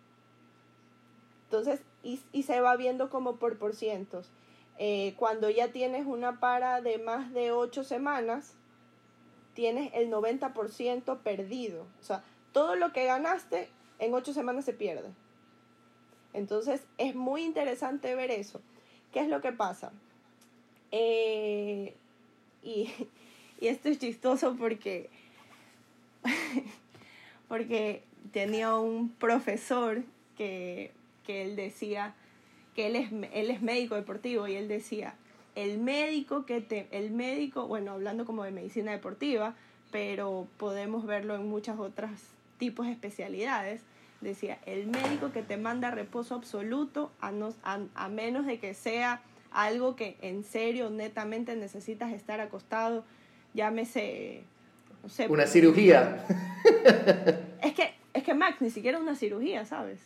Entonces, 1.46 1.80
y, 2.04 2.20
y 2.30 2.44
se 2.44 2.60
va 2.60 2.76
viendo 2.76 3.10
como 3.10 3.34
por 3.34 3.58
por 3.58 3.74
cientos. 3.74 4.30
Eh, 4.78 5.14
cuando 5.16 5.50
ya 5.50 5.72
tienes 5.72 6.06
una 6.06 6.38
para 6.38 6.80
de 6.80 6.98
más 6.98 7.32
de 7.32 7.50
8 7.50 7.82
semanas, 7.82 8.54
tienes 9.54 9.90
el 9.92 10.08
90% 10.08 11.18
perdido. 11.18 11.84
O 12.00 12.04
sea, 12.04 12.22
todo 12.52 12.76
lo 12.76 12.92
que 12.92 13.06
ganaste 13.06 13.68
en 13.98 14.14
8 14.14 14.32
semanas 14.34 14.64
se 14.64 14.72
pierde. 14.72 15.08
Entonces, 16.32 16.80
es 16.96 17.16
muy 17.16 17.42
interesante 17.42 18.14
ver 18.14 18.30
eso. 18.30 18.60
¿Qué 19.12 19.20
es 19.20 19.28
lo 19.28 19.40
que 19.40 19.52
pasa? 19.52 19.92
Eh, 20.92 21.94
y, 22.62 22.90
y 23.60 23.68
esto 23.68 23.88
es 23.88 23.98
chistoso 23.98 24.56
porque 24.56 25.10
porque 27.48 28.02
tenía 28.32 28.76
un 28.76 29.10
profesor 29.10 30.02
que, 30.36 30.92
él 31.26 31.56
decía 31.56 32.14
que 32.74 32.86
él 32.86 32.96
es, 32.96 33.12
él 33.32 33.50
es 33.50 33.60
médico 33.60 33.96
deportivo 33.96 34.48
y 34.48 34.54
él 34.54 34.68
decía, 34.68 35.14
el 35.56 35.78
médico 35.78 36.46
que 36.46 36.60
te, 36.60 36.88
el 36.90 37.10
médico, 37.10 37.66
bueno, 37.66 37.92
hablando 37.92 38.24
como 38.24 38.44
de 38.44 38.50
medicina 38.50 38.92
deportiva, 38.92 39.54
pero 39.90 40.46
podemos 40.56 41.04
verlo 41.04 41.34
en 41.34 41.48
muchas 41.48 41.78
otras 41.78 42.30
tipos 42.58 42.86
de 42.86 42.92
especialidades, 42.92 43.82
decía, 44.20 44.58
el 44.66 44.86
médico 44.86 45.32
que 45.32 45.42
te 45.42 45.56
manda 45.56 45.90
reposo 45.90 46.34
absoluto 46.34 47.10
a, 47.20 47.32
a, 47.62 47.80
a 47.94 48.08
menos 48.08 48.46
de 48.46 48.58
que 48.58 48.74
sea 48.74 49.22
algo 49.50 49.96
que 49.96 50.16
en 50.20 50.44
serio, 50.44 50.90
netamente 50.90 51.56
necesitas 51.56 52.12
estar 52.12 52.40
acostado, 52.40 53.04
llámese 53.54 54.44
una 55.28 55.46
cirugía. 55.46 56.24
Es 57.60 57.74
que, 57.74 57.92
es 58.14 58.22
que 58.22 58.34
Max, 58.34 58.60
ni 58.60 58.70
siquiera 58.70 59.00
una 59.00 59.16
cirugía, 59.16 59.64
¿sabes? 59.64 59.98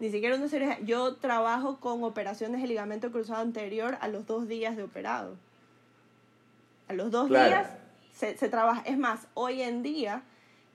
Ni 0.00 0.10
siquiera 0.10 0.34
una 0.34 0.48
cirugía. 0.48 0.80
Yo 0.80 1.14
trabajo 1.14 1.78
con 1.78 2.02
operaciones 2.02 2.60
de 2.60 2.66
ligamento 2.66 3.12
cruzado 3.12 3.40
anterior 3.40 3.96
a 4.00 4.08
los 4.08 4.26
dos 4.26 4.48
días 4.48 4.76
de 4.76 4.82
operado. 4.82 5.36
A 6.88 6.92
los 6.92 7.12
dos 7.12 7.28
días 7.28 7.68
se, 8.12 8.36
se, 8.36 8.48
trabaja. 8.48 8.82
Es 8.84 8.98
más, 8.98 9.28
hoy 9.34 9.62
en 9.62 9.84
día 9.84 10.22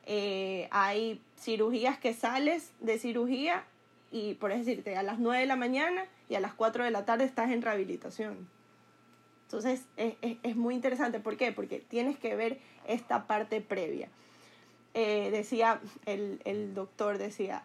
eh, 0.06 0.70
hay 0.72 1.20
cirugías 1.42 1.98
que 1.98 2.14
sales 2.14 2.72
de 2.80 3.00
cirugía 3.00 3.64
y, 4.12 4.36
por 4.36 4.54
decirte, 4.54 4.96
a 4.96 5.04
las 5.04 5.20
9 5.20 5.42
de 5.42 5.48
la 5.48 5.56
mañana 5.56 6.06
y 6.30 6.36
a 6.36 6.39
las 6.39 6.54
4 6.54 6.84
de 6.84 6.92
la 6.92 7.06
tarde 7.06 7.24
estás 7.24 7.52
en 7.52 7.62
rehabilitación. 7.62 8.48
Entonces 9.46 9.86
es, 9.98 10.14
es, 10.22 10.38
es, 10.44 10.56
muy 10.56 10.76
interesante. 10.76 11.20
¿Por 11.20 11.36
qué? 11.36 11.52
Porque 11.52 11.80
tienes 11.80 12.18
que 12.18 12.36
ver 12.36 12.60
esta 12.88 13.28
parte 13.28 13.60
previa. 13.60 14.08
Eh, 14.94 15.30
decía, 15.32 15.82
el, 16.06 16.42
el 16.46 16.74
doctor 16.74 17.18
decía, 17.18 17.64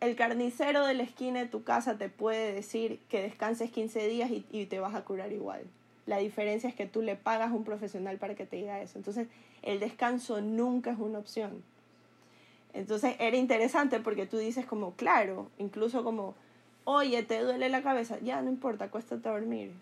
el 0.00 0.16
carnicero 0.16 0.84
de 0.84 0.94
la 0.94 1.02
esquina 1.02 1.40
de 1.40 1.46
tu 1.46 1.62
casa 1.62 1.96
te 1.96 2.08
puede 2.08 2.52
decir 2.52 3.00
que 3.08 3.22
descanses 3.22 3.70
15 3.70 4.08
días 4.08 4.30
y, 4.30 4.44
y, 4.50 4.66
te 4.66 4.80
vas 4.80 4.94
a 4.94 5.04
curar 5.04 5.32
igual. 5.32 5.62
La 6.06 6.18
diferencia 6.18 6.68
es 6.68 6.74
que 6.74 6.86
tú 6.86 7.02
le 7.02 7.16
pagas 7.16 7.50
a 7.50 7.54
un 7.54 7.64
profesional 7.64 8.18
para 8.18 8.34
que 8.34 8.46
te 8.46 8.56
diga 8.56 8.80
eso. 8.80 8.98
Entonces, 8.98 9.28
el 9.62 9.80
descanso 9.80 10.40
nunca 10.40 10.90
es 10.90 10.98
una 10.98 11.18
opción. 11.18 11.62
Entonces, 12.74 13.16
era 13.18 13.36
interesante 13.36 14.00
porque 14.00 14.26
tú 14.26 14.38
dices 14.38 14.66
como, 14.66 14.94
claro, 14.94 15.48
incluso 15.58 16.04
como, 16.04 16.34
oye, 16.84 17.22
te 17.22 17.40
duele 17.40 17.68
la 17.68 17.82
cabeza, 17.82 18.18
ya 18.20 18.40
no 18.42 18.50
importa, 18.50 18.86
acuéstate 18.86 19.28
a 19.28 19.32
dormir 19.32 19.72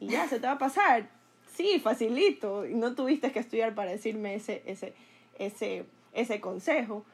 y 0.00 0.08
ya 0.08 0.28
se 0.28 0.38
te 0.38 0.46
va 0.46 0.54
a 0.54 0.58
pasar. 0.58 1.08
Sí, 1.54 1.80
facilito. 1.80 2.66
Y 2.66 2.74
no 2.74 2.94
tuviste 2.94 3.32
que 3.32 3.40
estudiar 3.40 3.74
para 3.74 3.90
decirme 3.90 4.34
ese, 4.34 4.62
ese, 4.66 4.92
ese, 5.38 5.84
ese 6.12 6.40
consejo. 6.40 7.04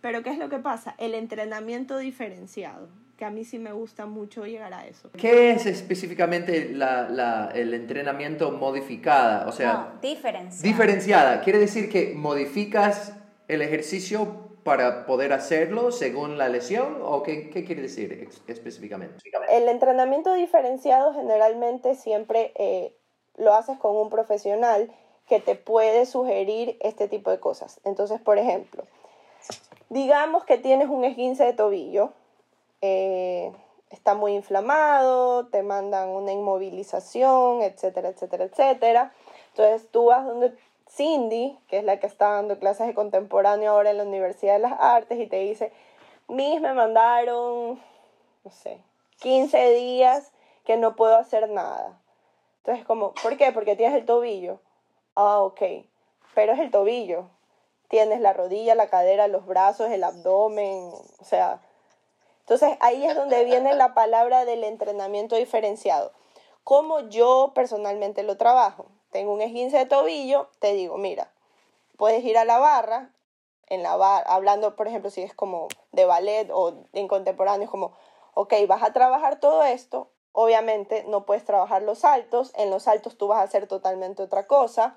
Pero 0.00 0.22
¿qué 0.22 0.30
es 0.30 0.38
lo 0.38 0.48
que 0.48 0.58
pasa? 0.58 0.94
El 0.98 1.14
entrenamiento 1.14 1.96
diferenciado, 1.96 2.88
que 3.16 3.24
a 3.24 3.30
mí 3.30 3.44
sí 3.44 3.58
me 3.58 3.72
gusta 3.72 4.06
mucho 4.06 4.44
llegar 4.44 4.74
a 4.74 4.86
eso. 4.86 5.10
¿Qué 5.16 5.52
es 5.52 5.64
específicamente 5.66 6.70
la, 6.74 7.08
la, 7.08 7.50
el 7.54 7.72
entrenamiento 7.72 8.50
modificada? 8.50 9.46
O 9.46 9.52
sea, 9.52 9.72
no, 9.94 10.00
diferenciada. 10.02 10.62
Diferenciada. 10.68 11.40
Quiere 11.42 11.58
decir 11.58 11.88
que 11.88 12.14
modificas 12.14 13.14
el 13.48 13.62
ejercicio 13.62 14.43
para 14.64 15.06
poder 15.06 15.32
hacerlo 15.32 15.92
según 15.92 16.38
la 16.38 16.48
lesión 16.48 16.98
o 17.02 17.22
qué, 17.22 17.50
qué 17.50 17.64
quiere 17.64 17.82
decir 17.82 18.28
específicamente? 18.46 19.22
El 19.50 19.68
entrenamiento 19.68 20.32
diferenciado 20.34 21.12
generalmente 21.12 21.94
siempre 21.94 22.52
eh, 22.56 22.96
lo 23.36 23.54
haces 23.54 23.78
con 23.78 23.94
un 23.96 24.10
profesional 24.10 24.90
que 25.28 25.40
te 25.40 25.54
puede 25.54 26.06
sugerir 26.06 26.76
este 26.80 27.08
tipo 27.08 27.30
de 27.30 27.40
cosas. 27.40 27.80
Entonces, 27.84 28.20
por 28.20 28.38
ejemplo, 28.38 28.84
digamos 29.88 30.44
que 30.44 30.58
tienes 30.58 30.88
un 30.88 31.04
esguince 31.04 31.44
de 31.44 31.52
tobillo, 31.52 32.12
eh, 32.80 33.52
está 33.90 34.14
muy 34.14 34.34
inflamado, 34.34 35.46
te 35.46 35.62
mandan 35.62 36.08
una 36.10 36.32
inmovilización, 36.32 37.62
etcétera, 37.62 38.08
etcétera, 38.08 38.44
etcétera. 38.44 39.12
Entonces 39.50 39.88
tú 39.90 40.06
vas 40.06 40.26
donde 40.26 40.52
Cindy, 40.94 41.58
que 41.68 41.78
es 41.78 41.84
la 41.84 41.98
que 41.98 42.06
está 42.06 42.30
dando 42.30 42.58
clases 42.58 42.86
de 42.86 42.94
contemporáneo 42.94 43.72
ahora 43.72 43.90
en 43.90 43.98
la 43.98 44.04
Universidad 44.04 44.54
de 44.54 44.60
las 44.60 44.80
Artes, 44.80 45.18
y 45.18 45.26
te 45.26 45.38
dice, 45.38 45.72
Miss, 46.28 46.60
me 46.60 46.72
mandaron 46.72 47.80
no 48.44 48.50
sé, 48.50 48.78
15 49.20 49.70
días 49.72 50.30
que 50.64 50.76
no 50.76 50.94
puedo 50.96 51.16
hacer 51.16 51.48
nada. 51.48 51.98
Entonces, 52.58 52.84
como, 52.84 53.12
¿por 53.14 53.36
qué? 53.36 53.52
Porque 53.52 53.76
tienes 53.76 53.98
el 53.98 54.04
tobillo. 54.04 54.60
Ah, 55.14 55.40
ok, 55.40 55.62
pero 56.34 56.52
es 56.52 56.60
el 56.60 56.70
tobillo. 56.70 57.28
Tienes 57.88 58.20
la 58.20 58.32
rodilla, 58.32 58.74
la 58.74 58.88
cadera, 58.88 59.28
los 59.28 59.46
brazos, 59.46 59.90
el 59.90 60.04
abdomen, 60.04 60.90
o 61.20 61.24
sea. 61.24 61.60
Entonces, 62.40 62.76
ahí 62.80 63.06
es 63.06 63.14
donde 63.14 63.44
viene 63.44 63.74
la 63.74 63.94
palabra 63.94 64.44
del 64.44 64.64
entrenamiento 64.64 65.36
diferenciado. 65.36 66.12
Como 66.62 67.00
yo 67.08 67.52
personalmente 67.54 68.22
lo 68.22 68.36
trabajo. 68.36 68.86
Tengo 69.14 69.32
un 69.32 69.42
esguince 69.42 69.78
de 69.78 69.86
tobillo, 69.86 70.48
te 70.58 70.72
digo, 70.72 70.98
mira, 70.98 71.30
puedes 71.96 72.24
ir 72.24 72.36
a 72.36 72.44
la 72.44 72.58
barra, 72.58 73.12
en 73.68 73.84
la 73.84 73.94
barra, 73.94 74.28
hablando, 74.28 74.74
por 74.74 74.88
ejemplo, 74.88 75.08
si 75.08 75.22
es 75.22 75.32
como 75.32 75.68
de 75.92 76.04
ballet 76.04 76.50
o 76.52 76.82
en 76.92 77.06
contemporáneo, 77.06 77.66
es 77.66 77.70
como, 77.70 77.96
ok, 78.34 78.52
vas 78.66 78.82
a 78.82 78.92
trabajar 78.92 79.38
todo 79.38 79.62
esto, 79.62 80.10
obviamente 80.32 81.04
no 81.06 81.26
puedes 81.26 81.44
trabajar 81.44 81.82
los 81.82 82.00
saltos, 82.00 82.50
en 82.56 82.70
los 82.70 82.82
saltos 82.82 83.16
tú 83.16 83.28
vas 83.28 83.38
a 83.38 83.42
hacer 83.42 83.68
totalmente 83.68 84.20
otra 84.20 84.48
cosa, 84.48 84.96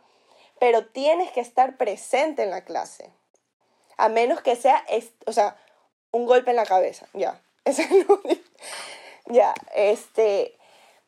pero 0.57 0.87
tienes 0.87 1.31
que 1.31 1.41
estar 1.41 1.77
presente 1.77 2.41
en 2.41 2.49
la 2.49 2.63
clase, 2.65 3.13
a 3.97 4.09
menos 4.09 4.41
que 4.41 4.55
sea, 4.55 4.83
o 5.27 5.31
sea, 5.31 5.57
un 6.09 6.25
golpe 6.25 6.49
en 6.49 6.55
la 6.55 6.65
cabeza, 6.65 7.05
ya, 7.13 7.39
ya, 9.27 9.53
este, 9.75 10.57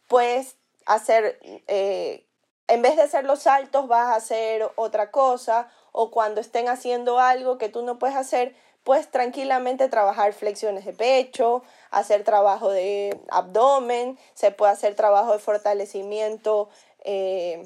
puedes 0.08 0.58
hacer, 0.86 1.40
eh, 1.68 2.29
en 2.70 2.82
vez 2.82 2.96
de 2.96 3.02
hacer 3.02 3.26
los 3.26 3.40
saltos 3.40 3.88
vas 3.88 4.08
a 4.08 4.16
hacer 4.16 4.70
otra 4.76 5.12
cosa, 5.12 5.70
o 5.92 6.12
cuando 6.12 6.40
estén 6.40 6.70
haciendo 6.70 7.20
algo 7.20 7.58
que 7.58 7.68
tú 7.68 7.82
no 7.82 8.00
puedes 8.00 8.16
hacer, 8.16 8.56
puedes 8.84 9.10
tranquilamente 9.10 9.90
trabajar 9.90 10.34
flexiones 10.34 10.86
de 10.86 10.94
pecho, 10.94 11.64
hacer 11.92 12.24
trabajo 12.24 12.72
de 12.72 13.20
abdomen, 13.30 14.18
se 14.34 14.52
puede 14.52 14.72
hacer 14.72 14.96
trabajo 14.96 15.34
de 15.34 15.40
fortalecimiento 15.40 16.70
eh, 17.04 17.66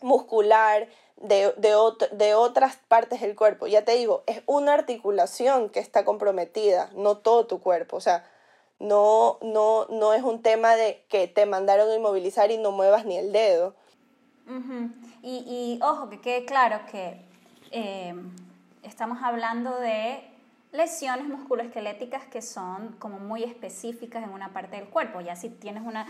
muscular 0.00 0.88
de, 1.16 1.52
de, 1.56 2.34
otras 2.34 2.76
partes 2.88 3.20
del 3.20 3.36
cuerpo. 3.36 3.66
Ya 3.66 3.84
te 3.84 3.92
digo, 3.92 4.24
es 4.26 4.42
una 4.46 4.74
articulación 4.74 5.68
que 5.68 5.80
está 5.80 6.04
comprometida, 6.04 6.90
no 6.94 7.18
todo 7.18 7.46
tu 7.46 7.60
cuerpo. 7.60 7.96
O 7.96 8.00
sea, 8.00 8.24
no, 8.78 9.38
no, 9.42 9.86
no 9.90 10.12
es 10.12 10.22
un 10.22 10.42
tema 10.42 10.74
de 10.74 11.04
que 11.08 11.28
te 11.28 11.46
mandaron 11.46 11.88
a 11.90 11.94
inmovilizar 11.94 12.50
y 12.50 12.58
no 12.58 12.72
muevas 12.72 13.04
ni 13.04 13.16
el 13.16 13.32
dedo. 13.32 13.74
Y, 15.22 15.28
y, 15.28 15.78
ojo, 15.82 16.08
que 16.08 16.20
quede 16.20 16.44
claro 16.44 16.80
que 16.90 17.24
eh, 17.70 18.14
estamos 18.82 19.22
hablando 19.22 19.78
de 19.78 20.28
lesiones 20.72 21.28
musculoesqueléticas 21.28 22.24
que 22.24 22.42
son 22.42 22.96
como 22.98 23.18
muy 23.18 23.44
específicas 23.44 24.24
en 24.24 24.30
una 24.30 24.52
parte 24.52 24.76
del 24.76 24.88
cuerpo. 24.88 25.20
Ya 25.20 25.36
si 25.36 25.48
tienes 25.48 25.84
una, 25.84 26.06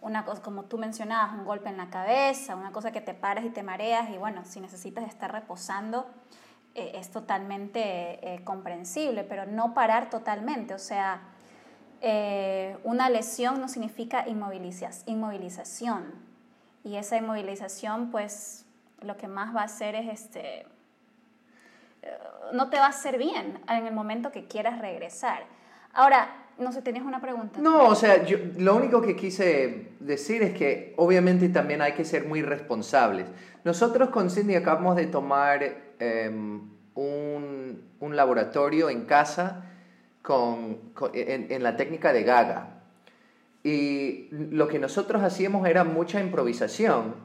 una 0.00 0.24
cosa, 0.24 0.42
como 0.42 0.64
tú 0.64 0.78
mencionabas, 0.78 1.34
un 1.34 1.44
golpe 1.44 1.68
en 1.68 1.76
la 1.76 1.90
cabeza, 1.90 2.56
una 2.56 2.72
cosa 2.72 2.92
que 2.92 3.00
te 3.00 3.14
paras 3.14 3.44
y 3.44 3.50
te 3.50 3.62
mareas, 3.62 4.10
y 4.10 4.16
bueno, 4.16 4.44
si 4.44 4.60
necesitas 4.60 5.06
estar 5.06 5.32
reposando, 5.32 6.06
eh, 6.74 6.92
es 6.94 7.10
totalmente 7.10 7.80
eh, 8.34 8.44
comprensible, 8.44 9.24
pero 9.24 9.46
no 9.46 9.74
parar 9.74 10.10
totalmente. 10.10 10.74
O 10.74 10.78
sea, 10.78 11.22
eh, 12.02 12.76
una 12.84 13.08
lesión 13.08 13.60
no 13.60 13.68
significa 13.68 14.26
inmovilización. 14.28 16.25
Y 16.86 16.96
esa 16.96 17.16
inmovilización, 17.16 18.10
pues, 18.12 18.64
lo 19.02 19.16
que 19.16 19.26
más 19.26 19.54
va 19.54 19.62
a 19.62 19.64
hacer 19.64 19.96
es 19.96 20.08
este 20.08 20.64
no 22.52 22.70
te 22.70 22.76
va 22.76 22.86
a 22.86 22.90
hacer 22.90 23.18
bien 23.18 23.58
en 23.68 23.86
el 23.86 23.92
momento 23.92 24.30
que 24.30 24.46
quieras 24.46 24.78
regresar. 24.80 25.44
Ahora, 25.92 26.28
no 26.58 26.72
sé, 26.72 26.80
tenías 26.80 27.04
una 27.04 27.20
pregunta. 27.20 27.60
No, 27.60 27.88
o 27.88 27.94
sea, 27.94 28.24
yo, 28.24 28.38
lo 28.58 28.76
único 28.76 29.02
que 29.02 29.16
quise 29.16 29.88
decir 30.00 30.42
es 30.42 30.54
que 30.56 30.94
obviamente 30.96 31.48
también 31.48 31.82
hay 31.82 31.92
que 31.92 32.04
ser 32.04 32.24
muy 32.24 32.42
responsables. 32.42 33.26
Nosotros 33.64 34.10
con 34.10 34.30
Cindy 34.30 34.54
acabamos 34.54 34.94
de 34.96 35.06
tomar 35.06 35.62
em, 35.98 36.60
un, 36.94 37.82
un, 37.98 38.16
laboratorio 38.16 38.88
en 38.88 39.06
casa 39.06 39.64
con, 40.22 40.78
en 41.12 41.62
la 41.62 41.76
técnica 41.76 42.12
de 42.12 42.22
Gaga. 42.22 42.75
Y 43.66 44.28
lo 44.30 44.68
que 44.68 44.78
nosotros 44.78 45.24
hacíamos 45.24 45.66
era 45.66 45.82
mucha 45.82 46.20
improvisación. 46.20 47.16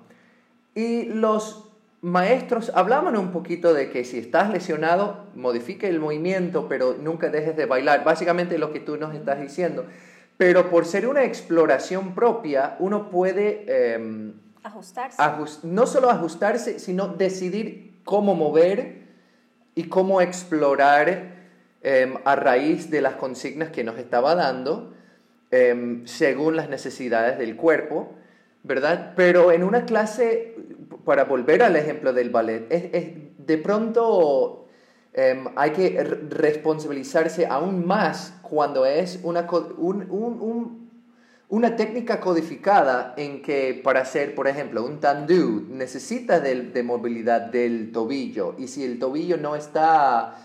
Y 0.73 1.03
los 1.03 1.69
maestros 2.01 2.71
hablaban 2.73 3.15
un 3.15 3.31
poquito 3.31 3.75
de 3.75 3.91
que 3.91 4.03
si 4.05 4.17
estás 4.17 4.49
lesionado, 4.49 5.27
modifique 5.35 5.87
el 5.87 5.99
movimiento, 5.99 6.67
pero 6.67 6.95
nunca 6.99 7.29
dejes 7.29 7.55
de 7.55 7.67
bailar. 7.67 8.03
Básicamente 8.03 8.57
lo 8.57 8.73
que 8.73 8.79
tú 8.79 8.97
nos 8.97 9.13
estás 9.13 9.39
diciendo. 9.39 9.85
Pero 10.37 10.71
por 10.71 10.85
ser 10.85 11.07
una 11.07 11.25
exploración 11.25 12.15
propia, 12.15 12.75
uno 12.79 13.11
puede... 13.11 13.93
Em, 13.93 14.33
ajustarse. 14.63 15.21
no 15.61 15.85
solo 15.85 16.09
ajustarse, 16.09 16.79
sino 16.79 17.09
decidir 17.09 17.99
cómo 18.03 18.33
mover 18.33 19.03
y 19.75 19.83
cómo 19.83 20.21
explorar 20.21 21.35
em, 21.83 22.15
a 22.25 22.35
raíz 22.35 22.89
de 22.89 23.01
las 23.01 23.13
consignas 23.13 23.69
que 23.69 23.83
nos 23.83 23.99
estaba 23.99 24.33
dando, 24.33 24.95
em, 25.51 26.05
según 26.05 26.55
las 26.55 26.69
necesidades 26.69 27.37
del 27.37 27.55
cuerpo, 27.55 28.15
¿verdad? 28.63 29.13
Pero 29.15 29.51
en 29.51 29.63
una 29.63 29.85
clase 29.85 30.55
para 31.05 31.25
volver 31.25 31.63
al 31.63 31.75
ejemplo 31.75 32.13
del 32.13 32.29
ballet, 32.29 32.67
de 33.37 33.57
pronto 33.57 34.67
em, 35.13 35.45
hay 35.55 35.71
que 35.71 36.03
responsabilizarse 36.03 37.47
aún 37.47 37.85
más 37.85 38.39
cuando 38.41 38.85
es 38.85 39.19
una, 39.23 39.47
una 41.49 41.75
técnica 41.75 42.21
codificada 42.21 43.13
en 43.17 43.41
que 43.41 43.79
para 43.83 44.01
hacer, 44.01 44.35
por 44.35 44.47
ejemplo, 44.47 44.85
un 44.85 44.99
tandú 44.99 45.67
necesita 45.69 46.39
de, 46.39 46.83
movilidad 46.83 47.41
del 47.41 47.91
tobillo 47.91 48.55
y 48.57 48.67
si 48.67 48.85
el 48.85 48.99
tobillo 48.99 49.35
no 49.37 49.57
está, 49.57 50.37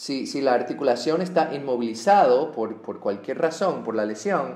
si, 0.00 0.26
si 0.26 0.40
la 0.40 0.54
articulación 0.54 1.20
está 1.20 1.54
inmovilizado 1.54 2.52
por, 2.52 2.80
por 2.80 3.00
cualquier 3.00 3.36
razón, 3.36 3.84
por 3.84 3.94
la 3.94 4.06
lesión, 4.06 4.54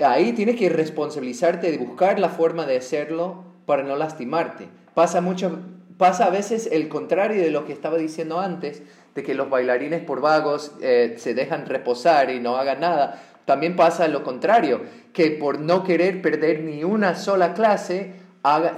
ahí 0.00 0.32
tienes 0.32 0.56
que 0.56 0.70
responsabilizarte 0.70 1.70
de 1.70 1.76
buscar 1.76 2.18
la 2.18 2.30
forma 2.30 2.64
de 2.64 2.78
hacerlo 2.78 3.44
para 3.66 3.82
no 3.82 3.96
lastimarte. 3.96 4.66
Pasa 4.94 5.20
mucho, 5.20 5.58
pasa 5.98 6.24
a 6.24 6.30
veces 6.30 6.70
el 6.72 6.88
contrario 6.88 7.42
de 7.42 7.50
lo 7.50 7.66
que 7.66 7.74
estaba 7.74 7.98
diciendo 7.98 8.40
antes, 8.40 8.80
de 9.14 9.22
que 9.22 9.34
los 9.34 9.50
bailarines 9.50 10.02
por 10.02 10.22
vagos 10.22 10.72
eh, 10.80 11.16
se 11.18 11.34
dejan 11.34 11.66
reposar 11.66 12.30
y 12.30 12.40
no 12.40 12.56
hagan 12.56 12.80
nada. 12.80 13.22
También 13.44 13.76
pasa 13.76 14.08
lo 14.08 14.24
contrario, 14.24 14.80
que 15.12 15.32
por 15.32 15.58
no 15.58 15.84
querer 15.84 16.22
perder 16.22 16.62
ni 16.62 16.82
una 16.82 17.14
sola 17.14 17.52
clase, 17.52 18.14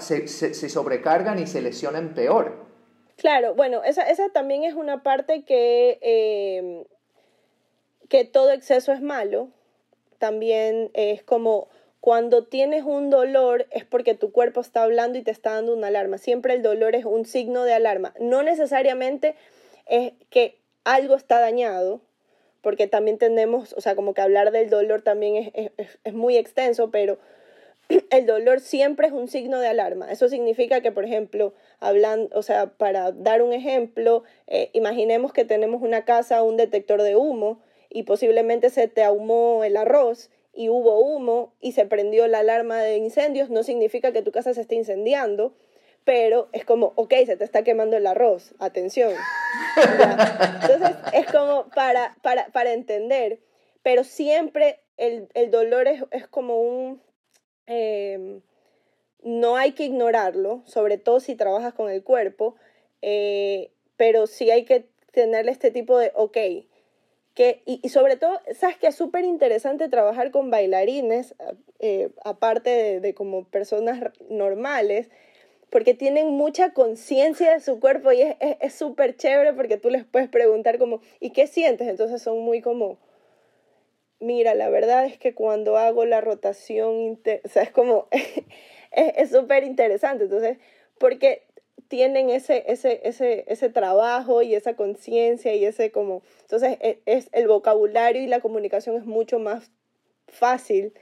se, 0.01 0.69
sobrecargan 0.69 1.39
y 1.39 1.47
se 1.47 1.63
lesionan 1.63 2.15
peor. 2.15 2.70
Claro, 3.21 3.55
bueno, 3.55 3.85
esa, 3.85 4.07
también 4.33 4.65
es 4.65 4.73
una 4.73 5.03
parte 5.03 5.43
que, 5.43 5.99
eh, 6.01 6.87
que 8.09 8.25
todo 8.25 8.51
exceso 8.51 8.93
es 8.93 9.03
malo. 9.03 9.51
También 10.17 10.91
es 10.95 11.23
como 11.23 11.69
cuando 12.01 12.47
tienes 12.47 12.83
un 12.83 13.11
dolor 13.11 13.67
es 13.73 13.85
porque 13.85 14.15
tu 14.15 14.33
cuerpo 14.33 14.63
está 14.63 14.85
hablando 14.85 15.19
y 15.19 15.23
te 15.23 15.33
está 15.33 15.53
dando 15.53 15.75
una 15.75 15.89
alarma. 15.89 16.17
Siempre 16.17 16.55
el 16.55 16.63
dolor 16.63 16.95
es 16.95 17.05
un 17.05 17.27
signo 17.27 17.65
de 17.65 17.75
alarma. 17.75 18.15
No 18.19 18.43
necesariamente 18.43 19.35
es 19.85 20.15
que 20.31 20.57
algo 20.85 21.15
está 21.15 21.41
dañado, 21.41 22.01
porque 22.63 22.87
también 22.87 23.19
tenemos, 23.19 23.75
o 23.75 23.83
sea, 23.83 23.95
como 23.97 24.15
que 24.15 24.23
hablar 24.23 24.51
del 24.51 24.71
dolor 24.71 25.03
también 25.03 25.53
es, 25.55 26.15
muy 26.15 26.39
extenso, 26.39 26.91
pero 26.91 27.19
el 28.11 28.27
dolor 28.27 28.61
siempre 28.61 29.07
es 29.09 29.13
un 29.13 29.29
signo 29.29 29.59
de 29.59 29.69
alarma. 29.69 30.11
Eso 30.11 30.29
significa 30.29 30.81
que, 30.81 30.93
por 30.93 31.05
ejemplo, 31.05 31.53
hablando, 31.79 32.37
o 32.37 32.43
sea, 32.43 32.67
para 32.67 33.13
dar 33.13 33.43
un 33.43 33.53
ejemplo, 33.53 34.25
eh, 34.47 34.71
imaginemos 34.73 35.33
que 35.33 35.45
tenemos 35.45 35.83
una 35.83 36.05
casa, 36.05 36.43
un 36.43 36.57
detector 36.57 37.03
de 37.03 37.17
humo, 37.17 37.61
y 37.91 38.05
posiblemente 38.05 38.71
se 38.71 38.89
te 38.89 39.03
ahumó 39.03 39.65
el 39.65 39.77
arroz 39.77 40.31
y 40.53 40.69
hubo 40.69 41.01
humo 41.01 41.53
y 41.61 41.73
se 41.73 41.87
prendió 41.87 42.27
la 42.29 42.39
alarma 42.39 42.79
de 42.79 42.97
incendios, 42.97 43.51
no 43.51 43.63
significa 43.63 44.13
que 44.13 44.23
tu 44.23 44.33
casa 44.33 44.55
se 44.55 44.61
esté 44.61 44.77
incendiando, 44.77 45.53
pero 46.05 46.49
es 46.53 46.65
como, 46.65 46.93
ok, 46.97 47.13
se 47.27 47.37
te 47.37 47.45
está 47.45 47.63
quemando 47.63 47.97
el 47.97 48.07
arroz, 48.07 48.55
atención. 48.59 49.13
Entonces 50.63 50.97
es 51.13 51.27
como 51.27 51.69
para, 51.75 52.17
para, 52.23 52.47
para 52.49 52.73
entender, 52.73 53.41
pero 53.83 54.05
siempre 54.05 54.81
el, 54.97 55.29
el 55.35 55.51
dolor 55.51 55.89
es, 55.89 56.05
es, 56.11 56.27
como 56.27 56.61
un... 56.61 57.01
Em, 57.73 58.41
no 59.23 59.57
hay 59.57 59.73
que 59.73 59.85
ignorarlo, 59.85 60.63
sobre 60.67 60.99
todo 60.99 61.21
si 61.21 61.37
trabajas 61.37 61.73
con 61.75 61.91
el 61.91 62.03
cuerpo, 62.03 62.57
eh, 63.01 63.71
pero 63.97 64.27
sí 64.27 64.51
hay 64.51 64.65
que 64.65 64.87
tenerle 65.13 65.53
este 65.53 65.71
tipo 65.71 65.99
de, 65.99 66.13
ok, 66.15 66.37
y, 67.65 67.89
sobre 67.89 68.17
todo, 68.17 68.39
sabes 68.55 68.77
que 68.77 68.89
es 68.89 68.95
súper 68.95 69.25
interesante 69.25 69.89
trabajar 69.89 70.31
con 70.31 70.51
bailarines, 70.51 71.35
eh, 71.79 72.11
aparte 72.25 73.01
de, 73.01 73.15
como 73.15 73.45
personas 73.45 74.13
normales, 74.29 75.09
porque 75.71 75.95
tienen 75.95 76.29
mucha 76.33 76.75
conciencia 76.75 77.53
de 77.53 77.61
su 77.61 77.81
cuerpo 77.81 78.13
y 78.13 78.23
es 78.41 78.75
súper 78.75 79.17
chévere 79.17 79.53
porque 79.55 79.77
tú 79.79 79.89
les 79.89 80.05
puedes 80.05 80.29
preguntar 80.29 80.79
como, 80.79 81.01
¿y 81.21 81.31
qué 81.31 81.47
sientes? 81.47 81.89
Entonces 81.89 82.21
son 82.21 82.41
muy 82.41 82.61
como, 82.61 82.99
mira, 84.21 84.55
la 84.55 84.69
verdad 84.69 85.07
es 85.07 85.19
que 85.19 85.35
cuando 85.35 85.77
hago 85.77 86.05
la 86.05 86.21
rotación, 86.21 87.19
o 87.45 87.49
sea, 87.49 87.63
es 87.63 87.71
como, 87.71 88.09
es 88.93 89.31
súper 89.31 89.65
interesante. 89.65 90.25
Entonces, 90.25 90.59
porque 90.99 91.43
tienen 91.89 92.31
ese, 92.31 92.65
ese, 92.69 93.01
ese, 93.03 93.45
ese 93.49 93.69
trabajo 93.69 94.43
y 94.43 94.55
esa 94.55 94.77
conciencia 94.77 95.55
y 95.55 95.65
ese 95.65 95.91
como, 95.91 96.23
entonces 96.43 96.79
e, 96.81 97.01
es, 97.05 97.29
el 97.33 97.49
vocabulario 97.49 98.23
y 98.23 98.29
la 98.29 98.41
comunicación 98.41 98.95
es 98.97 99.05
mucho 99.05 99.41
más 99.41 99.73
fácil 100.29 100.93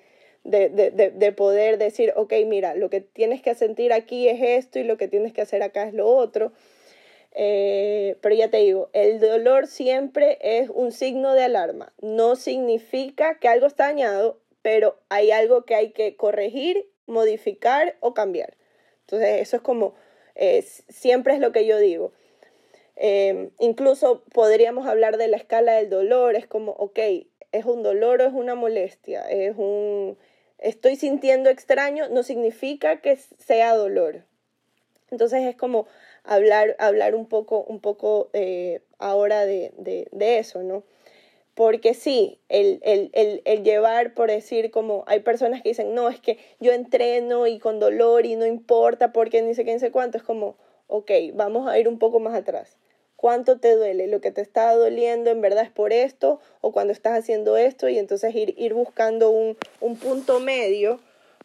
de, 0.44 0.70
de, 0.70 0.90
de, 0.90 1.10
de, 1.10 1.32
poder 1.32 1.76
decir, 1.76 2.14
ok, 2.16 2.32
mira, 2.46 2.74
lo 2.74 2.88
que 2.88 3.02
tienes 3.02 3.42
que 3.42 3.54
sentir 3.54 3.92
aquí 3.92 4.28
es 4.28 4.40
esto 4.40 4.78
y 4.78 4.84
lo 4.84 4.96
que 4.96 5.08
tienes 5.08 5.34
que 5.34 5.42
hacer 5.42 5.62
acá 5.62 5.86
es 5.86 5.92
lo 5.92 6.06
otro. 6.08 6.52
Eh, 7.40 8.16
pero 8.20 8.34
ya 8.34 8.50
te 8.50 8.56
digo, 8.56 8.90
el 8.92 9.20
dolor 9.20 9.68
siempre 9.68 10.38
es 10.40 10.68
un 10.70 10.90
signo 10.90 11.34
de 11.34 11.44
alarma. 11.44 11.92
No 12.02 12.34
significa 12.34 13.38
que 13.38 13.46
algo 13.46 13.66
está 13.66 13.84
dañado, 13.84 14.40
pero 14.60 14.98
hay 15.08 15.30
algo 15.30 15.64
que 15.64 15.76
hay 15.76 15.92
que 15.92 16.16
corregir, 16.16 16.90
modificar 17.06 17.96
o 18.00 18.12
cambiar. 18.12 18.56
Entonces, 19.02 19.40
eso 19.40 19.56
es 19.56 19.62
como 19.62 19.94
siempre 20.88 21.34
es 21.34 21.40
lo 21.40 21.52
que 21.52 21.66
yo 21.66 21.78
digo. 21.78 22.12
Eh, 22.96 23.50
incluso 23.60 24.24
podríamos 24.32 24.86
hablar 24.86 25.16
de 25.16 25.28
la 25.28 25.36
escala 25.36 25.74
del 25.74 25.90
dolor, 25.90 26.34
es 26.34 26.46
como, 26.46 26.72
ok, 26.72 26.98
es 27.52 27.64
un 27.64 27.82
dolor 27.82 28.20
o 28.20 28.26
es 28.26 28.32
una 28.32 28.54
molestia, 28.54 29.22
es 29.30 29.54
un, 29.56 30.18
estoy 30.58 30.96
sintiendo 30.96 31.50
extraño, 31.50 32.08
no 32.08 32.22
significa 32.22 33.00
que 33.00 33.16
sea 33.16 33.74
dolor. 33.74 34.24
Entonces 35.10 35.42
es 35.44 35.56
como 35.56 35.86
hablar, 36.28 36.76
hablar 36.78 37.14
un 37.14 37.26
poco, 37.26 37.64
un 37.64 37.80
poco 37.80 38.28
eh, 38.34 38.80
ahora 38.98 39.46
de, 39.46 39.72
de, 39.78 40.08
de, 40.12 40.38
eso, 40.38 40.62
¿no? 40.62 40.84
Porque 41.54 41.94
sí, 41.94 42.38
el, 42.48 42.80
el, 42.84 43.10
el, 43.14 43.42
el, 43.46 43.64
llevar, 43.64 44.14
por 44.14 44.30
decir, 44.30 44.70
como 44.70 45.04
hay 45.06 45.20
personas 45.20 45.62
que 45.62 45.70
dicen, 45.70 45.94
no, 45.94 46.08
es 46.08 46.20
que 46.20 46.38
yo 46.60 46.72
entreno 46.72 47.46
y 47.46 47.58
con 47.58 47.80
dolor 47.80 48.26
y 48.26 48.36
no 48.36 48.46
importa 48.46 49.12
porque 49.12 49.42
ni 49.42 49.54
sé 49.54 49.64
qué, 49.64 49.72
ni 49.72 49.80
sé 49.80 49.90
cuánto, 49.90 50.18
es 50.18 50.22
como, 50.22 50.56
ok, 50.86 51.10
vamos 51.32 51.66
a 51.66 51.78
ir 51.78 51.88
un 51.88 51.98
poco 51.98 52.20
más 52.20 52.34
atrás. 52.34 52.76
¿Cuánto 53.16 53.58
te 53.58 53.74
duele? 53.74 54.06
¿Lo 54.06 54.20
que 54.20 54.30
te 54.30 54.42
está 54.42 54.72
doliendo 54.74 55.30
en 55.30 55.40
verdad 55.40 55.64
es 55.64 55.70
por 55.70 55.92
esto 55.92 56.40
o 56.60 56.70
cuando 56.70 56.92
estás 56.92 57.18
haciendo 57.18 57.56
esto? 57.56 57.88
Y 57.88 57.98
entonces 57.98 58.32
ir, 58.34 58.54
ir 58.56 58.74
buscando 58.74 59.30
un, 59.30 59.56
un 59.80 59.96
punto 59.96 60.38
medio 60.38 61.00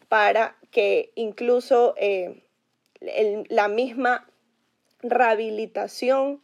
para 0.08 0.56
que 0.70 1.10
incluso 1.16 1.94
eh, 1.96 2.42
el, 3.00 3.46
la 3.48 3.66
misma 3.66 4.28
rehabilitación 5.10 6.40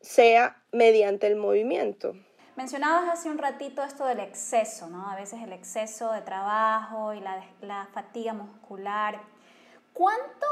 sea 0.00 0.62
mediante 0.72 1.26
el 1.26 1.36
movimiento. 1.36 2.14
Mencionabas 2.56 3.08
hace 3.08 3.30
un 3.30 3.38
ratito 3.38 3.82
esto 3.82 4.04
del 4.04 4.20
exceso, 4.20 4.88
¿no? 4.88 5.10
A 5.10 5.16
veces 5.16 5.40
el 5.42 5.52
exceso 5.52 6.12
de 6.12 6.20
trabajo 6.20 7.14
y 7.14 7.20
la, 7.20 7.42
la 7.62 7.88
fatiga 7.92 8.34
muscular. 8.34 9.20
¿Cuánto, 9.92 10.46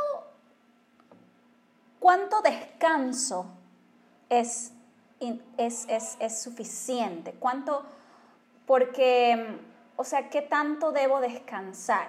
¿Cuánto 1.99 2.41
descanso 2.41 3.47
es, 4.29 4.73
es, 5.57 5.87
es, 5.89 6.17
es 6.19 6.41
suficiente? 6.41 7.33
¿Cuánto? 7.33 7.85
Porque, 8.67 9.59
o 9.97 10.05
sea, 10.05 10.31
¿qué 10.31 10.43
tanto 10.43 10.93
debo 10.93 11.21
descansar? 11.21 12.09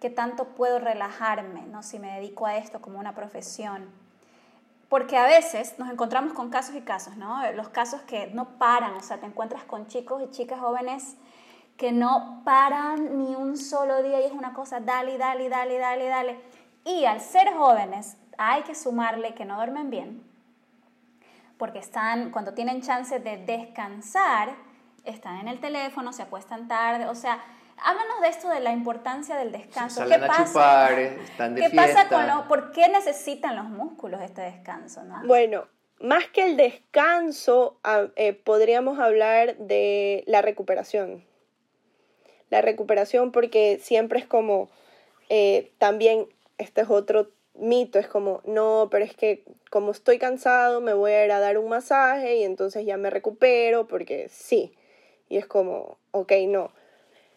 ¿Qué 0.00 0.10
tanto 0.10 0.48
puedo 0.48 0.78
relajarme, 0.78 1.62
¿no? 1.62 1.82
Si 1.82 1.98
me 1.98 2.14
dedico 2.14 2.46
a 2.46 2.56
esto 2.56 2.80
como 2.80 2.98
una 2.98 3.14
profesión 3.14 4.01
porque 4.92 5.16
a 5.16 5.24
veces 5.24 5.78
nos 5.78 5.88
encontramos 5.88 6.34
con 6.34 6.50
casos 6.50 6.74
y 6.74 6.82
casos, 6.82 7.16
¿no? 7.16 7.50
Los 7.52 7.70
casos 7.70 8.02
que 8.02 8.26
no 8.26 8.58
paran, 8.58 8.92
o 8.92 9.00
sea, 9.00 9.16
te 9.16 9.24
encuentras 9.24 9.64
con 9.64 9.86
chicos 9.86 10.22
y 10.22 10.30
chicas 10.30 10.60
jóvenes 10.60 11.16
que 11.78 11.92
no 11.92 12.42
paran 12.44 13.16
ni 13.16 13.34
un 13.34 13.56
solo 13.56 14.02
día 14.02 14.20
y 14.20 14.24
es 14.24 14.32
una 14.32 14.52
cosa, 14.52 14.80
dale, 14.80 15.16
dale, 15.16 15.48
dale, 15.48 15.78
dale, 15.78 16.08
dale. 16.08 16.40
Y 16.84 17.06
al 17.06 17.22
ser 17.22 17.54
jóvenes 17.54 18.18
hay 18.36 18.64
que 18.64 18.74
sumarle 18.74 19.32
que 19.34 19.46
no 19.46 19.56
duermen 19.56 19.88
bien, 19.88 20.22
porque 21.56 21.78
están, 21.78 22.30
cuando 22.30 22.52
tienen 22.52 22.82
chance 22.82 23.18
de 23.18 23.38
descansar, 23.38 24.56
están 25.04 25.38
en 25.38 25.48
el 25.48 25.58
teléfono, 25.58 26.12
se 26.12 26.20
acuestan 26.20 26.68
tarde, 26.68 27.08
o 27.08 27.14
sea, 27.14 27.40
háblanos 27.84 28.20
de 28.20 28.28
esto 28.28 28.48
de 28.48 28.60
la 28.60 28.72
importancia 28.72 29.36
del 29.36 29.52
descanso. 29.52 30.04
¿Qué 30.06 30.18
pasa? 30.18 31.00
están 31.00 31.54
de 31.54 31.62
¿Qué 31.62 31.70
pasa 31.70 32.08
con 32.08 32.26
lo, 32.26 32.48
por 32.48 32.72
qué 32.72 32.88
necesitan 32.88 33.56
los 33.56 33.66
músculos 33.66 34.20
este 34.22 34.42
descanso? 34.42 35.02
¿no? 35.04 35.22
Bueno, 35.26 35.66
más 36.00 36.26
que 36.28 36.44
el 36.46 36.56
descanso, 36.56 37.78
eh, 38.16 38.32
podríamos 38.32 38.98
hablar 38.98 39.56
de 39.56 40.24
la 40.26 40.42
recuperación. 40.42 41.24
La 42.50 42.60
recuperación 42.60 43.32
porque 43.32 43.78
siempre 43.82 44.18
es 44.18 44.26
como, 44.26 44.68
eh, 45.28 45.72
también 45.78 46.26
este 46.58 46.82
es 46.82 46.90
otro 46.90 47.30
mito, 47.54 47.98
es 47.98 48.06
como, 48.06 48.40
no, 48.44 48.88
pero 48.90 49.04
es 49.04 49.14
que 49.14 49.44
como 49.70 49.90
estoy 49.90 50.18
cansado 50.18 50.80
me 50.80 50.92
voy 50.92 51.12
a 51.12 51.24
ir 51.24 51.32
a 51.32 51.40
dar 51.40 51.58
un 51.58 51.68
masaje 51.68 52.36
y 52.36 52.44
entonces 52.44 52.84
ya 52.84 52.96
me 52.96 53.10
recupero 53.10 53.86
porque 53.86 54.28
sí. 54.30 54.74
Y 55.28 55.38
es 55.38 55.46
como, 55.46 55.96
ok, 56.10 56.32
no 56.48 56.70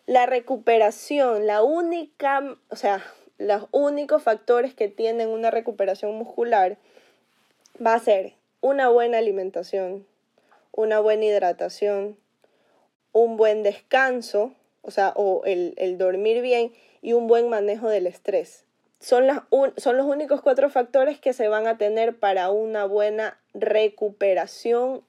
la 0.06 0.26
recuperación, 0.26 1.48
la 1.48 1.64
única, 1.64 2.58
o 2.70 2.76
sea, 2.76 3.04
los 3.38 3.68
únicos 3.72 4.24
factores 4.24 4.74
que 4.74 4.88
tienen 4.88 5.30
una 5.30 5.52
recuperación 5.52 6.16
muscular 6.16 6.78
va 7.86 7.94
a 7.96 8.00
ser 8.00 8.34
una 8.62 8.90
buena 8.90 9.18
alimentación, 9.18 10.06
una 10.72 11.00
buena 11.00 11.26
hidratación, 11.26 12.18
un 13.12 13.38
buen 13.38 13.64
descanso, 13.64 14.54
o 14.82 14.92
sea, 14.92 15.14
o 15.16 15.44
el, 15.46 15.74
el 15.78 15.98
dormir 15.98 16.42
bien 16.42 16.74
y 17.02 17.14
un 17.14 17.28
buen 17.28 17.50
manejo 17.50 17.90
del 17.90 18.08
estrés. 18.08 18.64
Son, 19.00 19.28
las 19.28 19.42
son 19.78 19.98
los 19.98 20.06
únicos 20.06 20.42
cuatro 20.42 20.70
factores 20.70 21.20
que 21.20 21.34
se 21.34 21.48
van 21.48 21.68
a 21.68 21.78
tener 21.78 22.18
para 22.18 22.50
una 22.50 22.86
buena 22.86 23.40
recuperación 23.54 25.04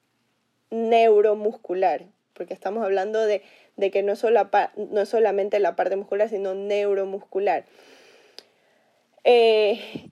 neuromuscular, 0.70 2.06
porque 2.36 2.54
estamos 2.54 2.84
hablando 2.84 3.24
de 3.24 3.42
de 3.76 3.90
que 3.90 4.02
no 4.02 4.12
es, 4.12 4.24
no 4.24 5.00
es 5.00 5.08
solamente 5.08 5.60
la 5.60 5.76
parte 5.76 5.96
muscular, 5.96 6.28
sino 6.28 6.54
neuromuscular. 6.54 7.64
Eh, 9.24 10.10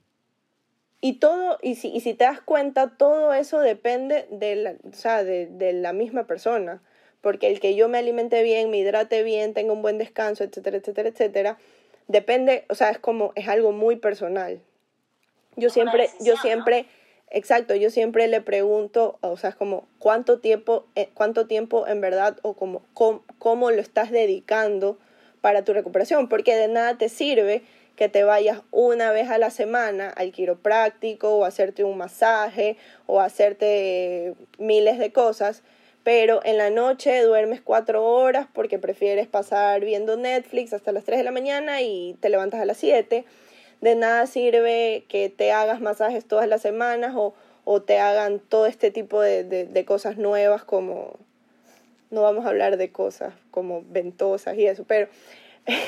y 1.01 1.13
todo, 1.13 1.57
y 1.61 1.75
si, 1.75 1.89
y 1.89 1.99
si, 1.99 2.13
te 2.13 2.25
das 2.25 2.41
cuenta, 2.41 2.95
todo 2.97 3.33
eso 3.33 3.59
depende 3.59 4.27
de 4.29 4.55
la, 4.55 4.75
o 4.87 4.93
sea, 4.93 5.23
de, 5.23 5.47
de 5.47 5.73
la 5.73 5.93
misma 5.93 6.25
persona. 6.25 6.81
Porque 7.21 7.47
el 7.47 7.59
que 7.59 7.75
yo 7.75 7.89
me 7.89 7.97
alimente 7.97 8.43
bien, 8.43 8.69
me 8.69 8.77
hidrate 8.77 9.23
bien, 9.23 9.53
tenga 9.53 9.73
un 9.73 9.81
buen 9.81 9.97
descanso, 9.97 10.43
etcétera, 10.43 10.77
etcétera, 10.77 11.09
etcétera, 11.09 11.57
depende, 12.07 12.65
o 12.69 12.75
sea, 12.75 12.91
es 12.91 12.99
como, 12.99 13.31
es 13.35 13.47
algo 13.47 13.71
muy 13.71 13.95
personal. 13.95 14.61
Yo 15.55 15.69
siempre, 15.69 16.09
yo 16.19 16.37
siempre, 16.37 16.85
Exacto, 17.31 17.75
yo 17.75 17.89
siempre 17.89 18.27
le 18.27 18.41
pregunto, 18.41 19.17
o 19.21 19.35
sea, 19.35 19.49
es 19.49 19.55
como 19.55 19.87
cuánto 19.99 20.39
tiempo, 20.39 20.85
eh, 20.95 21.09
cuánto 21.13 21.47
tiempo 21.47 21.87
en 21.87 21.99
verdad 21.99 22.37
o 22.43 22.53
como 22.53 22.83
cómo, 22.93 23.71
lo 23.71 23.81
estás 23.81 24.11
dedicando 24.11 24.97
para 25.41 25.63
tu 25.63 25.73
recuperación, 25.73 26.29
porque 26.29 26.55
de 26.55 26.67
nada 26.67 26.97
te 26.97 27.09
sirve 27.09 27.63
que 27.95 28.09
te 28.09 28.23
vayas 28.23 28.61
una 28.71 29.11
vez 29.11 29.29
a 29.29 29.37
la 29.37 29.49
semana 29.49 30.09
al 30.09 30.31
quiropráctico 30.31 31.35
o 31.35 31.45
hacerte 31.45 31.83
un 31.83 31.97
masaje 31.97 32.77
o 33.07 33.19
hacerte 33.19 34.35
miles 34.59 34.99
de 34.99 35.11
cosas, 35.11 35.63
pero 36.03 36.41
en 36.43 36.57
la 36.57 36.69
noche 36.69 37.23
duermes 37.23 37.61
cuatro 37.61 38.05
horas 38.05 38.47
porque 38.53 38.79
prefieres 38.79 39.27
pasar 39.27 39.83
viendo 39.83 40.17
Netflix 40.17 40.73
hasta 40.73 40.91
las 40.91 41.05
3 41.05 41.19
de 41.19 41.23
la 41.23 41.31
mañana 41.31 41.81
y 41.81 42.15
te 42.19 42.29
levantas 42.29 42.61
a 42.61 42.65
las 42.65 42.77
7 42.77 43.25
de 43.81 43.95
nada 43.95 44.27
sirve 44.27 45.05
que 45.07 45.29
te 45.29 45.51
hagas 45.51 45.81
masajes 45.81 46.25
todas 46.25 46.47
las 46.47 46.61
semanas 46.61 47.13
o, 47.15 47.33
o 47.65 47.81
te 47.81 47.99
hagan 47.99 48.39
todo 48.39 48.67
este 48.67 48.91
tipo 48.91 49.21
de, 49.21 49.43
de, 49.43 49.85
cosas 49.85 50.17
nuevas 50.17 50.63
como, 50.63 51.17
no 52.11 52.21
vamos 52.21 52.45
a 52.45 52.49
hablar 52.49 52.77
de 52.77 52.91
cosas 52.91 53.33
como 53.51 53.83
ventosas 53.87 54.55
y 54.57 54.67
eso, 54.67 54.85
pero, 54.87 55.07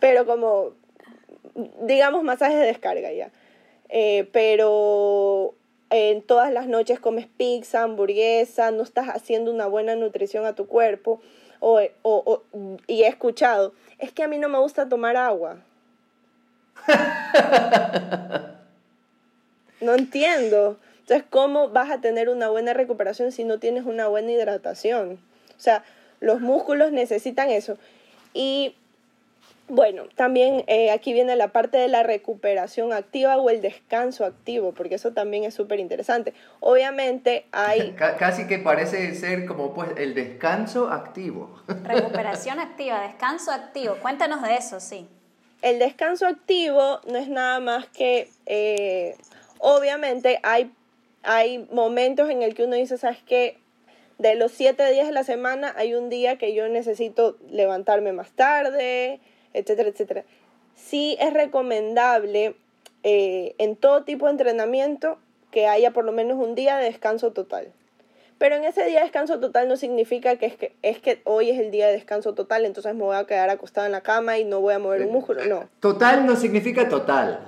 pero 0.00 0.26
como, 0.26 0.72
digamos, 1.82 2.24
masajes 2.24 2.58
de 2.58 2.66
descarga 2.66 3.12
ya. 3.12 3.30
Eh, 3.88 4.28
pero 4.32 5.54
en 5.90 6.22
todas 6.22 6.52
las 6.52 6.66
noches 6.66 6.98
comes 6.98 7.28
pizza, 7.28 7.82
hamburguesa, 7.82 8.72
no 8.72 8.82
estás 8.82 9.08
haciendo 9.08 9.52
una 9.52 9.66
buena 9.66 9.94
nutrición 9.94 10.44
a 10.44 10.54
tu 10.54 10.66
cuerpo. 10.66 11.20
O, 11.60 11.80
o, 12.02 12.42
y 12.86 13.04
he 13.04 13.08
escuchado, 13.08 13.72
es 13.98 14.12
que 14.12 14.22
a 14.22 14.28
mí 14.28 14.38
no 14.38 14.48
me 14.48 14.58
gusta 14.58 14.88
tomar 14.88 15.16
agua. 15.16 15.58
no 19.80 19.94
entiendo. 19.94 20.78
Entonces, 21.00 21.24
¿cómo 21.30 21.68
vas 21.68 21.90
a 21.90 22.00
tener 22.00 22.28
una 22.28 22.48
buena 22.48 22.74
recuperación 22.74 23.30
si 23.30 23.44
no 23.44 23.58
tienes 23.58 23.84
una 23.84 24.08
buena 24.08 24.32
hidratación? 24.32 25.20
O 25.56 25.60
sea, 25.60 25.84
los 26.20 26.40
músculos 26.40 26.92
necesitan 26.92 27.50
eso. 27.50 27.78
Y 28.34 28.74
Bueno, 29.68 30.04
también 30.14 30.62
eh, 30.68 30.92
aquí 30.92 31.12
viene 31.12 31.34
la 31.34 31.48
parte 31.48 31.76
de 31.76 31.88
la 31.88 32.04
recuperación 32.04 32.92
activa 32.92 33.36
o 33.36 33.50
el 33.50 33.60
descanso 33.60 34.24
activo, 34.24 34.72
porque 34.72 34.94
eso 34.94 35.12
también 35.12 35.42
es 35.42 35.54
súper 35.54 35.80
interesante. 35.80 36.34
Obviamente 36.60 37.46
hay... 37.50 37.92
Casi 38.18 38.46
que 38.46 38.58
parece 38.58 39.14
ser 39.14 39.46
como 39.46 39.74
pues 39.74 39.90
el 39.96 40.14
descanso 40.14 40.90
activo. 40.90 41.60
Recuperación 41.84 42.60
activa, 42.60 43.00
descanso 43.00 43.50
activo. 43.50 43.96
Cuéntanos 44.00 44.42
de 44.42 44.56
eso, 44.56 44.78
sí. 44.78 45.08
El 45.62 45.78
descanso 45.78 46.26
activo 46.26 47.00
no 47.06 47.16
es 47.18 47.28
nada 47.28 47.60
más 47.60 47.86
que, 47.88 48.28
eh, 48.46 49.16
obviamente 49.58 50.38
hay, 50.42 50.70
hay 51.22 51.66
momentos 51.72 52.30
en 52.30 52.42
el 52.42 52.54
que 52.54 52.64
uno 52.64 52.76
dice, 52.76 52.98
¿sabes 52.98 53.18
qué? 53.26 53.58
De 54.18 54.34
los 54.34 54.52
siete 54.52 54.90
días 54.90 55.06
de 55.06 55.12
la 55.12 55.24
semana 55.24 55.74
hay 55.76 55.94
un 55.94 56.08
día 56.08 56.36
que 56.38 56.54
yo 56.54 56.68
necesito 56.68 57.36
levantarme 57.50 58.12
más 58.12 58.30
tarde, 58.30 59.20
etcétera, 59.52 59.88
etcétera. 59.88 60.24
Sí 60.74 61.16
es 61.20 61.32
recomendable 61.32 62.54
eh, 63.02 63.54
en 63.58 63.76
todo 63.76 64.04
tipo 64.04 64.26
de 64.26 64.32
entrenamiento 64.32 65.18
que 65.50 65.66
haya 65.66 65.92
por 65.92 66.04
lo 66.04 66.12
menos 66.12 66.38
un 66.38 66.54
día 66.54 66.76
de 66.76 66.84
descanso 66.84 67.32
total. 67.32 67.72
Pero 68.38 68.56
en 68.56 68.64
ese 68.64 68.84
día 68.84 68.98
de 68.98 69.04
descanso 69.04 69.40
total 69.40 69.68
no 69.68 69.76
significa 69.76 70.36
que 70.36 70.46
es, 70.46 70.56
que 70.56 70.76
es 70.82 70.98
que 70.98 71.22
hoy 71.24 71.50
es 71.50 71.58
el 71.58 71.70
día 71.70 71.86
de 71.86 71.92
descanso 71.92 72.34
total, 72.34 72.66
entonces 72.66 72.94
me 72.94 73.02
voy 73.02 73.16
a 73.16 73.26
quedar 73.26 73.48
acostado 73.48 73.86
en 73.86 73.92
la 73.92 74.02
cama 74.02 74.38
y 74.38 74.44
no 74.44 74.60
voy 74.60 74.74
a 74.74 74.78
mover 74.78 75.02
un 75.02 75.12
músculo, 75.12 75.44
no. 75.46 75.68
Total 75.80 76.26
no 76.26 76.36
significa 76.36 76.88
total. 76.88 77.40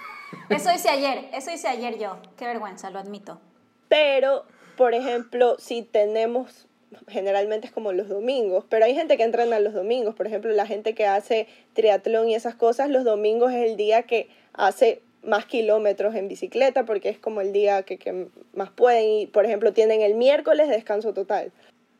eso 0.50 0.70
hice 0.74 0.90
ayer, 0.90 1.28
eso 1.32 1.50
hice 1.50 1.68
ayer 1.68 1.98
yo, 1.98 2.18
qué 2.36 2.44
vergüenza, 2.44 2.90
lo 2.90 2.98
admito. 2.98 3.40
Pero, 3.88 4.44
por 4.76 4.92
ejemplo, 4.92 5.56
si 5.58 5.82
tenemos 5.82 6.66
generalmente 7.08 7.66
es 7.66 7.72
como 7.72 7.92
los 7.92 8.08
domingos, 8.08 8.64
pero 8.68 8.84
hay 8.84 8.94
gente 8.94 9.16
que 9.16 9.24
entrena 9.24 9.58
los 9.60 9.74
domingos, 9.74 10.14
por 10.14 10.26
ejemplo, 10.26 10.52
la 10.52 10.66
gente 10.66 10.94
que 10.94 11.06
hace 11.06 11.48
triatlón 11.74 12.28
y 12.28 12.34
esas 12.34 12.54
cosas, 12.54 12.90
los 12.90 13.04
domingos 13.04 13.52
es 13.52 13.70
el 13.70 13.76
día 13.76 14.04
que 14.04 14.28
hace 14.52 15.02
más 15.26 15.46
kilómetros 15.46 16.14
en 16.14 16.28
bicicleta 16.28 16.84
porque 16.84 17.08
es 17.08 17.18
como 17.18 17.40
el 17.40 17.52
día 17.52 17.82
que, 17.82 18.28
más 18.54 18.70
pueden 18.70 19.08
y, 19.08 19.26
por 19.26 19.44
ejemplo, 19.44 19.72
tienen 19.72 20.02
el 20.02 20.14
miércoles 20.14 20.68
descanso 20.68 21.12
total. 21.12 21.52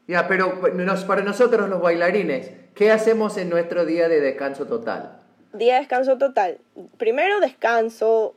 Ya, 0.07 0.29
pero 0.29 0.61
para 1.07 1.23
nosotros 1.23 1.69
los 1.69 1.81
bailarines, 1.81 2.53
¿qué 2.75 2.93
hacemos 2.93 3.37
en 3.37 3.51
nuestro 3.51 3.85
día 3.85 4.09
de 4.09 4.21
descanso 4.21 4.67
total? 4.67 5.19
Día 5.53 5.75
de 5.75 5.81
descanso 5.81 6.17
total. 6.17 6.59
Primero 6.97 7.41
descanso 7.41 8.35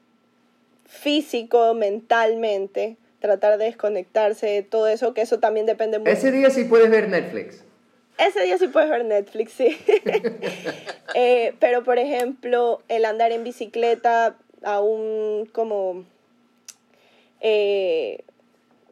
físico, 0.85 1.75
mentalmente, 1.75 2.97
tratar 3.19 3.59
de 3.59 3.65
desconectarse 3.65 4.47
de 4.47 4.63
todo 4.63 4.87
eso, 4.87 5.13
que 5.13 5.21
eso 5.21 5.39
también 5.39 5.67
depende 5.67 5.99
mucho. 5.99 6.11
Ese 6.11 6.31
día 6.31 6.49
sí 6.49 6.63
puedes 6.63 6.89
ver 6.89 7.09
Netflix. 7.09 7.63
Ese 8.17 8.41
día 8.41 8.57
sí 8.57 8.67
puedes 8.67 8.89
ver 8.89 9.05
Netflix, 9.05 9.53
sí. 9.53 9.77
Eh, 11.15 11.55
pero, 11.59 11.83
por 11.83 11.97
ejemplo, 11.97 12.83
el 12.87 13.03
andar 13.03 13.31
en 13.31 13.43
bicicleta, 13.43 14.35
aún 14.63 15.49
como... 15.51 16.03
Eh, 17.41 18.23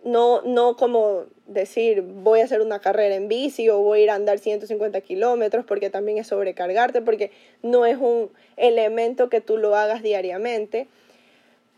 no, 0.03 0.41
no 0.43 0.77
como 0.77 1.25
decir 1.47 2.01
voy 2.01 2.39
a 2.39 2.45
hacer 2.45 2.61
una 2.61 2.79
carrera 2.79 3.15
en 3.15 3.27
bici 3.27 3.69
o 3.69 3.79
voy 3.79 3.99
a 3.99 4.03
ir 4.03 4.09
a 4.09 4.15
andar 4.15 4.39
150 4.39 5.01
kilómetros 5.01 5.65
porque 5.65 5.89
también 5.89 6.17
es 6.17 6.27
sobrecargarte, 6.27 7.01
porque 7.01 7.31
no 7.61 7.85
es 7.85 7.97
un 7.97 8.29
elemento 8.55 9.29
que 9.29 9.41
tú 9.41 9.57
lo 9.57 9.75
hagas 9.75 10.01
diariamente. 10.01 10.87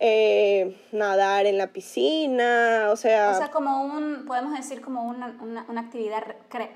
Eh, 0.02 0.78
nadar 0.94 1.46
en 1.46 1.58
la 1.58 1.68
piscina, 1.68 2.88
o 2.90 2.96
sea... 2.96 3.32
O 3.32 3.38
sea, 3.38 3.52
como 3.52 3.84
un, 3.84 4.26
podemos 4.26 4.56
decir 4.56 4.80
como 4.80 5.04
una, 5.04 5.38
una, 5.42 5.66
una 5.68 5.82
actividad 5.82 6.24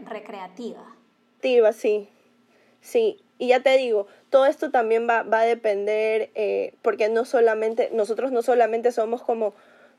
recreativa. 0.05 0.83
Activa, 1.37 1.71
sí, 1.71 2.09
sí. 2.81 3.22
Y 3.43 3.47
ya 3.47 3.59
te 3.59 3.75
digo, 3.77 4.07
todo 4.29 4.45
esto 4.45 4.71
también 4.71 5.05
va, 5.05 5.23
va 5.23 5.41
a 5.41 5.45
depender, 5.45 6.29
eh, 6.33 6.75
porque 6.81 7.09
no 7.09 7.25
solamente, 7.25 7.89
nosotros 7.91 8.31
no 8.31 8.41
solamente 8.41 8.93
somos 8.93 9.21
como 9.21 9.53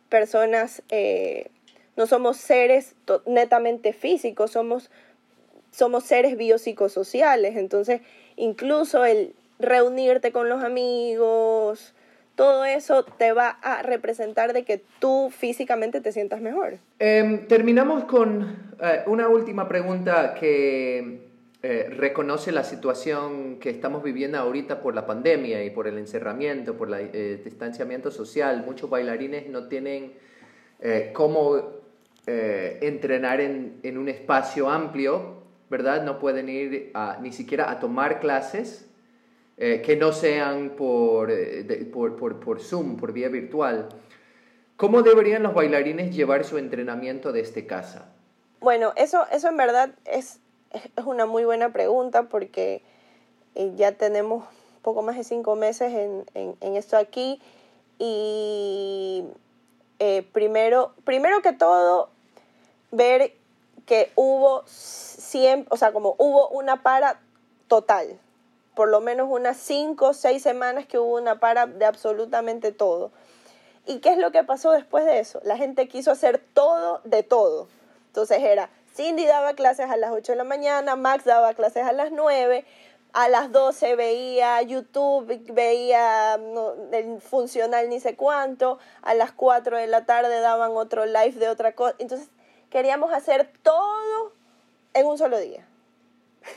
personas, 0.08 0.82
eh, 0.88 1.50
no 1.94 2.06
somos 2.06 2.38
seres 2.38 2.94
netamente 3.26 3.92
físicos, 3.92 4.50
somos, 4.52 4.90
somos 5.72 6.04
seres 6.04 6.38
biopsicosociales, 6.38 7.56
entonces 7.56 8.00
incluso 8.36 9.04
el 9.04 9.34
reunirte 9.58 10.32
con 10.32 10.48
los 10.48 10.64
amigos, 10.64 11.92
todo 12.36 12.64
eso 12.64 13.04
te 13.04 13.34
va 13.34 13.50
a 13.50 13.82
representar 13.82 14.54
de 14.54 14.62
que 14.62 14.80
tú 15.00 15.30
físicamente 15.30 16.00
te 16.00 16.12
sientas 16.12 16.40
mejor. 16.40 16.78
Em, 16.98 17.46
terminamos 17.46 18.04
con 18.04 18.72
eh, 18.80 19.02
una 19.04 19.28
última 19.28 19.68
pregunta 19.68 20.32
que 20.32 21.33
eh, 21.64 21.88
reconoce 21.90 22.52
la 22.52 22.62
situación 22.62 23.58
que 23.58 23.70
estamos 23.70 24.02
viviendo 24.02 24.38
ahorita 24.38 24.80
por 24.80 24.94
la 24.94 25.06
pandemia 25.06 25.64
y 25.64 25.70
por 25.70 25.86
el 25.86 25.98
encerramiento, 25.98 26.76
por 26.76 26.88
el 26.92 27.10
eh, 27.12 27.40
distanciamiento 27.42 28.10
social. 28.10 28.62
Muchos 28.64 28.90
bailarines 28.90 29.48
no 29.48 29.68
tienen 29.68 30.12
cómo 31.14 31.70
entrenar 32.26 33.40
en, 33.40 33.80
en, 33.82 33.96
un 33.96 34.10
espacio 34.10 34.68
amplio, 34.68 35.42
¿verdad? 35.70 36.04
No 36.04 36.18
pueden 36.18 36.50
ir 36.50 36.92
ni 37.22 37.32
siquiera 37.32 37.70
a 37.70 37.80
tomar 37.80 38.20
clases 38.20 38.86
eh, 39.56 39.82
que 39.82 39.94
no 39.94 40.10
sean 40.12 40.66
eh, 40.66 41.88
por, 41.92 42.16
por, 42.16 42.40
por, 42.40 42.60
Zoom, 42.60 42.96
por 42.96 43.12
vía 43.12 43.28
virtual. 43.28 43.88
¿Cómo 44.76 45.02
deberían 45.02 45.44
los 45.44 45.54
bailarines 45.54 46.14
llevar 46.14 46.44
su 46.44 46.58
entrenamiento 46.58 47.30
desde 47.30 47.64
casa? 47.64 48.12
Bueno, 48.58 48.92
eso, 48.96 49.24
eso 49.30 49.48
en 49.48 49.56
verdad 49.56 49.90
es, 50.04 50.40
es 50.96 51.04
una 51.04 51.26
muy 51.26 51.44
buena 51.44 51.72
pregunta 51.72 52.24
porque 52.24 52.82
eh, 53.54 53.72
ya 53.76 53.92
tenemos 53.92 54.44
poco 54.82 55.02
más 55.02 55.16
de 55.16 55.24
cinco 55.24 55.56
meses 55.56 55.92
en, 55.92 56.26
en, 56.34 56.56
en 56.60 56.76
esto 56.76 56.96
aquí 56.96 57.40
y 57.98 59.24
primero, 60.32 60.92
primero 61.04 61.40
que 61.42 61.52
todo, 61.52 62.10
ver 62.90 63.34
que 63.86 64.10
hubo 64.14 64.62
siempre, 64.66 65.68
o 65.70 65.76
sea, 65.76 65.92
como 65.92 66.14
hubo 66.18 66.48
una 66.48 66.82
para 66.82 67.20
total, 67.68 68.18
por 68.74 68.88
lo 68.88 69.00
menos 69.00 69.28
unas 69.30 69.56
cinco 69.56 70.08
o 70.08 70.14
seis 70.14 70.42
semanas 70.42 70.86
que 70.86 70.98
hubo 70.98 71.16
una 71.16 71.38
para 71.38 71.66
de 71.66 71.84
absolutamente 71.84 72.72
todo. 72.72 73.10
¿Y 73.86 73.98
qué 73.98 74.10
es 74.10 74.18
lo 74.18 74.32
que 74.32 74.42
pasó 74.44 74.72
después 74.72 75.04
de 75.04 75.18
eso? 75.18 75.40
La 75.44 75.56
gente 75.56 75.88
quiso 75.88 76.10
hacer 76.10 76.42
todo 76.54 77.00
de 77.04 77.22
todo. 77.22 77.68
Entonces 78.06 78.38
era, 78.42 78.70
Cindy 78.94 79.26
daba 79.26 79.54
clases 79.54 79.90
a 79.90 79.96
las 79.96 80.12
8 80.12 80.32
de 80.32 80.36
la 80.36 80.44
mañana, 80.44 80.94
Max 80.94 81.24
daba 81.24 81.54
clases 81.54 81.84
a 81.84 81.92
las 81.92 82.12
9, 82.12 82.64
a 83.12 83.28
las 83.28 83.50
12 83.50 83.96
veía 83.96 84.62
YouTube, 84.62 85.52
veía 85.52 86.34
el 86.92 87.20
funcional 87.20 87.88
ni 87.88 87.98
sé 87.98 88.14
cuánto, 88.14 88.78
a 89.02 89.14
las 89.14 89.32
4 89.32 89.78
de 89.78 89.88
la 89.88 90.04
tarde 90.04 90.38
daban 90.40 90.76
otro 90.76 91.06
live 91.06 91.32
de 91.32 91.48
otra 91.48 91.72
cosa. 91.72 91.96
Entonces 91.98 92.28
queríamos 92.70 93.12
hacer 93.12 93.50
todo 93.62 94.32
en 94.92 95.06
un 95.06 95.18
solo 95.18 95.40
día. 95.40 95.66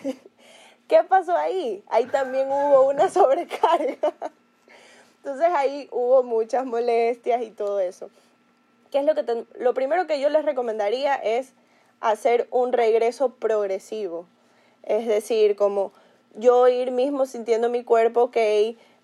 ¿Qué 0.87 1.03
pasó 1.03 1.35
ahí? 1.35 1.83
Ahí 1.87 2.05
también 2.05 2.51
hubo 2.51 2.87
una 2.87 3.09
sobrecarga. 3.11 4.13
Entonces 5.17 5.49
ahí 5.55 5.89
hubo 5.91 6.21
muchas 6.21 6.65
molestias 6.65 7.41
y 7.41 7.49
todo 7.49 7.79
eso. 7.79 8.11
¿Qué 8.91 8.99
es 8.99 9.05
lo 9.05 9.15
que 9.15 9.45
lo 9.59 9.73
primero 9.73 10.05
que 10.05 10.19
yo 10.19 10.29
les 10.29 10.45
recomendaría 10.45 11.15
es 11.15 11.53
hacer 11.99 12.47
un 12.51 12.73
regreso 12.73 13.29
progresivo. 13.29 14.25
Es 14.83 15.07
decir, 15.07 15.55
como 15.55 15.91
yo 16.35 16.67
ir 16.67 16.91
mismo 16.91 17.25
sintiendo 17.25 17.69
mi 17.69 17.83
cuerpo, 17.83 18.23
ok, 18.23 18.37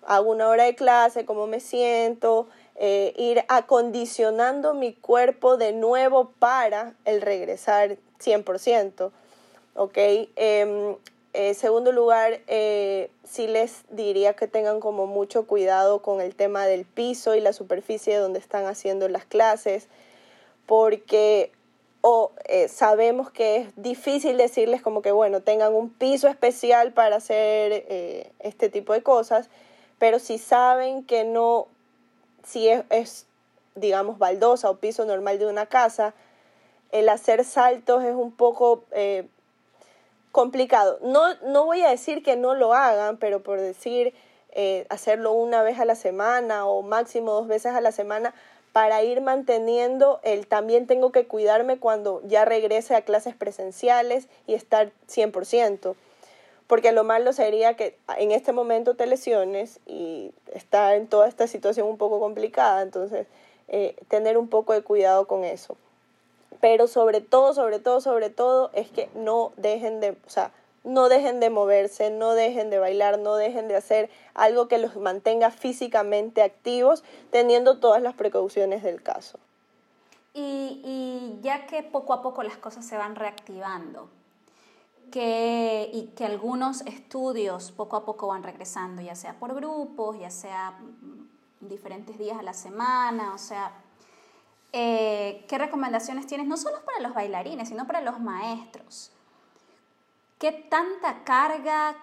hago 0.06 0.30
una 0.30 0.48
hora 0.48 0.64
de 0.64 0.74
clase, 0.74 1.24
cómo 1.24 1.46
me 1.46 1.60
siento, 1.60 2.48
eh, 2.76 3.14
ir 3.16 3.44
acondicionando 3.48 4.74
mi 4.74 4.94
cuerpo 4.94 5.56
de 5.56 5.72
nuevo 5.72 6.32
para 6.38 6.94
el 7.04 7.20
regresar 7.20 7.96
100%. 8.18 9.12
¿ok? 9.74 9.96
Eh, 9.96 10.96
en 11.32 11.54
segundo 11.56 11.90
lugar, 11.90 12.40
eh, 12.46 13.10
sí 13.24 13.48
les 13.48 13.82
diría 13.90 14.34
que 14.34 14.46
tengan 14.46 14.78
como 14.78 15.06
mucho 15.06 15.48
cuidado 15.48 16.00
con 16.00 16.20
el 16.20 16.36
tema 16.36 16.64
del 16.64 16.84
piso 16.84 17.34
y 17.34 17.40
la 17.40 17.52
superficie 17.52 18.16
donde 18.16 18.38
están 18.38 18.66
haciendo 18.66 19.08
las 19.08 19.24
clases, 19.24 19.88
porque 20.66 21.50
o 22.06 22.32
eh, 22.44 22.68
sabemos 22.68 23.30
que 23.30 23.56
es 23.56 23.68
difícil 23.76 24.36
decirles 24.36 24.82
como 24.82 25.00
que, 25.00 25.10
bueno, 25.10 25.40
tengan 25.40 25.72
un 25.72 25.88
piso 25.88 26.28
especial 26.28 26.92
para 26.92 27.16
hacer 27.16 27.72
eh, 27.88 28.30
este 28.40 28.68
tipo 28.68 28.92
de 28.92 29.02
cosas, 29.02 29.48
pero 29.98 30.18
si 30.18 30.36
saben 30.36 31.04
que 31.04 31.24
no, 31.24 31.66
si 32.42 32.68
es, 32.68 32.84
es, 32.90 33.24
digamos, 33.74 34.18
baldosa 34.18 34.68
o 34.68 34.76
piso 34.76 35.06
normal 35.06 35.38
de 35.38 35.46
una 35.46 35.64
casa, 35.64 36.12
el 36.92 37.08
hacer 37.08 37.42
saltos 37.42 38.04
es 38.04 38.14
un 38.14 38.32
poco 38.32 38.84
complicado. 40.30 40.98
No, 41.00 41.34
no 41.46 41.64
voy 41.64 41.80
a 41.80 41.88
decir 41.88 42.22
que 42.22 42.36
no 42.36 42.54
lo 42.54 42.74
hagan, 42.74 43.16
pero 43.16 43.42
por 43.42 43.58
decir 43.58 44.12
eh, 44.56 44.86
hacerlo 44.88 45.32
una 45.32 45.64
vez 45.64 45.80
a 45.80 45.84
la 45.84 45.96
semana 45.96 46.66
o 46.66 46.82
máximo 46.82 47.32
dos 47.32 47.48
veces 47.48 47.74
a 47.74 47.80
la 47.80 47.90
semana 47.90 48.32
para 48.74 49.04
ir 49.04 49.20
manteniendo 49.20 50.18
el 50.24 50.48
también 50.48 50.88
tengo 50.88 51.12
que 51.12 51.28
cuidarme 51.28 51.78
cuando 51.78 52.20
ya 52.24 52.44
regrese 52.44 52.96
a 52.96 53.02
clases 53.02 53.36
presenciales 53.36 54.26
y 54.48 54.54
estar 54.54 54.90
100%. 55.08 55.94
porque 56.66 56.90
lo 56.90 57.04
malo 57.04 57.32
sería 57.32 57.76
que 57.76 57.96
en 58.18 58.32
este 58.32 58.50
momento 58.50 58.96
te 58.96 59.06
lesiones 59.06 59.78
y 59.86 60.32
estar 60.52 60.96
en 60.96 61.06
toda 61.06 61.28
esta 61.28 61.46
situación 61.46 61.86
un 61.86 61.98
poco 61.98 62.18
complicada, 62.18 62.82
entonces 62.82 63.28
eh, 63.68 63.94
tener 64.08 64.36
un 64.36 64.48
poco 64.48 64.72
de 64.72 64.82
cuidado 64.82 65.28
con 65.28 65.44
eso. 65.44 65.76
Pero 66.60 66.88
sobre 66.88 67.20
todo, 67.20 67.54
sobre 67.54 67.78
todo, 67.78 68.00
sobre 68.00 68.28
todo, 68.28 68.70
es 68.72 68.90
que 68.90 69.08
no 69.14 69.52
dejen 69.56 70.00
de, 70.00 70.16
o 70.26 70.30
sea, 70.30 70.50
no 70.84 71.08
dejen 71.08 71.40
de 71.40 71.50
moverse, 71.50 72.10
no 72.10 72.34
dejen 72.34 72.70
de 72.70 72.78
bailar, 72.78 73.18
no 73.18 73.34
dejen 73.36 73.68
de 73.68 73.76
hacer 73.76 74.10
algo 74.34 74.68
que 74.68 74.78
los 74.78 74.96
mantenga 74.96 75.50
físicamente 75.50 76.42
activos, 76.42 77.02
teniendo 77.30 77.78
todas 77.78 78.02
las 78.02 78.14
precauciones 78.14 78.82
del 78.82 79.02
caso. 79.02 79.38
Y, 80.34 80.80
y 80.84 81.38
ya 81.42 81.66
que 81.66 81.82
poco 81.82 82.12
a 82.12 82.22
poco 82.22 82.42
las 82.42 82.56
cosas 82.56 82.86
se 82.86 82.96
van 82.96 83.16
reactivando, 83.16 84.08
que, 85.10 85.90
y 85.92 86.06
que 86.16 86.24
algunos 86.24 86.80
estudios 86.82 87.70
poco 87.70 87.96
a 87.96 88.04
poco 88.04 88.26
van 88.26 88.42
regresando, 88.42 89.00
ya 89.00 89.14
sea 89.14 89.38
por 89.38 89.54
grupos, 89.54 90.18
ya 90.18 90.30
sea 90.30 90.72
mm, 90.72 91.68
diferentes 91.68 92.18
días 92.18 92.36
a 92.38 92.42
la 92.42 92.52
semana, 92.52 93.32
o 93.32 93.38
sea, 93.38 93.72
eh, 94.72 95.44
¿qué 95.48 95.56
recomendaciones 95.56 96.26
tienes 96.26 96.48
no 96.48 96.56
solo 96.56 96.84
para 96.84 97.00
los 97.00 97.14
bailarines, 97.14 97.68
sino 97.68 97.86
para 97.86 98.00
los 98.00 98.18
maestros? 98.18 99.13
¿Qué 100.44 100.52
tanta 100.52 101.24
carga, 101.24 101.96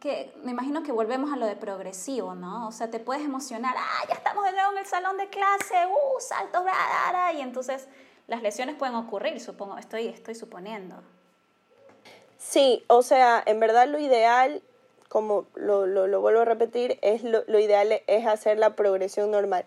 que 0.00 0.32
me 0.44 0.52
imagino 0.52 0.84
que 0.84 0.92
volvemos 0.92 1.32
a 1.32 1.36
lo 1.36 1.46
de 1.46 1.56
progresivo, 1.56 2.36
¿no? 2.36 2.68
O 2.68 2.70
sea, 2.70 2.92
te 2.92 3.00
puedes 3.00 3.24
emocionar, 3.24 3.74
ah, 3.76 4.04
ya 4.08 4.14
estamos 4.14 4.44
de 4.44 4.52
nuevo 4.52 4.70
en 4.70 4.78
el 4.78 4.86
salón 4.86 5.16
de 5.16 5.28
clase, 5.28 5.74
uh, 5.88 6.20
saltos, 6.20 6.62
y 7.34 7.40
entonces 7.40 7.88
las 8.28 8.40
lesiones 8.40 8.76
pueden 8.76 8.94
ocurrir, 8.94 9.40
supongo, 9.40 9.78
estoy, 9.78 10.06
estoy 10.06 10.36
suponiendo. 10.36 10.94
Sí, 12.38 12.84
o 12.86 13.02
sea, 13.02 13.42
en 13.44 13.58
verdad 13.58 13.88
lo 13.88 13.98
ideal, 13.98 14.62
como 15.08 15.46
lo, 15.56 15.84
lo, 15.84 16.06
lo 16.06 16.20
vuelvo 16.20 16.42
a 16.42 16.44
repetir, 16.44 17.00
es 17.02 17.24
lo, 17.24 17.42
lo, 17.48 17.58
ideal 17.58 18.00
es 18.06 18.26
hacer 18.28 18.60
la 18.60 18.76
progresión 18.76 19.32
normal. 19.32 19.64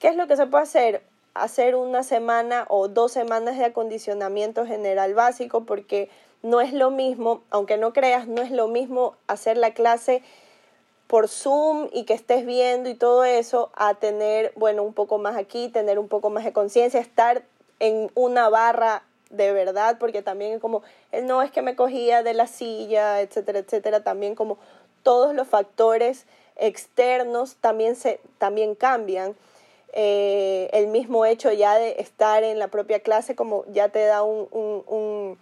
¿Qué 0.00 0.08
es 0.08 0.16
lo 0.16 0.26
que 0.26 0.36
se 0.36 0.46
puede 0.46 0.64
hacer? 0.64 1.02
Hacer 1.32 1.76
una 1.76 2.02
semana 2.02 2.66
o 2.68 2.88
dos 2.88 3.12
semanas 3.12 3.56
de 3.56 3.64
acondicionamiento 3.64 4.66
general 4.66 5.14
básico 5.14 5.64
porque 5.64 6.10
no 6.42 6.60
es 6.60 6.72
lo 6.72 6.90
mismo, 6.90 7.42
aunque 7.50 7.76
no 7.76 7.92
creas, 7.92 8.28
no 8.28 8.42
es 8.42 8.50
lo 8.50 8.68
mismo 8.68 9.14
hacer 9.26 9.56
la 9.56 9.72
clase 9.72 10.22
por 11.06 11.28
Zoom 11.28 11.88
y 11.92 12.04
que 12.04 12.14
estés 12.14 12.44
viendo 12.44 12.88
y 12.88 12.94
todo 12.94 13.24
eso, 13.24 13.70
a 13.74 13.94
tener, 13.94 14.52
bueno, 14.56 14.82
un 14.82 14.92
poco 14.92 15.18
más 15.18 15.36
aquí, 15.36 15.68
tener 15.68 15.98
un 15.98 16.08
poco 16.08 16.30
más 16.30 16.44
de 16.44 16.52
conciencia, 16.52 17.00
estar 17.00 17.42
en 17.80 18.10
una 18.14 18.48
barra 18.48 19.02
de 19.30 19.52
verdad, 19.52 19.98
porque 19.98 20.22
también 20.22 20.52
es 20.52 20.60
como, 20.60 20.82
no 21.22 21.42
es 21.42 21.50
que 21.50 21.62
me 21.62 21.76
cogía 21.76 22.22
de 22.22 22.34
la 22.34 22.46
silla, 22.46 23.20
etcétera, 23.20 23.58
etcétera, 23.58 24.02
también 24.02 24.34
como 24.34 24.58
todos 25.02 25.34
los 25.34 25.48
factores 25.48 26.26
externos 26.56 27.56
también, 27.56 27.96
se, 27.96 28.20
también 28.38 28.74
cambian. 28.74 29.34
Eh, 29.94 30.68
el 30.72 30.88
mismo 30.88 31.24
hecho 31.24 31.50
ya 31.50 31.78
de 31.78 31.96
estar 31.98 32.44
en 32.44 32.58
la 32.58 32.68
propia 32.68 33.00
clase 33.00 33.34
como 33.34 33.64
ya 33.72 33.88
te 33.88 34.04
da 34.04 34.22
un, 34.22 34.46
un, 34.52 35.38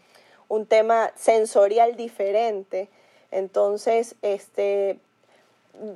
tema 0.69 1.13
sensorial 1.17 1.97
diferente. 1.97 2.89
Entonces, 3.31 4.15
este, 4.23 4.99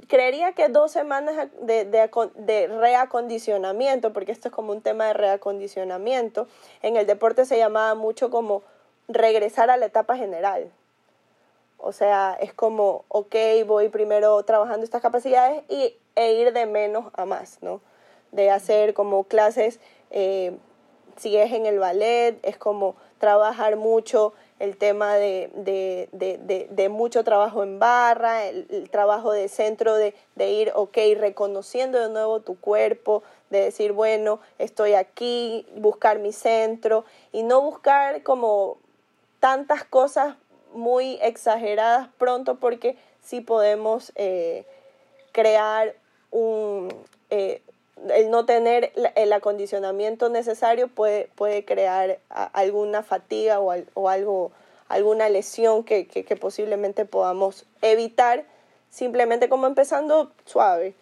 creería 0.09 0.53
que 0.53 0.69
dos 0.69 0.93
semanas 0.93 1.49
de, 1.61 1.85
de, 1.85 2.67
reacondicionamiento, 2.69 4.13
porque 4.13 4.33
esto 4.33 4.49
es 4.49 4.55
como 4.55 4.73
un 4.73 4.83
tema 4.83 5.07
de 5.07 5.15
reacondicionamiento, 5.15 6.47
en 6.83 6.97
el 6.97 7.07
deporte 7.07 7.45
se 7.45 7.59
llamaba 7.59 7.95
mucho 7.95 8.31
como 8.31 8.63
regresar 9.09 9.71
a 9.71 9.77
la 9.77 9.87
etapa 9.87 10.17
general. 10.17 10.71
O 11.79 11.93
sea, 11.93 12.37
es 12.41 12.53
como, 12.53 13.05
ok, 13.09 13.35
voy 13.67 13.89
primero 13.89 14.43
trabajando 14.43 14.85
estas 14.85 15.01
capacidades 15.01 15.63
y, 15.69 15.97
e 16.15 16.33
ir 16.35 16.53
de 16.53 16.67
menos 16.67 17.07
a 17.15 17.25
más, 17.25 17.59
¿no? 17.63 17.81
De 18.33 18.51
hacer 18.51 18.93
como 18.93 19.25
clases, 19.25 19.81
eh, 20.11 20.57
si 21.17 21.37
es 21.37 21.53
en 21.53 21.65
el 21.65 21.79
ballet, 21.79 22.39
es 22.43 22.59
como 22.59 22.97
trabajar 23.21 23.77
mucho 23.77 24.33
el 24.59 24.77
tema 24.77 25.15
de, 25.15 25.51
de, 25.55 26.09
de, 26.13 26.69
de 26.71 26.89
mucho 26.89 27.23
trabajo 27.23 27.63
en 27.63 27.79
barra, 27.79 28.47
el, 28.47 28.89
trabajo 28.91 29.31
de 29.31 29.49
centro 29.49 29.95
de, 29.95 30.15
ir, 30.39 30.73
ok, 30.75 30.97
reconociendo 31.17 32.01
de 32.01 32.09
nuevo 32.09 32.41
tu 32.41 32.59
cuerpo, 32.59 33.23
de 33.51 33.61
decir, 33.61 33.93
bueno, 33.93 34.41
estoy 34.59 34.95
aquí, 34.95 35.67
buscar 35.77 36.19
mi 36.19 36.33
centro 36.33 37.05
y 37.31 37.43
no 37.43 37.61
buscar 37.61 38.23
como 38.23 38.79
tantas 39.39 39.85
cosas 39.85 40.37
muy 40.73 41.19
exageradas 41.21 42.09
pronto 42.17 42.57
porque 42.57 42.97
sí 43.23 43.41
podemos 43.43 44.13
eh, 44.15 44.67
crear 45.33 45.95
un, 46.31 46.89
eh, 47.29 47.63
el 48.09 48.31
no 48.31 48.47
tener 48.47 48.93
el 49.15 49.33
acondicionamiento 49.33 50.29
necesario 50.29 50.89
puede, 50.89 51.29
puede 51.35 51.65
crear 51.65 52.19
alguna 52.29 53.03
fatiga 53.03 53.61
o, 53.61 53.75
o, 53.95 54.09
algo, 54.09 54.53
alguna 54.89 55.29
lesión 55.29 55.85
que, 55.85 56.07
que, 56.07 56.37
posiblemente 56.37 57.05
podamos 57.05 57.67
evitar 57.83 58.45
simplemente 58.91 59.49
como 59.49 59.67
empezando 59.67 60.33
suave. 60.47 60.95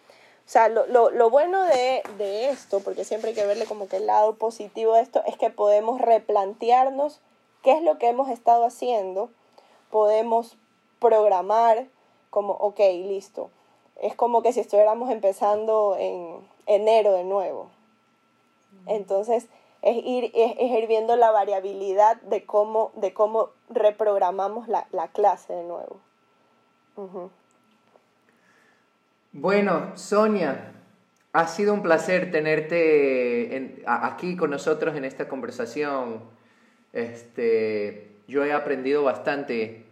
O 0.45 0.51
sea, 0.51 0.67
lo, 0.67 0.87
lo, 0.87 1.11
lo 1.11 1.29
bueno 1.29 1.63
de, 1.63 2.01
de, 2.17 2.49
esto, 2.49 2.79
porque 2.79 3.05
siempre 3.05 3.29
hay 3.29 3.35
que 3.35 3.45
verle 3.45 3.65
como 3.65 3.87
que 3.87 3.97
el 3.97 4.07
lado 4.07 4.35
positivo 4.35 4.95
de 4.95 5.01
esto, 5.01 5.23
es 5.27 5.37
que 5.37 5.51
podemos 5.51 6.01
replantearnos 6.01 7.19
qué 7.63 7.73
es 7.73 7.83
lo 7.83 7.99
que 7.99 8.09
hemos 8.09 8.29
estado 8.29 8.65
haciendo, 8.65 9.29
podemos 9.91 10.57
programar 10.99 11.87
como, 12.29 12.53
ok, 12.53 12.79
listo. 12.79 13.51
Es 14.01 14.15
como 14.15 14.41
que 14.41 14.53
si 14.53 14.59
estuviéramos 14.59 15.11
empezando 15.11 15.95
en, 15.99 16.39
enero 16.69 17.13
de 17.13 17.25
nuevo. 17.25 17.69
Entonces, 18.85 19.47
es 19.81 19.97
ir, 19.97 20.31
es, 20.33 20.55
ir 20.59 20.87
viendo 20.87 21.15
la 21.15 21.31
variabilidad 21.31 22.21
de 22.21 22.45
cómo, 22.45 22.91
de 22.95 23.13
cómo 23.13 23.49
reprogramamos 23.69 24.67
la, 24.67 24.85
clase 25.13 25.53
de 25.53 25.63
nuevo. 25.63 25.99
Bueno, 29.31 29.91
Sonia, 29.95 30.73
ha 31.33 31.47
sido 31.47 31.73
un 31.73 31.81
placer 31.81 32.31
tenerte 32.31 33.83
aquí 33.85 34.35
con 34.35 34.51
nosotros 34.51 34.95
en 34.95 35.05
esta 35.05 35.27
conversación. 35.27 36.21
Este, 36.93 38.17
yo 38.27 38.43
he 38.43 38.53
aprendido 38.53 39.03
bastante 39.03 39.88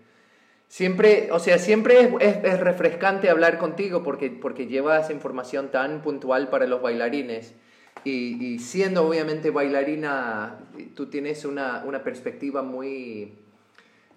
Siempre, 0.67 1.29
o 1.31 1.39
sea, 1.39 1.59
siempre 1.59 2.01
es, 2.19 2.37
es, 2.43 2.59
refrescante 2.59 3.29
hablar 3.29 3.57
contigo 3.57 4.03
porque, 4.03 4.29
porque 4.29 4.67
llevas 4.67 5.09
información 5.09 5.71
tan 5.71 6.01
puntual 6.01 6.49
para 6.49 6.67
los 6.67 6.81
bailarines. 6.81 7.55
Y, 8.03 8.43
y 8.45 8.59
siendo 8.59 9.07
obviamente 9.07 9.49
bailarina, 9.49 10.59
tú 10.95 11.07
tienes 11.07 11.45
una, 11.45 11.83
una 11.85 12.03
perspectiva 12.03 12.61
muy, 12.61 13.37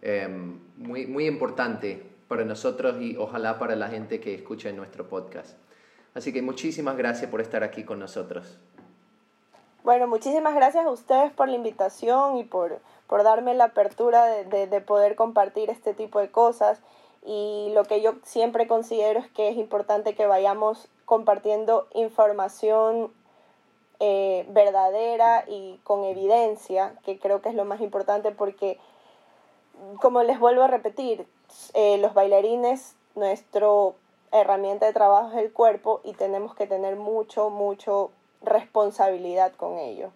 em, 0.03 0.59
muy, 0.77 1.07
muy 1.07 1.27
importante 1.27 2.03
para 2.29 2.45
nosotros 2.45 3.01
y 3.01 3.17
ojalá 3.17 3.59
para 3.59 3.75
la 3.77 3.89
gente 3.89 4.21
que 4.21 4.35
escucha 4.35 4.71
nuestro 4.73 5.09
podcast. 5.09 5.57
Así 6.15 6.33
que 6.33 6.43
muchísimas 6.43 6.97
gracias 6.97 7.31
por 7.31 7.41
estar 7.41 7.63
aquí 7.63 7.85
con 7.85 7.99
nosotros. 7.99 8.59
Bueno, 9.83 10.07
muchísimas 10.07 10.55
gracias 10.55 10.85
a 10.85 10.91
ustedes 10.91 11.33
por 11.33 11.49
la 11.49 11.55
invitación 11.55 12.37
y 12.37 12.45
por, 12.45 12.81
por 13.11 13.25
darme 13.25 13.55
la 13.55 13.65
apertura 13.65 14.25
de, 14.25 14.69
de, 14.69 14.81
poder 14.81 15.17
compartir 15.17 15.69
este 15.69 15.95
tipo 15.95 16.21
de 16.21 16.31
cosas. 16.31 16.79
Y 17.27 17.73
lo 17.75 17.83
que 17.83 18.01
yo 18.01 18.15
siempre 18.23 18.69
considero 18.69 19.19
es 19.19 19.29
que 19.33 19.49
es 19.49 19.57
importante 19.57 20.15
que 20.15 20.27
vayamos 20.27 20.89
compartiendo 21.07 21.89
información 21.93 23.13
eh, 23.99 24.47
verdadera 24.51 25.45
y 25.49 25.81
con 25.83 26.05
evidencia, 26.05 26.95
que 27.05 27.19
creo 27.19 27.43
que 27.43 27.49
es 27.49 27.57
lo 27.57 27.65
más 27.65 27.81
importante 27.81 28.31
porque, 28.31 28.79
como 30.01 30.23
les 30.23 30.39
vuelvo 30.39 30.63
a 30.63 30.69
repetir, 30.69 31.27
eh, 31.75 31.99
los 31.99 32.15
bailarines, 32.15 32.95
nuestra 33.17 33.67
herramienta 34.31 34.87
de 34.87 34.93
trabajo 34.93 35.37
es 35.37 35.45
el 35.45 35.53
cuerpo 35.53 36.01
y 36.05 36.13
tenemos 36.13 36.55
que 36.55 36.69
tener 36.69 36.95
mucho, 36.95 37.51
mucho 37.51 38.13
responsabilidad 38.41 39.53
con 39.57 39.79
ello. 39.79 40.13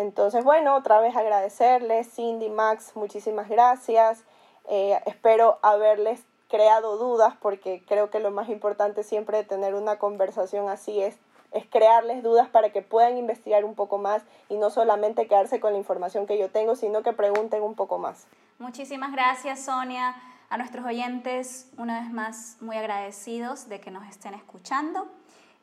Entonces, 0.00 0.44
bueno, 0.44 0.74
otra 0.74 0.98
vez 1.00 1.14
agradecerles, 1.14 2.10
Cindy, 2.14 2.48
Max, 2.48 2.92
muchísimas 2.94 3.50
gracias. 3.50 4.24
Eh, 4.68 4.98
espero 5.04 5.58
haberles 5.60 6.24
creado 6.48 6.96
dudas 6.96 7.34
porque 7.40 7.84
creo 7.86 8.10
que 8.10 8.18
lo 8.18 8.30
más 8.30 8.48
importante 8.48 9.02
siempre 9.04 9.36
de 9.36 9.44
tener 9.44 9.74
una 9.74 9.98
conversación 9.98 10.70
así 10.70 11.02
es, 11.02 11.18
es 11.52 11.66
crearles 11.66 12.22
dudas 12.22 12.48
para 12.48 12.72
que 12.72 12.80
puedan 12.80 13.18
investigar 13.18 13.64
un 13.64 13.74
poco 13.74 13.98
más 13.98 14.22
y 14.48 14.56
no 14.56 14.70
solamente 14.70 15.28
quedarse 15.28 15.60
con 15.60 15.72
la 15.72 15.78
información 15.78 16.26
que 16.26 16.38
yo 16.38 16.50
tengo, 16.50 16.76
sino 16.76 17.02
que 17.02 17.12
pregunten 17.12 17.62
un 17.62 17.74
poco 17.74 17.98
más. 17.98 18.26
Muchísimas 18.58 19.12
gracias, 19.12 19.64
Sonia. 19.66 20.14
A 20.48 20.56
nuestros 20.56 20.84
oyentes, 20.84 21.70
una 21.76 22.00
vez 22.00 22.10
más, 22.10 22.56
muy 22.60 22.76
agradecidos 22.76 23.68
de 23.68 23.80
que 23.80 23.90
nos 23.90 24.08
estén 24.08 24.32
escuchando. 24.32 25.08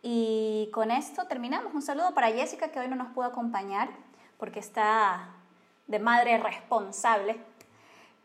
Y 0.03 0.69
con 0.73 0.91
esto 0.91 1.25
terminamos. 1.27 1.73
Un 1.73 1.81
saludo 1.81 2.13
para 2.13 2.27
Jessica, 2.27 2.69
que 2.69 2.79
hoy 2.79 2.88
no 2.88 2.95
nos 2.95 3.09
pudo 3.09 3.25
acompañar 3.25 3.89
porque 4.38 4.59
está 4.59 5.29
de 5.88 5.99
madre 5.99 6.38
responsable. 6.38 7.38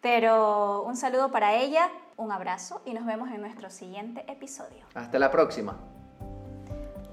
Pero 0.01 0.83
un 0.83 0.97
saludo 0.97 1.31
para 1.31 1.55
ella, 1.55 1.91
Un 2.17 2.31
abrazo 2.31 2.83
y 2.85 2.93
nos 2.93 3.07
vemos 3.07 3.31
en 3.31 3.41
nuestro 3.41 3.71
siguiente 3.71 4.25
episodio. 4.31 4.85
Hasta 4.95 5.19
la 5.19 5.31
próxima. 5.31 5.77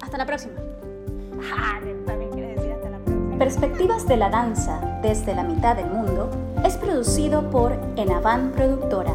Hasta 0.02 0.18
la 0.18 0.26
próxima. 0.26 0.60
Ah, 1.54 1.80
también 2.06 2.30
quieres 2.32 2.58
decir 2.58 2.74
hasta 2.74 2.90
la 2.90 2.98
próxima. 2.98 3.38
Perspectivas 3.38 4.08
de 4.08 4.18
la 4.18 4.30
danza 4.30 5.00
desde 5.02 5.34
la 5.34 5.44
mitad 5.44 5.76
del 5.78 5.90
mundo 5.90 6.30
es 6.66 6.78
producido 6.78 7.50
por 7.50 7.72
Enavan 7.96 8.52
Productora. 8.52 9.14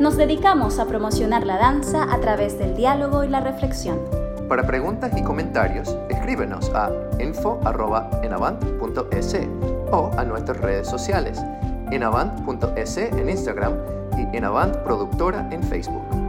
Nos 0.00 0.16
dedicamos 0.16 0.78
a 0.78 0.86
promocionar 0.86 1.46
la 1.46 1.58
danza 1.58 2.12
a 2.12 2.18
través 2.20 2.58
del 2.58 2.74
diálogo 2.74 3.22
y 3.22 3.28
la 3.28 3.40
reflexión. 3.40 4.23
Para 4.48 4.66
preguntas 4.66 5.12
y 5.16 5.22
comentarios, 5.22 5.96
escríbenos 6.08 6.70
a 6.74 6.90
info.enavant.es 7.18 9.36
o 9.90 10.10
a 10.16 10.24
nuestras 10.24 10.58
redes 10.58 10.86
sociales, 10.86 11.42
enavant.es 11.90 12.96
en 12.98 13.28
Instagram 13.28 13.74
y 14.18 14.36
Enavant 14.36 14.76
Productora 14.78 15.46
en 15.50 15.62
Facebook. 15.62 16.23